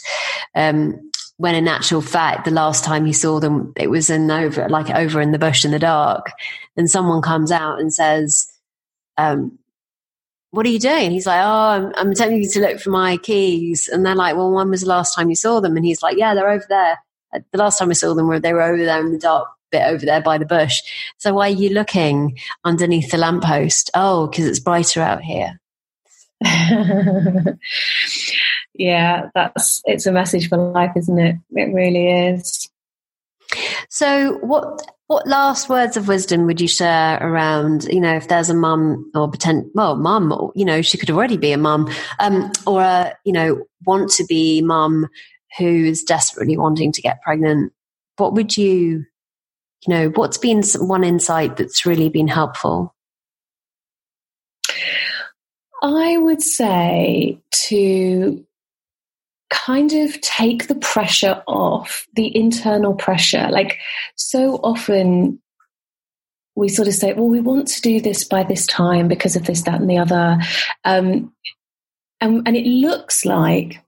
Um, 0.55 1.11
when 1.37 1.55
in 1.55 1.67
actual 1.67 2.01
fact, 2.01 2.45
the 2.45 2.51
last 2.51 2.83
time 2.83 3.05
he 3.05 3.13
saw 3.13 3.39
them, 3.39 3.73
it 3.75 3.89
was 3.89 4.09
in 4.09 4.29
over, 4.29 4.69
like 4.69 4.89
over 4.91 5.19
in 5.19 5.31
the 5.31 5.39
bush 5.39 5.65
in 5.65 5.71
the 5.71 5.79
dark. 5.79 6.31
And 6.77 6.89
someone 6.89 7.21
comes 7.21 7.51
out 7.51 7.79
and 7.79 7.93
says, 7.93 8.51
um, 9.17 9.57
what 10.51 10.65
are 10.65 10.69
you 10.69 10.79
doing? 10.79 11.11
He's 11.11 11.25
like, 11.25 11.41
oh, 11.43 11.47
I'm, 11.47 11.93
I'm 11.95 12.11
attempting 12.11 12.47
to 12.47 12.59
look 12.59 12.79
for 12.79 12.91
my 12.91 13.17
keys. 13.17 13.87
And 13.87 14.05
they're 14.05 14.15
like, 14.15 14.35
well, 14.35 14.51
when 14.51 14.69
was 14.69 14.81
the 14.81 14.87
last 14.87 15.15
time 15.15 15.29
you 15.29 15.35
saw 15.35 15.61
them? 15.61 15.75
And 15.75 15.85
he's 15.85 16.03
like, 16.03 16.17
yeah, 16.17 16.35
they're 16.35 16.49
over 16.49 16.65
there. 16.69 16.99
The 17.33 17.57
last 17.57 17.79
time 17.79 17.89
I 17.89 17.93
saw 17.93 18.13
them, 18.13 18.27
were 18.27 18.39
they 18.39 18.53
were 18.53 18.61
over 18.61 18.83
there 18.83 18.99
in 18.99 19.13
the 19.13 19.17
dark 19.17 19.47
bit 19.71 19.83
over 19.83 20.05
there 20.05 20.21
by 20.21 20.37
the 20.37 20.45
bush. 20.45 20.81
So 21.17 21.33
why 21.33 21.47
are 21.47 21.53
you 21.53 21.69
looking 21.69 22.37
underneath 22.65 23.09
the 23.09 23.17
lamppost? 23.17 23.89
Oh, 23.93 24.27
because 24.27 24.45
it's 24.45 24.59
brighter 24.59 25.01
out 25.01 25.21
here. 25.21 25.60
yeah, 28.73 29.29
that's 29.35 29.81
it's 29.85 30.05
a 30.05 30.11
message 30.11 30.49
for 30.49 30.57
life, 30.57 30.91
isn't 30.95 31.19
it? 31.19 31.35
It 31.51 31.73
really 31.73 32.29
is. 32.29 32.69
So, 33.89 34.37
what 34.39 34.81
what 35.11 35.27
last 35.27 35.67
words 35.67 35.97
of 35.97 36.07
wisdom 36.07 36.45
would 36.45 36.61
you 36.61 36.69
share 36.69 37.17
around, 37.21 37.83
you 37.91 37.99
know, 37.99 38.15
if 38.15 38.29
there's 38.29 38.49
a 38.49 38.53
mum 38.53 39.11
or 39.13 39.27
pretend, 39.27 39.69
well, 39.73 39.97
mum, 39.97 40.51
you 40.55 40.63
know, 40.63 40.81
she 40.81 40.97
could 40.97 41.09
already 41.09 41.35
be 41.35 41.51
a 41.51 41.57
mum, 41.57 41.89
um, 42.19 42.49
or 42.65 42.81
a, 42.81 43.13
you 43.25 43.33
know, 43.33 43.61
want 43.85 44.09
to 44.11 44.23
be 44.23 44.61
mum 44.61 45.09
who's 45.57 46.01
desperately 46.03 46.55
wanting 46.55 46.93
to 46.93 47.01
get 47.01 47.21
pregnant. 47.21 47.73
What 48.15 48.33
would 48.35 48.55
you, 48.55 49.03
you 49.85 49.93
know, 49.93 50.09
what's 50.11 50.37
been 50.37 50.63
one 50.79 51.03
insight 51.03 51.57
that's 51.57 51.85
really 51.85 52.07
been 52.07 52.29
helpful? 52.29 52.95
I 55.81 56.17
would 56.17 56.41
say 56.41 57.39
to 57.67 58.45
kind 59.49 59.91
of 59.93 60.19
take 60.21 60.67
the 60.67 60.75
pressure 60.75 61.43
off, 61.47 62.07
the 62.15 62.35
internal 62.35 62.93
pressure. 62.93 63.47
Like 63.51 63.79
so 64.15 64.55
often 64.63 65.41
we 66.55 66.69
sort 66.69 66.87
of 66.87 66.93
say, 66.93 67.13
well, 67.13 67.27
we 67.27 67.39
want 67.39 67.67
to 67.67 67.81
do 67.81 68.01
this 68.01 68.23
by 68.23 68.43
this 68.43 68.65
time 68.65 69.07
because 69.07 69.35
of 69.35 69.45
this, 69.45 69.63
that, 69.63 69.79
and 69.79 69.89
the 69.89 69.97
other. 69.97 70.37
Um, 70.83 71.33
and, 72.19 72.47
and 72.47 72.55
it 72.55 72.65
looks 72.65 73.25
like 73.25 73.79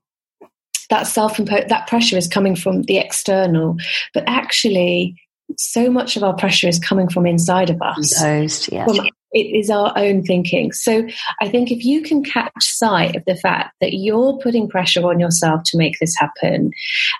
that 0.90 1.06
self 1.06 1.38
imposed, 1.38 1.68
that 1.68 1.86
pressure 1.86 2.16
is 2.16 2.28
coming 2.28 2.56
from 2.56 2.82
the 2.82 2.98
external, 2.98 3.76
but 4.12 4.24
actually, 4.26 5.20
so 5.56 5.90
much 5.90 6.16
of 6.16 6.24
our 6.24 6.34
pressure 6.34 6.68
is 6.68 6.78
coming 6.78 7.08
from 7.08 7.26
inside 7.26 7.70
of 7.70 7.80
us. 7.82 8.20
Imposed, 8.20 8.72
yeah. 8.72 8.86
From 8.86 9.08
it 9.34 9.58
is 9.58 9.68
our 9.68 9.92
own 9.96 10.22
thinking. 10.22 10.72
So 10.72 11.06
I 11.40 11.48
think 11.48 11.70
if 11.70 11.84
you 11.84 12.02
can 12.02 12.24
catch 12.24 12.52
sight 12.60 13.16
of 13.16 13.24
the 13.26 13.36
fact 13.36 13.74
that 13.80 13.94
you're 13.94 14.38
putting 14.38 14.68
pressure 14.68 15.06
on 15.06 15.20
yourself 15.20 15.62
to 15.66 15.78
make 15.78 15.98
this 16.00 16.14
happen, 16.16 16.70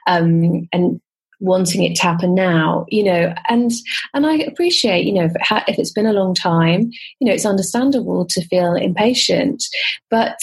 um, 0.06 0.68
and 0.72 1.00
wanting 1.40 1.82
it 1.82 1.96
to 1.96 2.02
happen 2.02 2.32
now 2.32 2.86
you 2.88 3.02
know 3.02 3.34
and 3.48 3.72
and 4.14 4.24
i 4.24 4.34
appreciate 4.34 5.04
you 5.04 5.12
know 5.12 5.24
if, 5.24 5.34
it 5.34 5.42
ha- 5.42 5.64
if 5.66 5.78
it's 5.78 5.92
been 5.92 6.06
a 6.06 6.12
long 6.12 6.32
time 6.32 6.90
you 7.18 7.26
know 7.26 7.32
it's 7.32 7.44
understandable 7.44 8.24
to 8.24 8.40
feel 8.46 8.74
impatient 8.74 9.62
but 10.10 10.38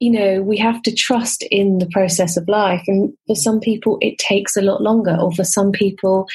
you 0.00 0.10
know, 0.10 0.42
we 0.42 0.56
have 0.58 0.80
to 0.82 0.94
trust 0.94 1.44
in 1.50 1.78
the 1.78 1.88
process 1.90 2.36
of 2.36 2.48
life. 2.48 2.84
And 2.86 3.12
for 3.26 3.34
some 3.34 3.58
people, 3.58 3.98
it 4.00 4.18
takes 4.18 4.56
a 4.56 4.62
lot 4.62 4.80
longer, 4.80 5.16
or 5.20 5.32
for 5.32 5.44
some 5.44 5.72
people, 5.72 6.26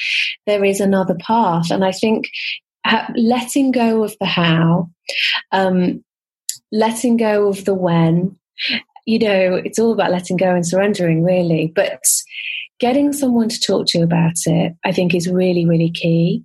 there 0.46 0.66
is 0.66 0.82
another 0.82 1.16
path. 1.16 1.72
And 1.72 1.86
I 1.86 1.92
think 1.92 2.30
letting 3.16 3.72
go 3.72 4.04
of 4.04 4.16
the 4.20 4.26
how, 4.26 4.90
um, 5.52 6.04
letting 6.72 7.18
go 7.18 7.48
of 7.48 7.66
the 7.66 7.74
when. 7.74 8.38
You 9.06 9.20
know, 9.20 9.56
it's 9.56 9.80
all 9.80 9.94
about 9.94 10.12
letting 10.12 10.38
go 10.38 10.54
and 10.56 10.66
surrendering, 10.66 11.24
really. 11.24 11.72
But 11.74 12.02
getting 12.80 13.14
someone 13.14 13.50
to 13.50 13.60
talk 13.60 13.88
to 13.88 14.02
about 14.02 14.38
it, 14.46 14.74
I 14.84 14.92
think, 14.92 15.14
is 15.14 15.30
really, 15.30 15.66
really 15.66 15.92
key. 15.92 16.44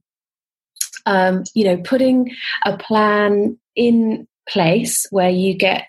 Um, 1.06 1.44
you 1.54 1.64
know, 1.64 1.78
putting 1.78 2.34
a 2.64 2.76
plan 2.76 3.58
in 3.76 4.26
place 4.48 5.06
where 5.10 5.30
you 5.30 5.54
get 5.54 5.88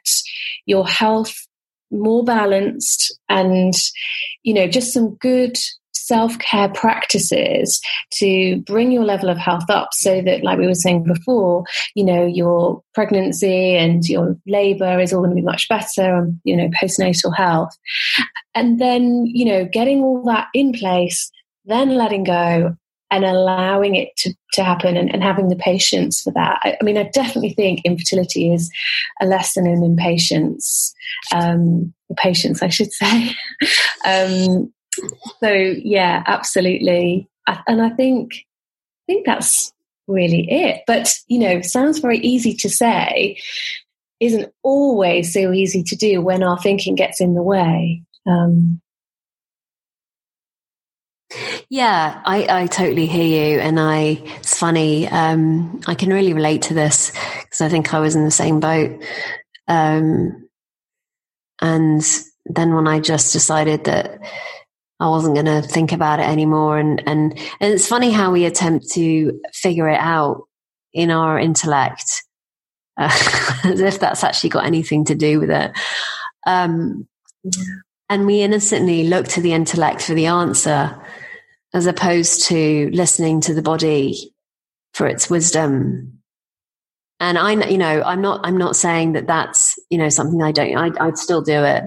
your 0.65 0.87
health 0.87 1.35
more 1.91 2.23
balanced 2.23 3.19
and, 3.27 3.73
you 4.43 4.53
know, 4.53 4.67
just 4.67 4.93
some 4.93 5.15
good 5.15 5.57
self 6.09 6.37
care 6.39 6.69
practices 6.69 7.79
to 8.13 8.61
bring 8.63 8.91
your 8.91 9.05
level 9.05 9.29
of 9.29 9.37
health 9.37 9.69
up 9.69 9.89
so 9.93 10.21
that, 10.23 10.43
like 10.43 10.57
we 10.57 10.65
were 10.65 10.73
saying 10.73 11.03
before, 11.03 11.63
you 11.93 12.03
know, 12.03 12.25
your 12.25 12.81
pregnancy 12.95 13.75
and 13.75 14.03
your 14.09 14.35
labor 14.47 14.99
is 14.99 15.13
all 15.13 15.19
going 15.19 15.29
to 15.29 15.35
be 15.35 15.41
much 15.43 15.69
better 15.69 16.17
and, 16.17 16.41
you 16.43 16.57
know, 16.57 16.67
postnatal 16.81 17.35
health. 17.37 17.71
And 18.55 18.81
then, 18.81 19.27
you 19.27 19.45
know, 19.45 19.69
getting 19.71 20.01
all 20.01 20.23
that 20.25 20.47
in 20.55 20.73
place, 20.73 21.31
then 21.65 21.95
letting 21.95 22.23
go 22.23 22.75
and 23.11 23.25
allowing 23.25 23.95
it 23.95 24.09
to, 24.17 24.33
to 24.53 24.63
happen 24.63 24.97
and, 24.97 25.13
and 25.13 25.23
having 25.23 25.49
the 25.49 25.55
patience 25.55 26.21
for 26.21 26.31
that. 26.33 26.59
I, 26.63 26.77
I, 26.79 26.83
mean, 26.83 26.97
I 26.97 27.03
definitely 27.03 27.53
think 27.53 27.81
infertility 27.83 28.53
is 28.53 28.71
a 29.21 29.25
lesson 29.25 29.67
in 29.67 29.83
impatience, 29.83 30.93
um, 31.33 31.93
patience, 32.17 32.61
I 32.61 32.69
should 32.69 32.91
say. 32.91 33.35
um, 34.05 34.71
so 35.39 35.49
yeah, 35.49 36.23
absolutely. 36.25 37.29
And 37.67 37.81
I 37.81 37.89
think, 37.89 38.33
I 38.33 39.03
think 39.07 39.25
that's 39.25 39.73
really 40.07 40.47
it. 40.49 40.83
But, 40.85 41.13
you 41.27 41.39
know, 41.39 41.61
sounds 41.61 41.99
very 41.99 42.19
easy 42.19 42.53
to 42.55 42.69
say, 42.69 43.39
isn't 44.19 44.53
always 44.63 45.33
so 45.33 45.51
easy 45.51 45.83
to 45.83 45.95
do 45.95 46.21
when 46.21 46.43
our 46.43 46.59
thinking 46.59 46.95
gets 46.95 47.21
in 47.21 47.33
the 47.33 47.43
way. 47.43 48.03
Um, 48.27 48.81
yeah, 51.69 52.21
I, 52.25 52.63
I 52.63 52.67
totally 52.67 53.05
hear 53.05 53.51
you. 53.53 53.59
And 53.59 53.79
I, 53.79 54.21
it's 54.37 54.57
funny, 54.57 55.07
um, 55.07 55.81
I 55.87 55.95
can 55.95 56.11
really 56.11 56.33
relate 56.33 56.63
to 56.63 56.73
this 56.73 57.11
because 57.41 57.61
I 57.61 57.69
think 57.69 57.93
I 57.93 57.99
was 57.99 58.15
in 58.15 58.25
the 58.25 58.31
same 58.31 58.59
boat. 58.59 59.03
Um, 59.67 60.47
And 61.61 62.01
then 62.45 62.73
when 62.73 62.87
I 62.87 63.01
just 63.01 63.33
decided 63.33 63.83
that 63.83 64.19
I 64.99 65.07
wasn't 65.07 65.35
going 65.35 65.45
to 65.45 65.61
think 65.61 65.91
about 65.91 66.19
it 66.19 66.27
anymore. 66.27 66.77
And, 66.77 67.01
and, 67.07 67.37
and 67.59 67.73
it's 67.73 67.87
funny 67.87 68.11
how 68.11 68.31
we 68.31 68.45
attempt 68.45 68.89
to 68.91 69.39
figure 69.53 69.87
it 69.87 69.99
out 69.99 70.47
in 70.93 71.09
our 71.09 71.39
intellect, 71.39 72.23
uh, 72.97 73.09
as 73.63 73.79
if 73.79 73.99
that's 73.99 74.23
actually 74.23 74.49
got 74.49 74.65
anything 74.65 75.05
to 75.05 75.15
do 75.15 75.39
with 75.39 75.51
it. 75.51 75.71
Um, 76.45 77.07
and 78.09 78.25
we 78.25 78.41
innocently 78.41 79.07
look 79.07 79.27
to 79.29 79.41
the 79.41 79.53
intellect 79.53 80.01
for 80.01 80.13
the 80.13 80.25
answer 80.25 80.99
as 81.73 81.85
opposed 81.85 82.47
to 82.47 82.89
listening 82.91 83.39
to 83.41 83.53
the 83.53 83.61
body 83.61 84.33
for 84.93 85.07
its 85.07 85.29
wisdom. 85.29 86.19
And 87.19 87.37
I, 87.37 87.51
you 87.67 87.77
know, 87.77 88.01
I'm 88.01 88.21
not, 88.21 88.41
I'm 88.43 88.57
not 88.57 88.75
saying 88.75 89.13
that 89.13 89.27
that's, 89.27 89.77
you 89.89 89.97
know, 89.97 90.09
something 90.09 90.41
I 90.41 90.51
don't, 90.51 90.75
I, 90.75 91.05
I'd 91.05 91.17
still 91.17 91.41
do 91.41 91.63
it. 91.63 91.83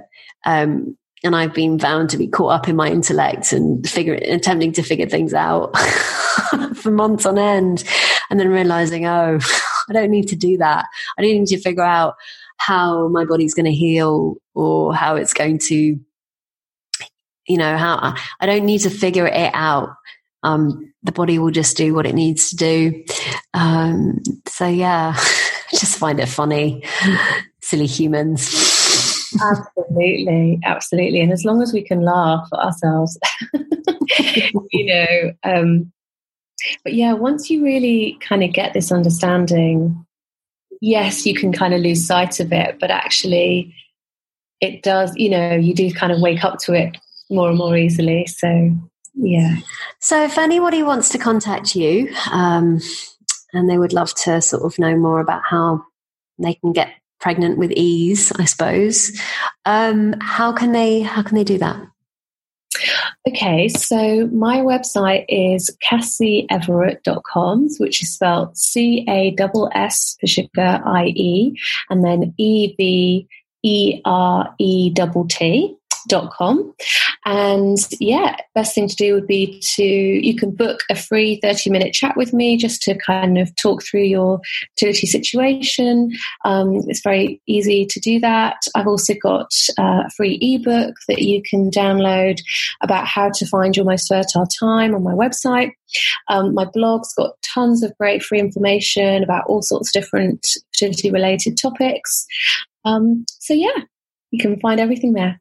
Um, 0.47 0.97
and 1.25 1.37
I've 1.37 1.55
been 1.55 1.79
found 1.79 2.11
to 2.11 2.19
be 2.19 2.27
caught 2.27 2.53
up 2.53 2.69
in 2.69 2.77
my 2.77 2.89
intellect 2.89 3.53
and 3.53 3.89
figure, 3.89 4.15
attempting 4.15 4.73
to 4.73 4.83
figure 4.83 5.07
things 5.07 5.33
out 5.35 5.77
for 6.75 6.91
months 6.91 7.27
on 7.27 7.39
end, 7.39 7.85
and 8.31 8.41
then 8.41 8.49
realizing, 8.49 9.07
oh, 9.07 9.39
I 9.89 9.93
don't 9.93 10.11
need 10.11 10.29
to 10.29 10.37
do 10.37 10.59
that. 10.59 10.87
I 11.19 11.23
don't 11.23 11.33
need 11.33 11.47
to 11.49 11.61
figure 11.61 11.85
out 11.85 12.17
how 12.57 13.09
my 13.09 13.25
body's 13.25 13.55
going 13.55 13.67
to 13.67 13.73
heal 13.73 14.37
or 14.55 14.95
how 14.95 15.17
it's 15.17 15.33
going 15.33 15.59
to, 15.59 15.99
you 17.49 17.57
know, 17.57 17.77
how 17.77 18.15
I 18.41 18.47
don't 18.47 18.65
need 18.65 18.81
to 18.81 18.91
figure 18.91 19.27
it 19.27 19.51
out. 19.55 19.91
Um, 20.45 20.93
the 21.05 21.13
body 21.13 21.39
will 21.39 21.51
just 21.51 21.77
do 21.77 21.95
what 21.95 22.07
it 22.07 22.15
needs 22.15 22.51
to 22.51 22.57
do. 22.57 23.05
Um, 23.55 24.21
so 24.47 24.67
yeah, 24.67 25.15
just 25.71 25.99
find 25.99 26.21
it 26.21 26.27
funny, 26.27 26.85
silly 27.61 27.87
humans. 27.87 28.72
Absolutely, 29.41 30.59
absolutely. 30.65 31.21
And 31.21 31.33
as 31.33 31.45
long 31.45 31.63
as 31.63 31.73
we 31.73 31.83
can 31.83 32.03
laugh 32.03 32.49
at 32.53 32.59
ourselves, 32.59 33.19
you 34.73 34.87
know. 34.87 35.33
Um, 35.45 35.93
but 36.85 36.95
yeah, 36.95 37.13
once 37.13 37.51
you 37.51 37.65
really 37.65 38.19
kind 38.21 38.45
of 38.45 38.53
get 38.53 38.73
this 38.73 38.93
understanding, 38.93 40.05
yes, 40.81 41.27
you 41.27 41.35
can 41.35 41.53
kind 41.53 41.75
of 41.75 41.81
lose 41.81 42.07
sight 42.07 42.41
of 42.41 42.53
it, 42.53 42.79
but 42.79 42.91
actually, 42.91 43.75
it 44.61 44.83
does, 44.83 45.13
you 45.17 45.29
know, 45.29 45.55
you 45.55 45.75
do 45.75 45.93
kind 45.93 46.13
of 46.13 46.21
wake 46.21 46.45
up 46.45 46.59
to 46.61 46.73
it 46.73 46.97
more 47.31 47.49
and 47.49 47.59
more 47.59 47.77
easily. 47.77 48.27
So, 48.27 48.71
yeah. 49.15 49.57
So, 50.01 50.23
if 50.25 50.39
anybody 50.39 50.83
wants 50.83 51.09
to 51.11 51.19
contact 51.19 51.75
you 51.75 52.15
um, 52.31 52.81
and 53.53 53.69
they 53.69 53.79
would 53.79 53.93
love 53.93 54.15
to 54.23 54.41
sort 54.41 54.63
of 54.63 54.79
know 54.79 54.97
more 54.97 55.21
about 55.21 55.43
how 55.49 55.85
they 56.39 56.55
can 56.55 56.73
get 56.73 56.95
pregnant 57.23 57.57
with 57.57 57.73
ease, 57.73 58.31
I 58.39 58.45
suppose. 58.45 59.19
Um, 59.65 60.15
how 60.21 60.53
can 60.53 60.73
they 60.73 61.01
how 61.01 61.23
can 61.23 61.37
they 61.37 61.45
do 61.45 61.57
that? 61.59 61.81
Okay, 63.29 63.69
so 63.69 64.27
my 64.29 64.59
website 64.59 65.25
is 65.29 65.75
cassieeverett.com, 65.89 67.69
which 67.79 68.03
is 68.03 68.15
spelled 68.15 68.57
C 68.57 69.07
A 69.09 69.31
S 69.39 69.69
S 69.73 70.17
for 70.21 70.27
sugar 70.27 70.83
I 70.85 71.13
E, 71.15 71.57
and 71.89 72.05
then 72.05 72.35
E 72.37 72.75
V 72.77 73.29
E 73.63 74.01
R 74.05 74.55
E 74.59 74.93
T 75.29 75.77
com. 76.09 76.75
And 77.25 77.79
yeah, 78.01 78.37
best 78.55 78.75
thing 78.75 78.89
to 78.89 78.97
do 78.97 79.15
would 79.15 79.27
be 79.27 79.63
to, 79.77 79.85
you 79.85 80.35
can 80.35 80.51
book 80.51 80.81
a 80.91 80.97
free 80.97 81.39
30 81.41 81.71
minute 81.71 81.95
chat 81.95 82.17
with 82.17 82.33
me 82.33 82.57
just 82.57 82.83
to 82.83 82.97
kind 82.99 83.39
of 83.39 83.55
talk 83.57 83.83
through 83.85 84.03
your 84.03 84.41
fertility 84.71 85.07
situation. 85.07 86.11
Um, 86.45 86.83
it's 86.89 87.03
very 87.03 87.41
easy 87.47 87.87
to 87.87 88.01
do 88.01 88.19
that. 88.21 88.57
I've 88.75 88.89
also 88.89 89.15
got 89.23 89.53
uh, 89.79 90.03
a 90.07 90.11
free 90.17 90.39
ebook 90.41 90.95
that 91.09 91.23
you 91.23 91.43
can 91.49 91.71
download 91.71 92.41
about 92.83 93.07
how 93.07 93.31
to 93.31 93.47
find 93.47 93.77
your 93.77 93.87
most 93.87 94.09
fertile 94.09 94.47
time 94.47 94.95
on 94.95 95.03
my 95.03 95.13
website. 95.13 95.73
Um, 96.29 96.55
my 96.55 96.65
blog's 96.65 97.15
got 97.15 97.41
tons 97.43 97.83
of 97.83 97.97
great 97.99 98.23
free 98.23 98.41
information 98.41 99.23
about 99.23 99.45
all 99.47 99.63
sorts 99.63 99.89
of 99.89 99.93
different 99.93 100.47
fertility 100.73 101.11
related 101.11 101.57
topics. 101.57 102.27
Um, 102.85 103.25
so 103.29 103.55
yeah, 103.55 103.85
you 104.31 104.41
can 104.41 104.59
find 104.61 104.81
everything 104.81 105.13
there. 105.13 105.41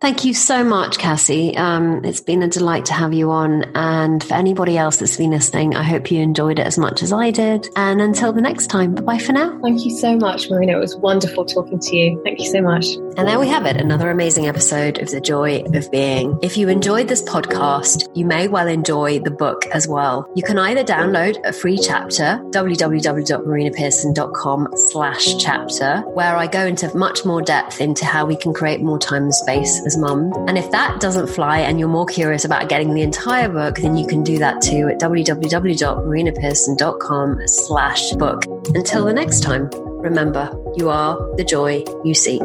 Thank 0.00 0.24
you 0.24 0.32
so 0.34 0.64
much, 0.64 0.98
Cassie. 0.98 1.56
Um, 1.56 2.04
it's 2.04 2.20
been 2.20 2.42
a 2.42 2.48
delight 2.48 2.86
to 2.86 2.92
have 2.92 3.12
you 3.12 3.30
on. 3.30 3.62
And 3.76 4.20
for 4.22 4.34
anybody 4.34 4.76
else 4.76 4.96
that's 4.96 5.16
been 5.16 5.30
listening, 5.30 5.76
I 5.76 5.84
hope 5.84 6.10
you 6.10 6.20
enjoyed 6.20 6.58
it 6.58 6.66
as 6.66 6.76
much 6.76 7.04
as 7.04 7.12
I 7.12 7.30
did. 7.30 7.68
And 7.76 8.00
until 8.00 8.32
the 8.32 8.40
next 8.40 8.66
time, 8.68 8.92
bye 8.94 9.02
bye 9.02 9.18
for 9.18 9.32
now. 9.32 9.60
Thank 9.62 9.84
you 9.84 9.92
so 9.92 10.16
much, 10.16 10.50
Marina. 10.50 10.72
It 10.72 10.80
was 10.80 10.96
wonderful 10.96 11.44
talking 11.44 11.78
to 11.78 11.96
you. 11.96 12.20
Thank 12.24 12.40
you 12.40 12.46
so 12.46 12.60
much. 12.60 12.86
And 13.16 13.28
there 13.28 13.38
we 13.38 13.46
have 13.48 13.64
it, 13.66 13.76
another 13.76 14.10
amazing 14.10 14.48
episode 14.48 14.98
of 14.98 15.10
The 15.10 15.20
Joy 15.20 15.62
of 15.72 15.90
Being. 15.92 16.36
If 16.42 16.56
you 16.56 16.68
enjoyed 16.68 17.06
this 17.08 17.22
podcast, 17.22 18.08
you 18.16 18.24
may 18.24 18.48
well 18.48 18.66
enjoy 18.66 19.20
the 19.20 19.30
book 19.30 19.66
as 19.66 19.86
well. 19.86 20.28
You 20.34 20.42
can 20.42 20.58
either 20.58 20.82
download 20.82 21.38
a 21.44 21.52
free 21.52 21.78
chapter, 21.78 22.40
www.marinapearson.com 22.50 24.68
slash 24.90 25.36
chapter, 25.36 26.00
where 26.14 26.36
I 26.36 26.48
go 26.48 26.66
into 26.66 26.92
much 26.96 27.24
more 27.24 27.42
depth 27.42 27.80
into 27.80 28.04
how 28.04 28.26
we 28.26 28.34
can 28.34 28.52
create 28.52 28.80
more 28.80 28.98
time 28.98 29.22
and 29.24 29.34
space 29.34 29.51
space 29.52 29.84
as 29.86 29.96
mum. 29.96 30.32
And 30.48 30.58
if 30.58 30.68
that 30.70 31.00
doesn't 31.00 31.28
fly 31.28 31.60
and 31.60 31.78
you're 31.78 31.88
more 31.88 32.06
curious 32.06 32.44
about 32.44 32.68
getting 32.68 32.92
the 32.94 33.02
entire 33.02 33.48
book, 33.48 33.76
then 33.76 33.96
you 33.96 34.04
can 34.06 34.22
do 34.22 34.38
that 34.38 34.60
too 34.62 34.88
at 34.88 35.00
www.marinapearson.com 35.00 37.40
slash 37.46 38.12
book. 38.12 38.44
Until 38.74 39.04
the 39.04 39.12
next 39.12 39.42
time, 39.42 39.68
remember, 39.72 40.50
you 40.76 40.88
are 40.90 41.18
the 41.36 41.44
joy 41.44 41.84
you 42.04 42.14
seek. 42.14 42.42